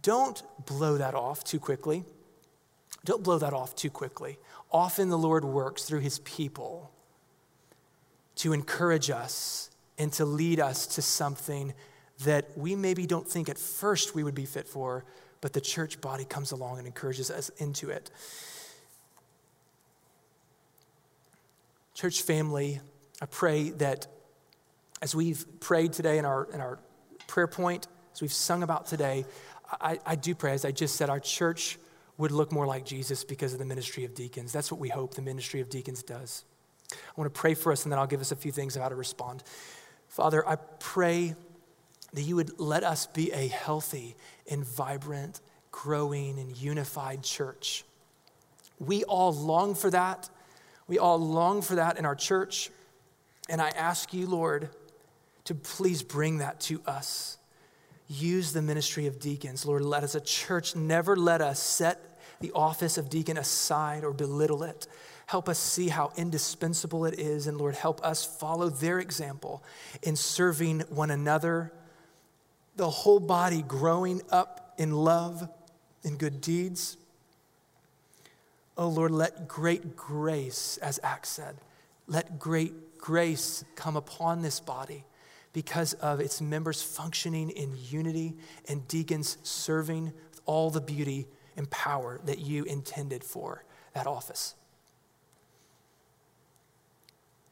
Don't 0.01 0.41
blow 0.65 0.97
that 0.97 1.15
off 1.15 1.43
too 1.43 1.59
quickly. 1.59 2.03
Don't 3.03 3.23
blow 3.23 3.37
that 3.37 3.53
off 3.53 3.75
too 3.75 3.89
quickly. 3.89 4.37
Often 4.71 5.09
the 5.09 5.17
Lord 5.17 5.45
works 5.45 5.83
through 5.83 5.99
his 5.99 6.19
people 6.19 6.91
to 8.37 8.51
encourage 8.51 9.09
us 9.09 9.69
and 9.97 10.11
to 10.13 10.25
lead 10.25 10.59
us 10.59 10.87
to 10.87 11.01
something 11.01 11.73
that 12.23 12.57
we 12.57 12.75
maybe 12.75 13.05
don't 13.05 13.27
think 13.27 13.47
at 13.47 13.57
first 13.57 14.15
we 14.15 14.23
would 14.23 14.35
be 14.35 14.45
fit 14.45 14.67
for, 14.67 15.05
but 15.41 15.53
the 15.53 15.61
church 15.61 16.01
body 16.01 16.25
comes 16.25 16.51
along 16.51 16.79
and 16.79 16.87
encourages 16.87 17.29
us 17.29 17.49
into 17.57 17.89
it. 17.89 18.09
Church 21.93 22.21
family, 22.21 22.81
I 23.21 23.25
pray 23.25 23.69
that 23.71 24.07
as 25.05 25.13
we've 25.13 25.45
prayed 25.59 25.93
today 25.93 26.17
in 26.17 26.25
our, 26.25 26.47
in 26.51 26.59
our 26.59 26.79
prayer 27.27 27.45
point, 27.45 27.87
as 28.11 28.23
we've 28.23 28.33
sung 28.33 28.63
about 28.63 28.87
today, 28.87 29.23
I, 29.79 29.99
I 30.03 30.15
do 30.15 30.33
pray, 30.33 30.53
as 30.53 30.65
I 30.65 30.71
just 30.71 30.95
said, 30.95 31.11
our 31.11 31.19
church 31.19 31.77
would 32.17 32.31
look 32.31 32.51
more 32.51 32.65
like 32.65 32.85
Jesus 32.85 33.23
because 33.23 33.53
of 33.53 33.59
the 33.59 33.65
ministry 33.65 34.03
of 34.03 34.15
deacons. 34.15 34.51
That's 34.51 34.71
what 34.71 34.81
we 34.81 34.89
hope 34.89 35.13
the 35.13 35.21
ministry 35.21 35.61
of 35.61 35.69
deacons 35.69 36.01
does. 36.01 36.43
I 36.91 36.95
want 37.17 37.31
to 37.31 37.39
pray 37.39 37.53
for 37.53 37.71
us, 37.71 37.83
and 37.83 37.91
then 37.91 37.99
I'll 37.99 38.07
give 38.07 38.19
us 38.19 38.31
a 38.31 38.35
few 38.35 38.51
things 38.51 38.75
of 38.75 38.81
how 38.81 38.89
to 38.89 38.95
respond. 38.95 39.43
Father, 40.07 40.47
I 40.49 40.55
pray 40.55 41.35
that 42.13 42.21
you 42.23 42.35
would 42.37 42.59
let 42.59 42.83
us 42.83 43.05
be 43.05 43.31
a 43.31 43.47
healthy 43.47 44.15
and 44.49 44.65
vibrant, 44.65 45.39
growing, 45.71 46.39
and 46.39 46.57
unified 46.57 47.21
church. 47.21 47.85
We 48.79 49.03
all 49.03 49.31
long 49.31 49.75
for 49.75 49.91
that. 49.91 50.31
We 50.87 50.97
all 50.97 51.19
long 51.19 51.61
for 51.61 51.75
that 51.75 51.99
in 51.99 52.07
our 52.07 52.15
church. 52.15 52.71
And 53.47 53.61
I 53.61 53.69
ask 53.69 54.11
you, 54.11 54.25
Lord, 54.25 54.71
to 55.45 55.55
please 55.55 56.03
bring 56.03 56.39
that 56.39 56.59
to 56.59 56.81
us. 56.85 57.37
Use 58.07 58.53
the 58.53 58.61
ministry 58.61 59.07
of 59.07 59.19
deacons. 59.19 59.65
Lord, 59.65 59.83
let 59.83 60.03
us, 60.03 60.15
a 60.15 60.21
church, 60.21 60.75
never 60.75 61.15
let 61.15 61.41
us 61.41 61.59
set 61.59 62.19
the 62.39 62.51
office 62.51 62.97
of 62.97 63.09
deacon 63.09 63.37
aside 63.37 64.03
or 64.03 64.11
belittle 64.11 64.63
it. 64.63 64.87
Help 65.27 65.49
us 65.49 65.57
see 65.57 65.87
how 65.87 66.11
indispensable 66.17 67.05
it 67.05 67.17
is. 67.17 67.47
And 67.47 67.57
Lord, 67.57 67.75
help 67.75 68.03
us 68.05 68.23
follow 68.23 68.69
their 68.69 68.99
example 68.99 69.63
in 70.03 70.15
serving 70.15 70.81
one 70.81 71.09
another, 71.09 71.71
the 72.75 72.89
whole 72.89 73.19
body 73.19 73.63
growing 73.63 74.21
up 74.29 74.75
in 74.77 74.91
love 74.91 75.47
and 76.03 76.19
good 76.19 76.41
deeds. 76.41 76.97
Oh 78.77 78.89
Lord, 78.89 79.11
let 79.11 79.47
great 79.47 79.95
grace, 79.95 80.77
as 80.77 80.99
Acts 81.01 81.29
said, 81.29 81.55
let 82.07 82.37
great 82.37 82.97
grace 82.99 83.63
come 83.75 83.95
upon 83.95 84.41
this 84.41 84.59
body 84.59 85.05
because 85.55 85.93
of 85.93 86.19
its 86.19 86.41
members 86.41 86.81
functioning 86.81 87.49
in 87.49 87.73
unity 87.87 88.33
and 88.67 88.85
deacons 88.89 89.37
serving 89.41 90.03
with 90.03 90.41
all 90.45 90.69
the 90.69 90.81
beauty 90.81 91.27
and 91.55 91.69
power 91.69 92.19
that 92.25 92.39
you 92.39 92.65
intended 92.65 93.23
for 93.23 93.63
that 93.93 94.05
office. 94.05 94.53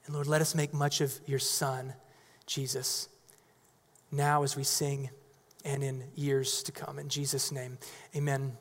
And 0.06 0.14
Lord, 0.14 0.28
let 0.28 0.42
us 0.42 0.54
make 0.54 0.74
much 0.74 1.00
of 1.00 1.18
your 1.26 1.40
Son, 1.40 1.94
Jesus, 2.46 3.08
now 4.12 4.44
as 4.44 4.58
we 4.58 4.66
sing 4.66 5.10
and 5.64 5.82
in 5.82 6.04
years 6.14 6.62
to 6.64 6.74
come. 6.74 7.00
In 7.00 7.08
Jesus' 7.08 7.54
name, 7.54 7.78
amen. 8.14 8.58